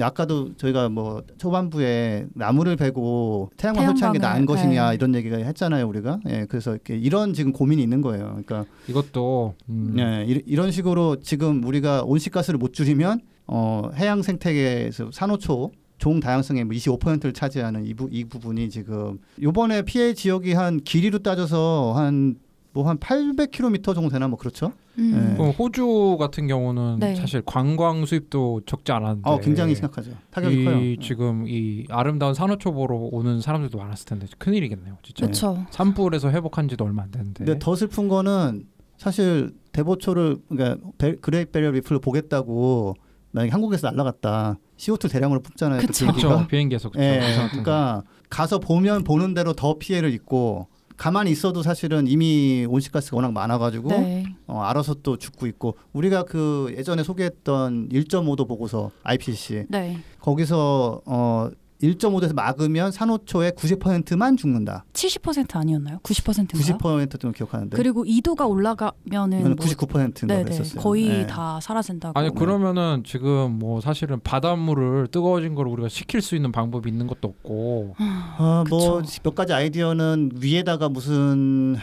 아까도 0.00 0.54
저희가 0.56 0.88
뭐 0.88 1.22
초반부에 1.38 2.26
나무를 2.34 2.76
베고 2.76 3.50
태양광 3.56 3.86
설치하는 3.86 4.12
게 4.12 4.18
나은 4.26 4.46
것이냐 4.46 4.90
네. 4.90 4.94
이런 4.94 5.14
얘기가 5.14 5.36
했잖아요 5.38 5.86
우리가. 5.88 6.20
예, 6.28 6.46
그래서 6.48 6.72
이렇게 6.72 6.96
이런 6.96 7.32
지금 7.32 7.52
고민이 7.52 7.82
있는 7.82 8.00
거예요. 8.02 8.26
그러니까 8.44 8.64
이것도 8.88 9.54
음, 9.68 9.96
예, 9.98 10.24
이- 10.26 10.42
이런 10.46 10.70
식으로 10.70 11.16
지금 11.20 11.64
우리가 11.64 12.02
온실가스를 12.04 12.58
못 12.58 12.72
줄이면 12.72 13.20
어, 13.46 13.90
해양 13.94 14.22
생태계에서 14.22 15.10
산호초 15.12 15.72
종 15.98 16.20
다양성의 16.20 16.64
뭐 16.64 16.74
25%를 16.76 17.32
차지하는 17.32 17.86
이, 17.86 17.94
부, 17.94 18.08
이 18.12 18.24
부분이 18.24 18.68
지금 18.68 19.18
요번에 19.40 19.80
피해 19.82 20.12
지역이 20.12 20.52
한 20.52 20.80
길이로 20.82 21.20
따져서 21.20 21.94
한 21.96 22.34
뭐 22.76 22.86
한 22.86 22.98
800km 22.98 23.94
정도 23.94 24.10
되나 24.10 24.28
뭐 24.28 24.38
그렇죠? 24.38 24.72
음. 24.98 25.36
네. 25.38 25.50
호주 25.52 26.16
같은 26.20 26.46
경우는 26.46 26.98
네. 27.00 27.14
사실 27.14 27.40
관광 27.40 28.04
수입도 28.04 28.60
적지 28.66 28.92
않았는데 28.92 29.30
어, 29.30 29.38
굉장히 29.38 29.74
심각하죠. 29.74 30.10
타격이 30.30 30.60
이 30.60 30.64
커요. 30.64 30.78
네. 30.78 30.96
지금 31.00 31.46
이 31.48 31.86
아름다운 31.88 32.34
산호초 32.34 32.72
보러 32.72 32.96
오는 32.96 33.40
사람들도 33.40 33.78
많았을 33.78 34.04
텐데 34.04 34.26
큰일이겠네요. 34.38 34.98
진짜 35.02 35.26
그렇죠. 35.26 35.66
산불에서 35.70 36.30
회복한 36.30 36.68
지도 36.68 36.84
얼마 36.84 37.02
안 37.02 37.10
됐는데 37.10 37.44
근데 37.44 37.58
더 37.58 37.74
슬픈 37.74 38.08
거는 38.08 38.64
사실 38.98 39.52
대보초를 39.72 40.36
그러니까 40.48 40.86
베, 40.98 41.14
그레이트 41.16 41.50
베리어 41.52 41.70
리프를 41.70 42.00
보겠다고 42.00 42.94
만약에 43.32 43.52
한국에서 43.52 43.90
날라갔다 43.90 44.58
CO2 44.76 45.10
대량으로 45.10 45.40
뽑잖아요. 45.40 45.80
그 45.80 45.86
그쵸. 45.86 46.06
그렇죠. 46.06 46.46
비행기에서 46.46 46.90
그렇죠. 46.90 47.08
예, 47.08 47.20
그러니까 47.48 48.02
가서 48.28 48.58
보면 48.58 49.04
보는 49.04 49.32
대로 49.32 49.54
더 49.54 49.78
피해를 49.78 50.12
입고 50.12 50.68
가만히 50.96 51.30
있어도 51.30 51.62
사실은 51.62 52.06
이미 52.06 52.66
온실가스가 52.68 53.16
워낙 53.16 53.32
많아가지고 53.32 53.88
네. 53.88 54.24
어, 54.46 54.60
알아서 54.60 54.94
또 55.02 55.16
죽고 55.16 55.46
있고 55.46 55.76
우리가 55.92 56.24
그 56.24 56.74
예전에 56.76 57.02
소개했던 57.02 57.90
1.5도 57.90 58.48
보고서 58.48 58.90
IPCC 59.02 59.66
네. 59.68 59.98
거기서 60.20 61.02
어 61.06 61.50
1.5도에서 61.82 62.34
막으면 62.34 62.90
산호초의 62.90 63.52
90%만 63.52 64.36
죽는다. 64.36 64.84
70% 64.92 65.56
아니었나요? 65.56 65.98
90%인가요? 66.02 66.78
90%도 66.78 67.32
기억하는데. 67.32 67.76
그리고 67.76 68.04
2도가 68.04 68.48
올라가면은 68.48 69.40
이거는 69.40 69.56
뭐 69.56 69.66
99%인가 69.66 70.26
네네 70.26 70.44
그랬었어요. 70.44 70.80
거의 70.82 71.08
네. 71.08 71.26
다 71.26 71.60
사라진다고. 71.60 72.18
아니 72.18 72.34
그러면은 72.34 73.02
지금 73.04 73.58
뭐 73.58 73.80
사실은 73.80 74.20
바닷물을 74.20 75.08
뜨거워진 75.08 75.54
걸 75.54 75.68
우리가 75.68 75.88
식힐 75.88 76.22
수 76.22 76.34
있는 76.34 76.50
방법이 76.52 76.88
있는 76.88 77.06
것도 77.06 77.28
없고 77.28 77.94
아, 77.98 78.64
뭐 78.70 79.02
그쵸. 79.02 79.20
몇 79.22 79.34
가지 79.34 79.52
아이디어는 79.52 80.32
위에다가 80.40 80.88
무슨 80.88 81.76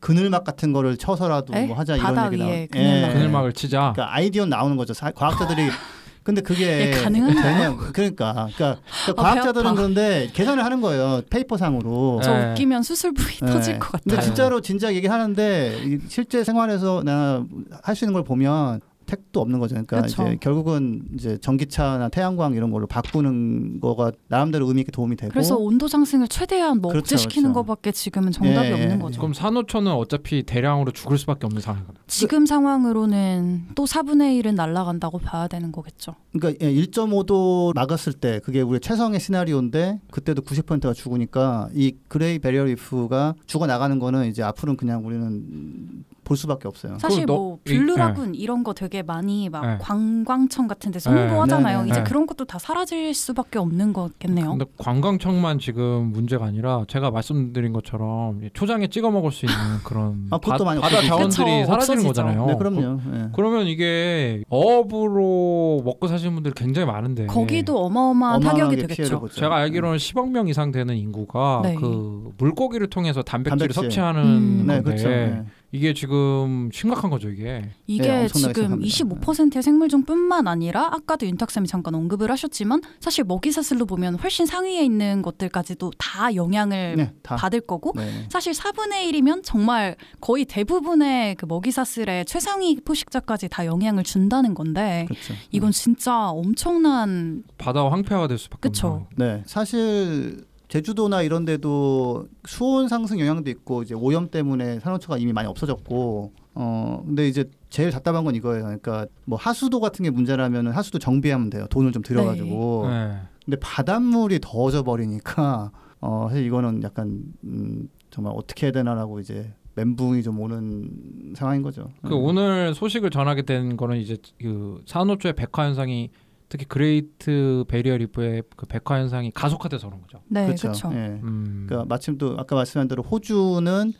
그늘막 0.00 0.44
같은 0.44 0.72
거를 0.72 0.96
쳐서라도 0.96 1.54
에? 1.56 1.66
뭐 1.66 1.76
하자 1.76 1.96
이런 1.96 2.32
얘기 2.32 2.42
위에 2.42 2.46
나오. 2.46 2.54
예. 2.54 2.66
그늘막. 2.70 3.12
그늘막을 3.12 3.52
치자. 3.52 3.92
그러니까 3.94 4.14
아이디어 4.14 4.46
나오는 4.46 4.76
거죠. 4.76 4.94
사- 4.94 5.10
과학자들이 5.10 5.68
근데 6.22 6.42
그게 6.42 6.88
예, 6.88 6.90
가능한가요? 7.02 7.42
되냐 7.42 7.76
그러니까 7.76 7.92
그러니까, 7.92 8.48
그러니까 8.54 8.70
아, 8.70 9.06
배 9.06 9.12
과학자들은. 9.14 9.74
그런데 9.74 10.28
계산을 10.34 10.64
하는 10.64 10.80
거예요. 10.80 11.22
페이퍼상으로. 11.30 12.20
저 12.22 12.32
네. 12.36 12.50
웃기면 12.52 12.82
수술 12.82 13.12
부위 13.14 13.36
네. 13.40 13.46
터질 13.50 13.78
것 13.78 13.92
근데 13.92 14.16
같아요. 14.16 14.26
진짜로 14.26 14.60
진작 14.60 14.94
얘기하는데 14.94 15.80
이 15.84 15.98
실제 16.08 16.44
생활에서 16.44 17.02
나 17.04 17.44
할 17.82 17.96
수 17.96 18.04
있는 18.04 18.12
걸 18.12 18.22
보면 18.24 18.80
택도 19.10 19.40
없는 19.40 19.58
거죠. 19.58 19.74
그러니까 19.74 20.02
그쵸. 20.02 20.22
이제 20.22 20.36
결국은 20.40 21.02
이제 21.14 21.36
전기차나 21.38 22.08
태양광 22.10 22.54
이런 22.54 22.70
걸로 22.70 22.86
바꾸는 22.86 23.80
거가 23.80 24.12
나름대로 24.28 24.66
의미 24.68 24.82
있게 24.82 24.92
도움이 24.92 25.16
되고 25.16 25.32
그래서 25.32 25.56
온도 25.56 25.88
상승을 25.88 26.28
최대한 26.28 26.80
뭐 26.80 26.92
그렇죠, 26.92 27.16
억제시키는 27.16 27.52
그렇죠. 27.52 27.66
것밖에 27.66 27.92
지금은 27.92 28.30
정답이 28.30 28.68
예, 28.68 28.72
없는 28.72 28.92
예, 28.92 28.98
거죠. 28.98 29.20
그럼 29.20 29.34
산호초는 29.34 29.92
어차피 29.92 30.44
대량으로 30.44 30.92
죽을 30.92 31.18
수밖에 31.18 31.46
없는 31.46 31.60
상황이거든. 31.60 32.00
지금 32.06 32.46
상황으로는 32.46 33.68
또 33.74 33.84
4분의 33.84 34.40
1은 34.42 34.54
날아간다고 34.54 35.18
봐야 35.18 35.48
되는 35.48 35.72
거겠죠. 35.72 36.14
그러니까 36.32 36.64
1.5도 36.64 37.74
막았을 37.74 38.12
때 38.12 38.40
그게 38.44 38.60
우리 38.60 38.78
최상의 38.78 39.18
시나리오인데 39.18 40.00
그때도 40.10 40.42
90%가 40.42 40.92
죽으니까 40.92 41.68
이 41.74 41.96
그레이 42.08 42.38
베리어 42.38 42.64
리프가 42.64 43.34
죽어 43.46 43.66
나가는 43.66 43.98
거는 43.98 44.28
이제 44.28 44.42
앞으로는 44.42 44.76
그냥 44.76 45.04
우리는 45.04 46.04
볼 46.30 46.36
수밖에 46.36 46.68
없어요. 46.68 46.96
사실 47.00 47.26
너- 47.26 47.34
뭐 47.34 47.58
이- 47.66 47.70
블루라군 47.70 48.36
이 48.36 48.46
런 48.46 48.62
거 48.62 48.72
되게 48.72 49.02
많이 49.02 49.48
막 49.48 49.66
네. 49.66 49.78
관광청 49.80 50.68
같은 50.68 50.92
데서 50.92 51.10
네. 51.12 51.22
홍보하잖아요. 51.22 51.78
네, 51.78 51.84
네, 51.86 51.90
이제 51.90 51.98
네. 52.00 52.04
그런 52.08 52.24
것도 52.26 52.44
다 52.44 52.58
사라질 52.60 53.12
수밖에 53.14 53.58
없는 53.58 53.92
거겠네요. 53.92 54.50
근데 54.50 54.64
관광청만 54.78 55.58
지금 55.58 56.12
문제가 56.12 56.44
아니라 56.44 56.84
제가 56.86 57.10
말씀드린 57.10 57.72
것처럼 57.72 58.42
초장에 58.52 58.86
찍어 58.86 59.10
먹을 59.10 59.32
수 59.32 59.46
있는 59.46 59.56
그런 59.84 60.26
아, 60.30 60.38
그것도 60.38 60.64
많이 60.64 60.80
바다 60.80 60.98
없어지죠. 60.98 61.08
자원들이 61.16 61.60
그쵸, 61.62 61.66
사라지는 61.66 61.72
없어지죠. 62.06 62.06
거잖아요. 62.06 62.46
네, 62.46 62.54
그럼요. 62.56 63.00
예. 63.14 63.28
그러면 63.34 63.66
이게 63.66 64.44
어업으로 64.48 65.82
먹고 65.84 66.06
사시는 66.06 66.34
분들이 66.34 66.54
굉장히 66.56 66.86
많은데 66.86 67.26
거기도 67.26 67.78
어마어마한 67.86 68.40
타격이 68.40 68.76
되겠죠. 68.76 69.28
제가 69.32 69.56
알기로는 69.56 69.96
10억 69.98 70.30
명 70.30 70.46
이상 70.48 70.70
되는 70.70 70.94
인구가 70.96 71.60
네. 71.64 71.74
그 71.74 72.30
물고기를 72.38 72.88
통해서 72.88 73.22
단백질을 73.22 73.58
단백질. 73.68 73.82
섭취하는 73.82 74.22
음. 74.22 74.64
네, 74.66 74.74
건데 74.74 74.82
그렇죠. 74.82 75.10
예. 75.10 75.44
이게 75.72 75.94
지금 75.94 76.68
심각한 76.72 77.10
거죠 77.10 77.28
이게. 77.28 77.70
이게 77.86 78.08
네, 78.08 78.26
지금 78.26 78.52
생각합니다. 78.52 78.86
25%의 78.86 79.62
생물종뿐만 79.62 80.48
아니라 80.48 80.86
아까도 80.92 81.26
윤탁쌤이 81.26 81.68
잠깐 81.68 81.94
언급을 81.94 82.30
하셨지만 82.30 82.80
사실 82.98 83.24
먹이사슬로 83.24 83.86
보면 83.86 84.16
훨씬 84.16 84.46
상위에 84.46 84.84
있는 84.84 85.22
것들까지도 85.22 85.92
다 85.96 86.34
영향을 86.34 86.96
네, 86.96 87.12
다. 87.22 87.36
받을 87.36 87.60
거고 87.60 87.92
네. 87.94 88.26
사실 88.28 88.52
4분의 88.52 89.12
1이면 89.12 89.42
정말 89.44 89.96
거의 90.20 90.44
대부분의 90.44 91.36
그 91.36 91.46
먹이사슬의 91.46 92.24
최상위 92.24 92.80
포식자까지 92.84 93.48
다 93.48 93.64
영향을 93.64 94.02
준다는 94.02 94.54
건데 94.54 95.04
그렇죠. 95.08 95.34
이건 95.52 95.70
진짜 95.70 96.30
엄청난 96.30 97.44
바다가 97.58 97.92
황폐화가 97.92 98.26
될 98.26 98.38
수밖에 98.38 98.68
그쵸. 98.68 98.88
없는. 98.88 99.06
네, 99.16 99.42
사실 99.46 100.49
제주도나 100.70 101.22
이런 101.22 101.44
데도 101.44 102.28
수온 102.46 102.86
상승 102.86 103.18
영향도 103.18 103.50
있고 103.50 103.82
이제 103.82 103.94
오염 103.94 104.30
때문에 104.30 104.78
산호초가 104.78 105.18
이미 105.18 105.32
많이 105.32 105.48
없어졌고 105.48 106.32
어 106.54 107.02
근데 107.04 107.26
이제 107.26 107.44
제일 107.70 107.90
답답한 107.90 108.24
건 108.24 108.36
이거예요. 108.36 108.62
그러니까 108.62 109.06
뭐 109.24 109.36
하수도 109.36 109.80
같은 109.80 110.04
게 110.04 110.10
문제라면은 110.10 110.70
하수도 110.70 111.00
정비하면 111.00 111.50
돼요. 111.50 111.66
돈을 111.70 111.90
좀 111.90 112.02
들여가지고. 112.02 112.86
네. 112.88 113.16
근데 113.44 113.56
바닷물이 113.60 114.38
더워져 114.40 114.84
버리니까 114.84 115.72
어 116.00 116.28
사실 116.30 116.46
이거는 116.46 116.84
약간 116.84 117.20
음 117.42 117.88
정말 118.10 118.32
어떻게 118.36 118.66
해야 118.66 118.72
되나라고 118.72 119.18
이제 119.18 119.52
멘붕이 119.74 120.22
좀 120.22 120.38
오는 120.38 121.34
상황인 121.34 121.62
거죠. 121.62 121.90
그 122.02 122.14
음. 122.14 122.22
오늘 122.22 122.74
소식을 122.74 123.10
전하게 123.10 123.42
된 123.42 123.76
거는 123.76 123.96
이제 123.96 124.16
그 124.40 124.80
산호초의 124.86 125.34
백화 125.34 125.64
현상이 125.66 126.10
특히 126.50 126.66
그레이트 126.66 127.64
베리어 127.68 127.96
리프의 127.96 128.42
그 128.56 128.66
백화 128.66 128.98
현상이 128.98 129.30
가속화돼서 129.30 129.86
그런 129.86 130.02
거죠. 130.02 130.20
네 130.28 130.44
그렇죠. 130.46 130.68
그렇죠. 130.68 130.90
예. 130.92 131.20
음. 131.22 131.64
그러니까 131.68 131.88
마침 131.88 132.18
또 132.18 132.34
아까 132.38 132.56
말씀한 132.56 132.88
대로 132.88 133.02
호주는 133.04 133.92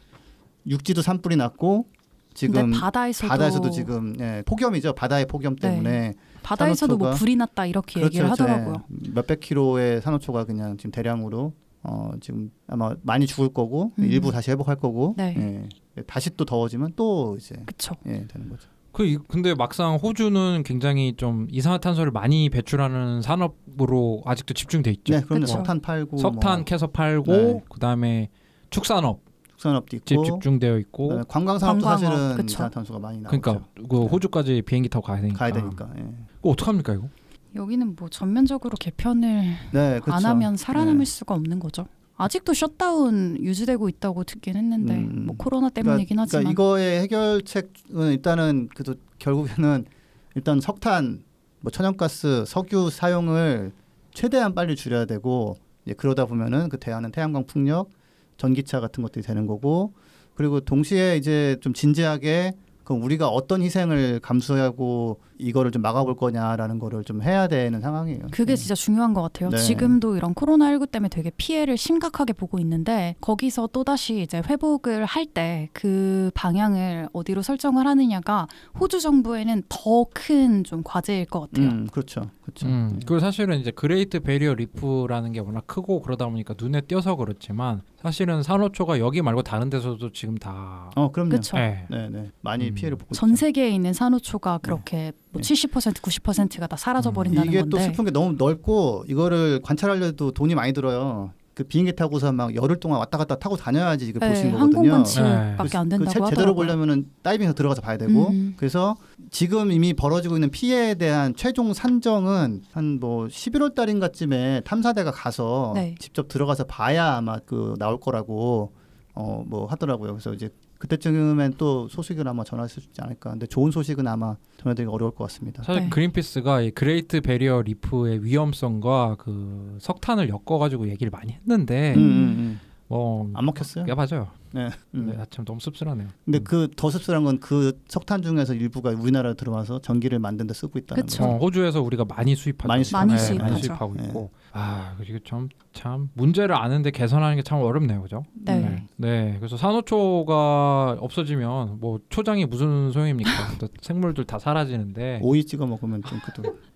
육지도 0.66 1.00
산불이 1.00 1.36
났고 1.36 1.86
지금 2.34 2.72
바다에서도 2.72 3.28
바다에서도 3.28 3.70
지금 3.70 4.14
예, 4.20 4.42
폭염이죠. 4.46 4.94
바다의 4.94 5.26
폭염 5.26 5.54
네. 5.56 5.70
때문에 5.70 6.14
바다에서도 6.42 6.96
뭐 6.98 7.12
산호초가- 7.12 7.18
불이 7.18 7.36
났다 7.36 7.66
이렇게 7.66 7.94
그렇죠, 8.00 8.06
얘기를 8.06 8.26
그렇죠. 8.26 8.42
하더라고요. 8.42 8.74
예. 9.06 9.10
몇백 9.14 9.40
킬로의 9.40 10.00
산호초가 10.02 10.44
그냥 10.44 10.76
지금 10.76 10.90
대량으로 10.90 11.52
어, 11.84 12.10
지금 12.20 12.50
아마 12.66 12.94
많이 13.02 13.26
죽을 13.28 13.48
거고 13.54 13.92
음. 13.98 14.04
일부 14.04 14.32
다시 14.32 14.50
회복할 14.50 14.74
거고 14.76 15.14
네. 15.16 15.68
예. 15.96 16.02
다시 16.02 16.30
또 16.36 16.44
더워지면 16.44 16.94
또 16.96 17.36
이제 17.38 17.54
그쵸. 17.64 17.94
예, 18.06 18.26
되는 18.26 18.48
거죠. 18.48 18.68
그 18.92 19.04
이- 19.06 19.18
근데 19.28 19.54
막상 19.54 19.96
호주는 19.96 20.62
굉장히 20.64 21.14
좀 21.16 21.46
이산화탄소를 21.50 22.10
많이 22.12 22.48
배출하는 22.50 23.22
산업으로 23.22 24.22
아직도 24.26 24.54
집중돼 24.54 24.90
있죠. 24.92 25.14
네. 25.14 25.20
그쵸. 25.22 25.46
석탄 25.46 25.80
팔고 25.80 26.16
석탄 26.18 26.58
뭐 26.58 26.64
캐서 26.64 26.88
팔고 26.88 27.32
네. 27.32 27.60
그다음에 27.70 28.30
축산업 28.70 29.20
축산업도 29.56 29.98
집 30.04 30.12
있고 30.14 30.24
집중되어 30.24 30.78
있고 30.78 31.08
그다음에 31.08 31.24
관광 31.28 31.58
산업도 31.58 31.84
관광업, 31.86 32.00
사실은 32.16 32.36
그쵸. 32.36 32.54
이산화탄소가 32.54 32.98
많이 32.98 33.18
나오죠. 33.20 33.40
그러니까 33.40 33.66
그 33.88 34.06
호주까지 34.06 34.62
비행기 34.62 34.88
타고 34.88 35.06
가야 35.06 35.20
되니까. 35.20 35.38
가야 35.38 35.52
되니까. 35.52 35.88
예. 35.98 36.02
그거 36.36 36.50
어떡 36.50 36.68
합니까 36.68 36.94
이거? 36.94 37.08
여기는 37.54 37.96
뭐 37.96 38.08
전면적으로 38.08 38.76
개편을 38.78 39.42
네, 39.72 40.00
그렇죠. 40.00 40.12
안 40.12 40.24
하면 40.24 40.56
살아남을 40.56 40.98
네. 41.00 41.04
수가 41.04 41.34
없는 41.34 41.58
거죠. 41.60 41.86
아직도 42.20 42.52
셧다운 42.52 43.38
유지되고 43.40 43.88
있다고 43.88 44.24
듣긴 44.24 44.56
했는데 44.56 44.94
음. 44.94 45.24
뭐 45.26 45.36
코로나 45.38 45.70
때문이긴 45.70 46.16
그러니까, 46.16 46.22
하지만 46.22 46.42
그러니까 46.42 46.50
이거의 46.50 47.00
해결책은 47.00 48.12
일단은 48.12 48.68
그래도 48.74 48.94
결국에는 49.18 49.86
일단 50.34 50.60
석탄, 50.60 51.24
뭐 51.60 51.72
천연가스, 51.72 52.44
석유 52.46 52.90
사용을 52.90 53.72
최대한 54.12 54.54
빨리 54.54 54.76
줄여야 54.76 55.06
되고 55.06 55.56
이제 55.86 55.94
그러다 55.94 56.26
보면은 56.26 56.68
그 56.68 56.78
대안은 56.78 57.10
태양광 57.10 57.46
풍력, 57.46 57.88
전기차 58.36 58.80
같은 58.80 59.02
것들이 59.02 59.24
되는 59.24 59.46
거고 59.46 59.94
그리고 60.34 60.60
동시에 60.60 61.16
이제 61.16 61.56
좀 61.62 61.72
진지하게 61.72 62.52
그럼 62.84 63.02
우리가 63.02 63.28
어떤 63.28 63.62
희생을 63.62 64.20
감수하고 64.20 65.20
이거를 65.40 65.70
좀 65.70 65.82
막아볼 65.82 66.16
거냐라는 66.16 66.78
거를 66.78 67.02
좀 67.04 67.22
해야 67.22 67.48
되는 67.48 67.80
상황이에요. 67.80 68.26
그게 68.30 68.52
네. 68.52 68.56
진짜 68.56 68.74
중요한 68.74 69.14
것 69.14 69.22
같아요. 69.22 69.48
네. 69.50 69.56
지금도 69.56 70.16
이런 70.16 70.34
코로나19 70.34 70.90
때문에 70.90 71.08
되게 71.08 71.30
피해를 71.36 71.76
심각하게 71.76 72.32
보고 72.34 72.58
있는데 72.58 73.16
거기서 73.20 73.68
또다시 73.72 74.20
이제 74.20 74.42
회복을 74.46 75.04
할 75.04 75.26
때 75.32 75.68
그 75.72 76.30
방향을 76.34 77.08
어디로 77.12 77.42
설정을 77.42 77.86
하느냐가 77.86 78.46
호주 78.78 79.00
정부에는 79.00 79.62
더 79.68 80.04
큰 80.14 80.64
좀 80.64 80.82
과제일 80.84 81.24
것 81.26 81.40
같아요. 81.40 81.68
음, 81.68 81.86
그렇죠, 81.90 82.22
그렇죠. 82.42 82.66
음, 82.66 82.94
그리고 83.06 83.20
사실은 83.20 83.58
이제 83.60 83.70
그레이트 83.70 84.20
베리어 84.20 84.54
리프라는 84.54 85.32
게 85.32 85.40
워낙 85.40 85.66
크고 85.66 86.02
그러다 86.02 86.26
보니까 86.28 86.54
눈에 86.60 86.80
띄어서 86.82 87.16
그렇지만 87.16 87.82
사실은 88.02 88.42
산호초가 88.42 88.98
여기 88.98 89.22
말고 89.22 89.42
다른 89.42 89.70
데서도 89.70 90.10
지금 90.12 90.36
다 90.38 90.90
어, 90.96 91.10
그럼요. 91.12 91.30
그렇죠. 91.30 91.56
예. 91.58 91.84
네, 91.90 92.08
네, 92.10 92.30
많이 92.40 92.68
음. 92.68 92.74
피해를 92.74 92.96
보고 92.96 93.14
전 93.14 93.30
있죠. 93.30 93.36
세계에 93.40 93.70
있는 93.70 93.92
산호초가 93.92 94.58
그렇게 94.58 95.12
뭐 95.32 95.40
네. 95.42 95.54
70% 95.54 95.94
90%가 96.00 96.66
다 96.66 96.76
사라져 96.76 97.10
버린다는 97.12 97.48
이게 97.48 97.60
건데 97.60 97.70
또 97.76 97.82
슬픈 97.82 98.04
게 98.04 98.10
너무 98.10 98.34
넓고 98.38 99.04
이거를 99.08 99.60
관찰하려도 99.62 100.32
돈이 100.32 100.54
많이 100.54 100.72
들어요. 100.72 101.32
그 101.54 101.64
비행기 101.64 101.92
타고서 101.94 102.32
막 102.32 102.54
열흘 102.54 102.80
동안 102.80 103.00
왔다 103.00 103.18
갔다 103.18 103.34
타고 103.36 103.54
다녀야지 103.56 104.06
이거 104.06 104.18
볼수 104.20 104.42
네, 104.44 104.48
있는 104.48 104.60
거거든요. 104.60 104.92
항공권치밖에 104.94 105.76
안그 105.78 105.88
된다고 105.90 106.04
제- 106.06 106.10
제대로 106.12 106.26
하더라고요. 106.26 106.54
보려면은 106.54 107.06
다이빙에서 107.22 107.52
들어가서 107.54 107.82
봐야 107.82 107.96
되고 107.98 108.28
음. 108.30 108.54
그래서 108.56 108.96
지금 109.30 109.70
이미 109.70 109.92
벌어지고 109.92 110.36
있는 110.36 110.50
피해에 110.50 110.94
대한 110.94 111.34
최종 111.36 111.74
산정은 111.74 112.62
한 112.72 112.98
뭐 113.00 113.26
11월 113.26 113.74
달인가쯤에 113.74 114.62
탐사대가 114.64 115.10
가서 115.10 115.72
네. 115.74 115.94
직접 115.98 116.28
들어가서 116.28 116.64
봐야 116.64 117.16
아마 117.16 117.38
그 117.44 117.74
나올 117.78 118.00
거라고 118.00 118.72
어 119.14 119.42
뭐 119.46 119.66
하더라고요. 119.66 120.12
그래서 120.12 120.32
이제 120.32 120.48
그때쯤엔 120.80 121.54
또 121.58 121.86
소식을 121.88 122.26
아마 122.26 122.42
전할 122.42 122.68
수 122.68 122.80
있지 122.80 123.00
않을까. 123.02 123.30
근데 123.30 123.46
좋은 123.46 123.70
소식은 123.70 124.08
아마 124.08 124.36
전해드리기 124.56 124.90
어려울 124.90 125.12
것 125.12 125.24
같습니다. 125.24 125.62
사실 125.62 125.82
네. 125.84 125.90
그린피스가 125.90 126.62
이 126.62 126.70
그레이트 126.70 127.20
베리어 127.20 127.62
리프의 127.62 128.24
위험성과 128.24 129.16
그 129.18 129.76
석탄을 129.80 130.28
엮어가지고 130.30 130.88
얘기를 130.88 131.10
많이 131.10 131.32
했는데 131.34 131.94
음, 131.96 132.00
음, 132.00 132.04
음. 132.38 132.60
뭐 132.88 133.30
안 133.34 133.44
먹혔어요? 133.44 133.84
야 133.88 133.94
맞아요. 133.94 134.28
네. 134.52 134.68
음. 134.94 135.06
네, 135.12 135.16
아, 135.20 135.24
참 135.30 135.44
너무 135.44 135.60
씁쓸하네요. 135.60 136.08
근데 136.24 136.38
음. 136.38 136.44
그더 136.44 136.90
씁쓸한 136.90 137.24
건 137.24 137.38
그 137.40 137.78
석탄 137.88 138.20
중에서 138.22 138.54
일부가 138.54 138.90
우리나라에 138.90 139.34
들어와서 139.34 139.80
전기를 139.80 140.18
만든 140.18 140.46
데 140.46 140.54
쓰고 140.54 140.78
있다는 140.78 141.02
그쵸. 141.04 141.22
거. 141.22 141.28
어, 141.30 141.38
호주에서 141.38 141.80
우리가 141.82 142.04
많이 142.04 142.34
수입하죠. 142.34 142.68
많이 142.68 142.82
수입- 142.84 142.92
많이 142.96 143.14
네. 143.16 143.38
많이 143.38 143.60
수입하고 143.62 143.94
네. 143.96 144.04
있고. 144.06 144.30
아 144.52 144.94
그리고 144.98 145.20
좀참 145.20 146.08
문제를 146.14 146.56
아는데 146.56 146.90
개선하는 146.90 147.36
게 147.36 147.42
참 147.42 147.60
어렵네요, 147.60 148.02
그죠? 148.02 148.24
네. 148.34 148.58
네. 148.58 148.86
네, 148.96 149.36
그래서 149.38 149.56
산호초가 149.56 150.96
없어지면 151.00 151.78
뭐 151.80 152.00
초장이 152.08 152.46
무슨 152.46 152.90
소용입니까? 152.92 153.30
또 153.58 153.68
생물들 153.80 154.24
다 154.24 154.38
사라지는데. 154.38 155.20
오이 155.22 155.44
찍어 155.44 155.66
먹으면 155.66 156.02
좀 156.02 156.18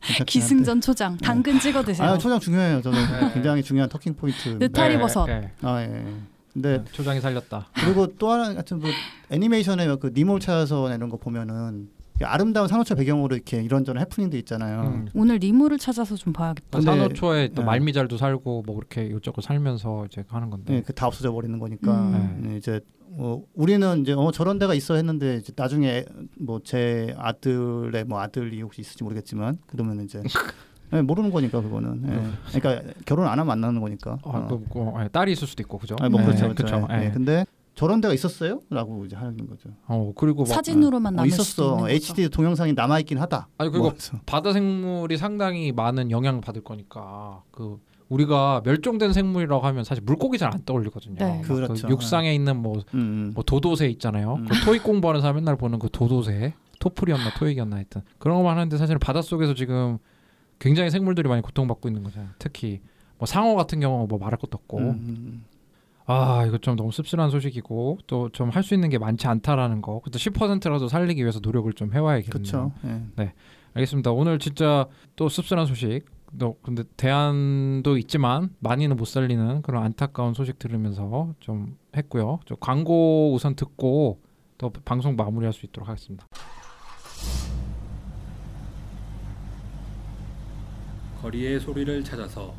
괜찮긴 0.00 0.24
기승전 0.26 0.80
초장 0.80 1.16
당근 1.18 1.58
찍어 1.58 1.78
한데. 1.80 1.92
드세요. 1.92 2.08
아, 2.10 2.18
초장 2.18 2.38
중요해요. 2.38 2.80
저는 2.82 2.98
네. 3.20 3.32
굉장히 3.34 3.62
중요한 3.62 3.88
터킹 3.88 4.14
포인트. 4.14 4.48
느타리 4.60 4.98
버섯. 4.98 5.26
네, 5.26 5.50
아 5.62 5.82
예. 5.82 6.04
근데 6.54 6.78
네. 6.78 6.84
초장이 6.92 7.20
살렸다. 7.20 7.66
그리고 7.74 8.06
또 8.16 8.30
하나 8.30 8.54
같은 8.54 8.78
뭐 8.78 8.88
애니메이션에 9.30 9.86
그 10.00 10.12
니몰 10.14 10.38
찾아서 10.40 10.94
이런 10.94 11.10
거 11.10 11.16
보면은 11.16 11.88
아름다운 12.22 12.68
산호초 12.68 12.94
배경으로 12.94 13.34
이렇게 13.34 13.60
이런저런 13.60 14.00
해프닝도 14.02 14.36
있잖아요. 14.38 14.82
음. 14.82 15.08
오늘 15.14 15.36
리무를 15.38 15.78
찾아서 15.78 16.14
좀 16.14 16.32
봐야겠다. 16.32 16.78
근데- 16.78 16.84
산호초에 16.86 17.48
또 17.56 17.62
네. 17.62 17.66
말미잘도 17.66 18.16
살고 18.16 18.62
뭐 18.66 18.76
그렇게 18.76 19.04
이것저것 19.04 19.42
살면서 19.42 20.06
이제 20.06 20.22
하는 20.28 20.48
건데. 20.48 20.74
네, 20.74 20.82
그 20.82 20.92
다 20.92 21.08
없어져 21.08 21.32
버리는 21.32 21.58
거니까 21.58 21.92
음. 21.92 22.40
네, 22.46 22.56
이제 22.56 22.80
어, 23.16 23.42
우리는 23.54 24.02
이제 24.02 24.12
어 24.12 24.30
저런 24.32 24.58
데가 24.60 24.74
있어 24.74 24.94
했는데 24.94 25.36
이제 25.38 25.52
나중에 25.56 26.04
뭐 26.38 26.60
제 26.62 27.12
아들의 27.18 28.04
뭐 28.04 28.20
아들이 28.20 28.62
혹시 28.62 28.80
있을지 28.80 29.02
모르겠지만 29.02 29.58
그러면 29.66 30.00
이제 30.04 30.22
네, 30.94 31.02
모르는 31.02 31.30
거니까 31.30 31.60
그거는. 31.60 32.02
예. 32.08 32.58
그러니까 32.60 32.92
결혼 33.04 33.26
안 33.26 33.38
하면 33.38 33.50
안 33.50 33.60
나는 33.60 33.80
거니까. 33.80 34.18
어, 34.22 34.30
어. 34.38 34.46
또, 34.48 34.62
뭐, 34.72 35.02
예, 35.02 35.08
딸이 35.08 35.32
있을 35.32 35.48
수도 35.48 35.62
있고 35.62 35.78
그죠? 35.78 35.96
아니, 36.00 36.08
뭐 36.10 36.20
네, 36.20 36.26
그렇죠. 36.26 36.54
그렇죠. 36.54 36.86
예. 36.92 37.06
예. 37.06 37.10
근데 37.10 37.44
저런 37.74 38.00
데가 38.00 38.14
있었어요?라고 38.14 39.04
이제 39.04 39.16
하는 39.16 39.36
거죠. 39.48 39.70
어 39.88 40.12
그리고 40.16 40.42
막 40.44 40.48
사진으로만 40.48 41.14
어, 41.14 41.16
남을 41.16 41.30
수도 41.30 41.34
있는 41.34 41.44
있었어. 41.44 41.76
거죠. 41.76 41.88
HD 41.88 42.28
동영상이 42.28 42.72
남아 42.74 43.00
있긴 43.00 43.18
하다. 43.18 43.48
아니 43.58 43.70
그리고 43.70 43.86
뭐. 43.90 43.94
바다 44.26 44.52
생물이 44.52 45.16
상당히 45.16 45.72
많은 45.72 46.12
영향을 46.12 46.40
받을 46.40 46.62
거니까 46.62 47.42
그 47.50 47.78
우리가 48.10 48.62
멸종된 48.64 49.12
생물이라고 49.12 49.66
하면 49.66 49.82
사실 49.82 50.04
물고기 50.04 50.38
잘 50.38 50.52
안 50.54 50.62
떠올리거든요. 50.64 51.16
네. 51.18 51.38
막 51.38 51.42
그렇죠. 51.42 51.88
그 51.88 51.92
육상에 51.92 52.32
있는 52.32 52.58
뭐, 52.58 52.74
음, 52.94 53.00
음. 53.00 53.32
뭐 53.34 53.42
도도새 53.42 53.88
있잖아요. 53.88 54.34
음. 54.34 54.46
그 54.48 54.56
토익 54.64 54.84
공부하는 54.84 55.20
사람 55.20 55.34
맨날 55.36 55.56
보는 55.56 55.80
그 55.80 55.88
도도새, 55.90 56.52
토플이었나 56.78 57.30
토익이었나 57.38 57.74
하여튼 57.76 58.02
그런 58.18 58.36
것만 58.36 58.56
하는데 58.56 58.76
사실은 58.76 59.00
바닷 59.00 59.22
속에서 59.22 59.54
지금 59.54 59.98
굉장히 60.64 60.90
생물들이 60.90 61.28
많이 61.28 61.42
고통받고 61.42 61.88
있는 61.88 62.02
거잖아요. 62.02 62.30
특히 62.38 62.80
뭐 63.18 63.26
상어 63.26 63.54
같은 63.54 63.80
경우는 63.80 64.08
뭐 64.08 64.18
말할 64.18 64.38
것도 64.38 64.56
없고 64.56 64.78
음, 64.78 64.84
음. 64.90 65.44
아 66.06 66.44
이거 66.46 66.56
좀 66.58 66.74
너무 66.76 66.90
씁쓸한 66.90 67.30
소식이고 67.30 67.98
또 68.06 68.28
좀 68.32 68.48
할 68.50 68.62
수 68.62 68.72
있는 68.74 68.88
게 68.88 68.98
많지 68.98 69.26
않다라는 69.26 69.82
거. 69.82 70.00
그래도 70.00 70.18
10%라도 70.18 70.88
살리기 70.88 71.20
위해서 71.20 71.40
노력을 71.42 71.70
좀 71.74 71.92
해와야겠네요. 71.92 72.30
그렇죠. 72.30 72.72
예. 73.20 73.32
알겠습니다. 73.74 74.12
오늘 74.12 74.38
진짜 74.38 74.86
또 75.16 75.28
씁쓸한 75.28 75.66
소식. 75.66 76.02
또 76.38 76.56
근데 76.62 76.82
대안도 76.96 77.96
있지만 77.98 78.50
많이는 78.58 78.96
못 78.96 79.04
살리는 79.04 79.62
그런 79.62 79.84
안타까운 79.84 80.34
소식 80.34 80.58
들으면서 80.58 81.32
좀 81.40 81.76
했고요. 81.96 82.40
저 82.46 82.56
광고 82.56 83.32
우선 83.34 83.54
듣고 83.54 84.18
또 84.58 84.70
방송 84.84 85.14
마무리할 85.14 85.52
수 85.52 85.64
있도록 85.66 85.88
하겠습니다. 85.88 86.26
거리의 91.24 91.58
소리를 91.58 92.04
찾아서 92.04 92.54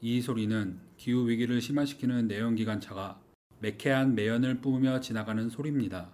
이 0.00 0.20
소리는 0.20 0.80
기후 0.96 1.28
위기를 1.28 1.60
심화시키는 1.60 2.26
내연기관차가 2.26 3.20
매캐한 3.60 4.16
매연을 4.16 4.60
뿜으며 4.60 4.98
지나가는 4.98 5.48
소리입니다. 5.48 6.10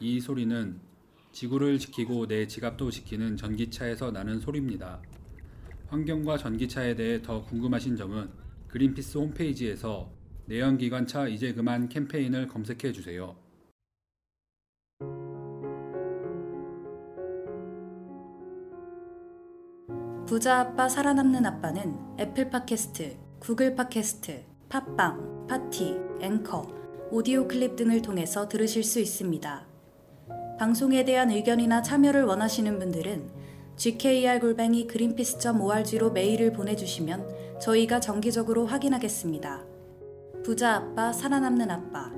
이 0.00 0.20
소리는 0.20 0.87
지구를 1.38 1.78
지키고 1.78 2.26
내 2.26 2.48
지갑도 2.48 2.90
지키는 2.90 3.36
전기차에서 3.36 4.10
나는 4.10 4.40
소리입니다. 4.40 5.00
환경과 5.86 6.36
전기차에 6.36 6.96
대해 6.96 7.22
더 7.22 7.44
궁금하신 7.44 7.96
점은 7.96 8.28
그린피스 8.66 9.18
홈페이지에서 9.18 10.10
내연기관차 10.46 11.28
이제 11.28 11.52
그만 11.52 11.88
캠페인을 11.88 12.48
검색해 12.48 12.90
주세요. 12.90 13.36
부자 20.26 20.58
아빠 20.58 20.88
살아남는 20.88 21.46
아빠는 21.46 22.18
애플 22.18 22.50
팟캐스트, 22.50 23.16
구글 23.38 23.76
팟캐스트, 23.76 24.44
팟빵, 24.68 25.46
파티, 25.46 25.96
앵커, 26.20 26.66
오디오 27.12 27.46
클립 27.46 27.76
등을 27.76 28.02
통해서 28.02 28.48
들으실 28.48 28.82
수 28.82 28.98
있습니다. 28.98 29.67
방송에 30.58 31.04
대한 31.04 31.30
의견이나 31.30 31.82
참여를 31.82 32.24
원하시는 32.24 32.80
분들은 32.80 33.30
gkr 33.76 34.40
그린피스.org로 34.88 36.10
메일을 36.10 36.52
보내주시면 36.52 37.60
저희가 37.60 38.00
정기적으로 38.00 38.66
확인하겠습니다. 38.66 39.64
부자 40.44 40.74
아빠, 40.74 41.12
살아남는 41.12 41.70
아빠. 41.70 42.10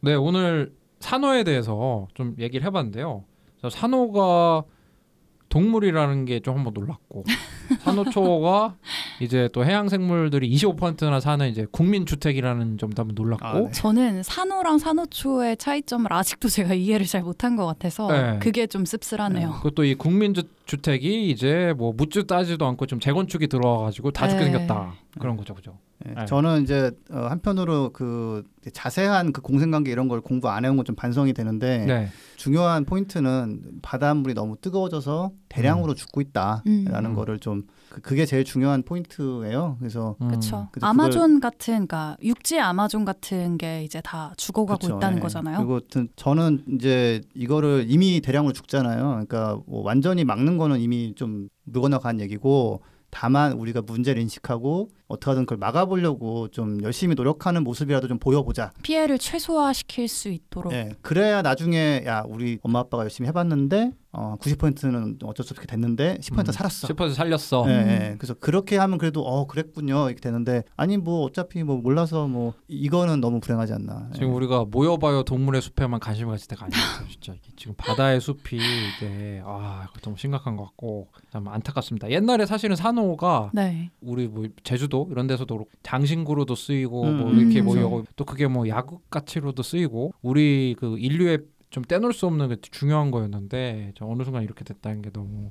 네, 0.00 0.14
오늘 0.14 0.74
산호에 1.00 1.44
대해서 1.44 2.06
좀 2.14 2.36
얘기를 2.38 2.64
해봤는데요. 2.66 3.24
산호가 3.70 4.64
동물이라는 5.48 6.24
게 6.26 6.40
좀 6.40 6.56
한번 6.58 6.74
놀랐고 6.74 7.24
산호초가 7.80 8.76
이제 9.20 9.48
또 9.52 9.64
해양 9.64 9.88
생물들이 9.88 10.50
25%나 10.54 11.20
사는 11.20 11.48
이제 11.48 11.66
국민 11.70 12.06
주택이라는 12.06 12.78
점도 12.78 13.02
한번 13.02 13.14
놀랐고 13.14 13.46
아, 13.46 13.60
네. 13.60 13.70
저는 13.72 14.22
산호랑 14.22 14.78
산호초의 14.78 15.56
차이점을 15.56 16.12
아직도 16.12 16.48
제가 16.48 16.74
이해를 16.74 17.06
잘 17.06 17.22
못한 17.22 17.56
것 17.56 17.66
같아서 17.66 18.08
네. 18.10 18.38
그게 18.40 18.66
좀 18.66 18.84
씁쓸하네요. 18.84 19.52
그것도 19.52 19.84
이 19.84 19.94
국민 19.94 20.34
주, 20.34 20.42
주택이 20.66 21.30
이제 21.30 21.74
뭐 21.76 21.92
묻지도 21.96 22.26
따지도 22.26 22.66
않고 22.66 22.86
좀 22.86 23.00
재건축이 23.00 23.48
들어와가지고 23.48 24.10
다 24.12 24.28
죽게 24.28 24.44
네. 24.44 24.50
생겼다 24.50 24.94
그런 25.18 25.36
거죠, 25.36 25.54
그죠? 25.54 25.78
네, 26.04 26.12
네. 26.16 26.24
저는 26.26 26.62
이제 26.62 26.90
어, 27.10 27.18
한편으로 27.30 27.90
그 27.92 28.42
자세한 28.72 29.32
그 29.32 29.40
공생관계 29.40 29.90
이런 29.92 30.08
걸 30.08 30.20
공부 30.20 30.48
안 30.48 30.64
해온 30.64 30.76
건 30.76 30.84
좀 30.84 30.94
반성이 30.96 31.32
되는데 31.32 31.84
네, 31.86 32.08
중요한 32.36 32.84
포인트는 32.84 33.78
바닷물이 33.80 34.34
너무 34.34 34.56
뜨거워져서 34.60 35.30
대량으로 35.48 35.94
죽고 35.94 36.20
있다라는 36.20 36.62
음. 37.06 37.14
거를 37.14 37.38
좀 37.38 37.62
그- 37.88 38.00
그게 38.02 38.26
제일 38.26 38.44
중요한 38.44 38.82
포인트예요. 38.82 39.76
그래서 39.78 40.16
음. 40.20 40.28
그렇죠. 40.28 40.68
아마존 40.82 41.40
같은, 41.40 41.86
그러니까 41.86 42.16
육지 42.22 42.58
아마존 42.60 43.04
같은 43.04 43.56
게 43.56 43.84
이제 43.84 44.00
다 44.02 44.32
죽어가고 44.36 44.78
그쵸, 44.80 44.96
있다는 44.96 45.18
예. 45.18 45.22
거잖아요. 45.22 45.56
그리고 45.58 45.80
튼- 45.80 46.08
저는 46.16 46.64
이제 46.74 47.22
이거를 47.34 47.84
이미 47.88 48.20
대량으로 48.20 48.52
죽잖아요. 48.52 48.98
그러니까 49.26 49.58
뭐 49.66 49.82
완전히 49.82 50.24
막는 50.24 50.58
거는 50.58 50.80
이미 50.80 51.14
좀 51.14 51.48
무건화간 51.64 52.20
얘기고 52.20 52.82
다만 53.14 53.52
우리가 53.52 53.80
문제를 53.80 54.20
인식하고 54.22 54.90
어떻게든 55.06 55.42
그걸 55.46 55.58
막아보려고 55.58 56.48
좀 56.48 56.82
열심히 56.82 57.14
노력하는 57.14 57.62
모습이라도 57.62 58.08
좀 58.08 58.18
보여보자. 58.18 58.72
피해를 58.82 59.18
최소화시킬 59.18 60.08
수 60.08 60.28
있도록. 60.28 60.72
예, 60.72 60.90
그래야 61.00 61.40
나중에 61.40 62.02
야 62.06 62.24
우리 62.26 62.58
엄마 62.62 62.80
아빠가 62.80 63.04
열심히 63.04 63.28
해봤는데 63.28 63.92
어, 64.16 64.36
90%는 64.40 65.18
어쩔 65.24 65.44
수 65.44 65.54
없게 65.54 65.66
됐는데 65.66 66.18
10% 66.20 66.48
음. 66.48 66.52
살았어. 66.52 66.88
10% 66.88 67.14
살렸어. 67.14 67.64
예, 67.68 67.72
예. 67.72 68.14
그래서 68.16 68.34
그렇게 68.34 68.76
하면 68.76 68.98
그래도 68.98 69.22
어 69.26 69.46
그랬군요 69.46 70.06
이렇게 70.06 70.20
되는데 70.20 70.62
아니 70.76 70.96
뭐 70.96 71.24
어차피 71.24 71.62
뭐 71.62 71.78
몰라서 71.78 72.28
뭐 72.28 72.54
이거는 72.68 73.20
너무 73.20 73.40
불행하지 73.40 73.72
않나. 73.72 74.08
예. 74.10 74.14
지금 74.14 74.34
우리가 74.34 74.66
모여봐요 74.70 75.24
동물의 75.24 75.62
숲에만 75.62 76.00
관심 76.00 76.28
가질 76.28 76.46
때가 76.48 76.66
아니었어요 76.66 77.08
진짜 77.10 77.32
이게 77.32 77.50
지금 77.56 77.74
바다의 77.76 78.20
숲이 78.20 78.56
이게 78.56 79.42
아 79.44 79.86
이거 79.90 80.00
너무 80.00 80.16
심각한 80.16 80.56
것 80.56 80.64
같고 80.64 81.08
참 81.32 81.48
안타깝습니다 81.48 82.10
옛날에 82.10 82.46
사실은 82.46 82.76
산호가 82.76 83.50
네. 83.52 83.90
우리 84.00 84.28
뭐 84.28 84.46
제주도 84.62 85.08
이런 85.10 85.26
데서도 85.26 85.54
그렇고 85.54 85.70
장신구로도 85.82 86.54
쓰이고 86.54 87.02
음, 87.02 87.18
뭐 87.18 87.32
이렇게 87.32 87.60
음, 87.60 87.64
뭐 87.64 87.74
그렇죠. 87.74 88.04
또 88.16 88.24
그게 88.24 88.46
뭐 88.46 88.68
야구 88.68 89.00
가치로도 89.10 89.62
쓰이고 89.62 90.12
우리 90.22 90.76
그 90.78 90.98
인류의 90.98 91.38
좀 91.74 91.82
떼놓을 91.82 92.12
수 92.12 92.26
없는 92.26 92.48
그 92.50 92.60
중요한 92.60 93.10
거였는데 93.10 93.94
저 93.96 94.06
어느 94.06 94.22
순간 94.22 94.44
이렇게 94.44 94.62
됐다는 94.62 95.02
게 95.02 95.10
너무 95.10 95.50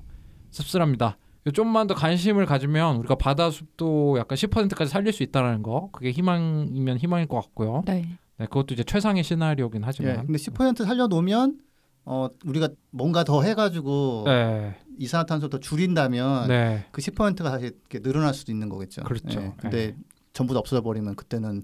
씁쓸합니다. 0.51 1.17
좀만 1.53 1.87
더 1.87 1.95
관심을 1.95 2.45
가지면 2.45 2.95
우리가 2.95 3.15
바다 3.15 3.51
숲도 3.51 4.17
약간 4.17 4.37
10%까지 4.37 4.89
살릴 4.89 5.11
수 5.11 5.23
있다는 5.23 5.63
거 5.63 5.89
그게 5.91 6.11
희망이면 6.11 6.97
희망일 6.97 7.27
것 7.27 7.41
같고요. 7.41 7.83
네. 7.85 8.07
네, 8.37 8.45
그것도 8.45 8.73
이제 8.73 8.85
최상의 8.85 9.21
시나리오긴 9.25 9.81
예, 9.81 9.85
하지만. 9.85 10.25
근데 10.25 10.39
10% 10.39 10.85
살려놓으면 10.85 11.59
어 12.05 12.29
우리가 12.45 12.69
뭔가 12.91 13.25
더 13.25 13.43
해가지고 13.43 14.23
네, 14.25 14.77
이산화탄소 14.99 15.49
더 15.49 15.59
줄인다면 15.59 16.47
네, 16.47 16.85
그 16.93 17.01
10%가 17.01 17.51
다시 17.51 17.65
이렇게 17.65 17.99
늘어날 17.99 18.33
수도 18.33 18.53
있는 18.53 18.69
거겠죠. 18.69 19.03
그렇죠. 19.03 19.41
예, 19.41 19.53
근데 19.57 19.97
전부 20.31 20.53
다 20.53 20.61
없어져 20.61 20.81
버리면 20.81 21.15
그때는 21.15 21.63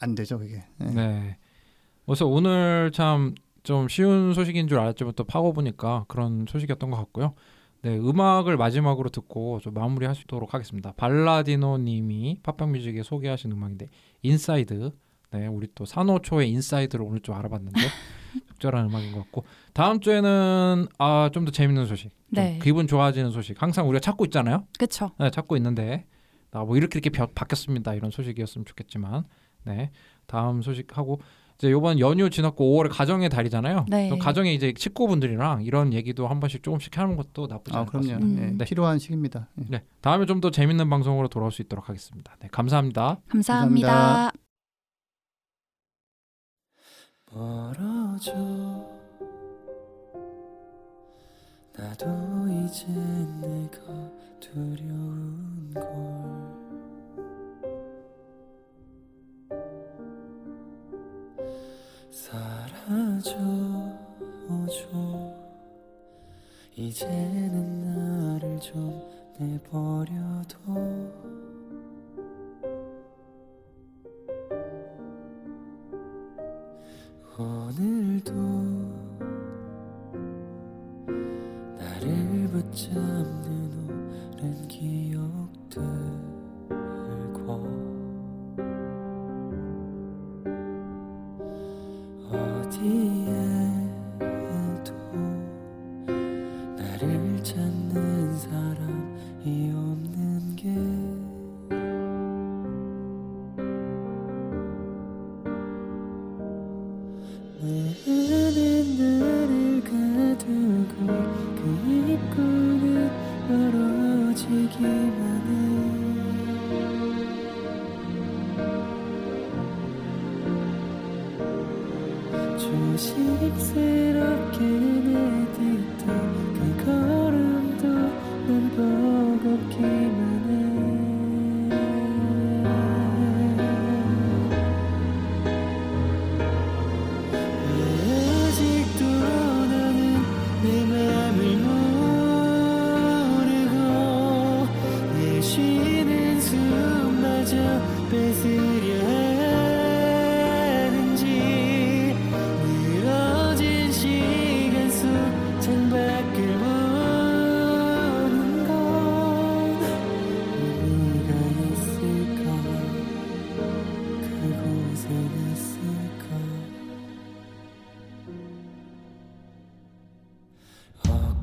안 0.00 0.14
되죠 0.14 0.38
그게. 0.38 0.64
예. 0.80 0.84
네. 0.86 1.36
그래서 2.06 2.26
오늘 2.26 2.90
참 2.94 3.34
좀 3.68 3.86
쉬운 3.88 4.32
소식인 4.32 4.66
줄 4.66 4.78
알았지만 4.78 5.12
또 5.14 5.24
파고 5.24 5.52
보니까 5.52 6.06
그런 6.08 6.46
소식이었던 6.48 6.90
것 6.90 6.96
같고요. 6.96 7.34
네, 7.82 7.98
음악을 7.98 8.56
마지막으로 8.56 9.10
듣고 9.10 9.60
좀 9.60 9.74
마무리하시도록 9.74 10.54
하겠습니다. 10.54 10.92
발라디노 10.96 11.76
님이 11.76 12.38
팟빵뮤직에 12.42 13.02
소개하신 13.02 13.52
음악인데 13.52 13.88
Inside. 14.22 14.90
네, 15.32 15.46
우리 15.48 15.68
또 15.74 15.84
산호초의 15.84 16.48
inside를 16.50 17.04
오늘 17.04 17.20
좀 17.20 17.34
알아봤는데 17.34 17.78
적절한 18.54 18.86
음악인 18.86 19.12
것 19.12 19.18
같고 19.24 19.44
다음 19.74 20.00
주에는 20.00 20.86
아 20.98 21.28
좀 21.34 21.44
더 21.44 21.50
재밌는 21.52 21.84
소식, 21.84 22.04
좀 22.08 22.14
네. 22.30 22.58
기분 22.62 22.86
좋아지는 22.86 23.30
소식. 23.32 23.60
항상 23.62 23.86
우리가 23.86 24.00
찾고 24.00 24.24
있잖아요. 24.24 24.64
그렇죠. 24.78 25.10
네, 25.20 25.28
찾고 25.28 25.58
있는데 25.58 26.06
나뭐 26.52 26.78
이렇게 26.78 26.98
이렇게 27.00 27.10
벼- 27.10 27.26
바뀌었습니다 27.26 27.92
이런 27.92 28.10
소식이었으면 28.10 28.64
좋겠지만 28.64 29.24
네 29.64 29.90
다음 30.26 30.62
소식하고 30.62 31.20
이제 31.58 31.68
이번 31.70 31.98
연휴 31.98 32.30
지났고 32.30 32.64
5월에 32.76 32.88
가정의 32.90 33.28
달이잖아요. 33.28 33.86
네. 33.88 34.06
그럼 34.08 34.20
가정에 34.20 34.54
이제 34.54 34.72
식구분들이랑 34.76 35.62
이런 35.64 35.92
얘기도 35.92 36.28
한 36.28 36.38
번씩 36.38 36.62
조금씩 36.62 36.96
하는 36.96 37.16
것도 37.16 37.48
나쁘지 37.48 37.76
아 37.76 37.80
않을 37.80 37.86
것 37.86 37.92
그럼요. 38.00 38.12
같습니다. 38.12 38.42
음. 38.42 38.48
예, 38.52 38.56
네. 38.56 38.64
필요한 38.64 38.98
시기입니다. 39.00 39.48
예. 39.60 39.64
네 39.68 39.82
다음에 40.00 40.24
좀 40.26 40.40
더 40.40 40.52
재밌는 40.52 40.88
방송으로 40.88 41.26
돌아올 41.26 41.50
수 41.50 41.60
있도록 41.62 41.88
하겠습니다. 41.88 42.36
네 42.38 42.48
감사합니다. 42.52 43.20
감사합니다. 43.28 43.88
감사합니다. 43.88 44.32
멀어져 47.32 48.32
나도 51.76 52.06
이제 52.64 52.86
내가 53.40 54.10
두려운 54.40 55.72
걸 55.74 56.57
사라져줘. 62.18 63.30
이제는 66.74 67.84
나를 67.84 68.58
좀 68.60 69.00
내버려둬. 69.38 70.58
오늘도 77.38 78.32
나를 81.78 82.48
붙잡는 82.48 84.34
오랜 84.34 84.66
기억들 84.66 86.27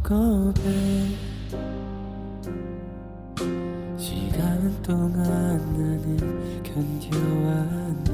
고백 0.07 0.61
시간 3.97 4.71
동안 4.83 5.23
나는 5.73 6.61
견뎌왔는데 6.61 8.13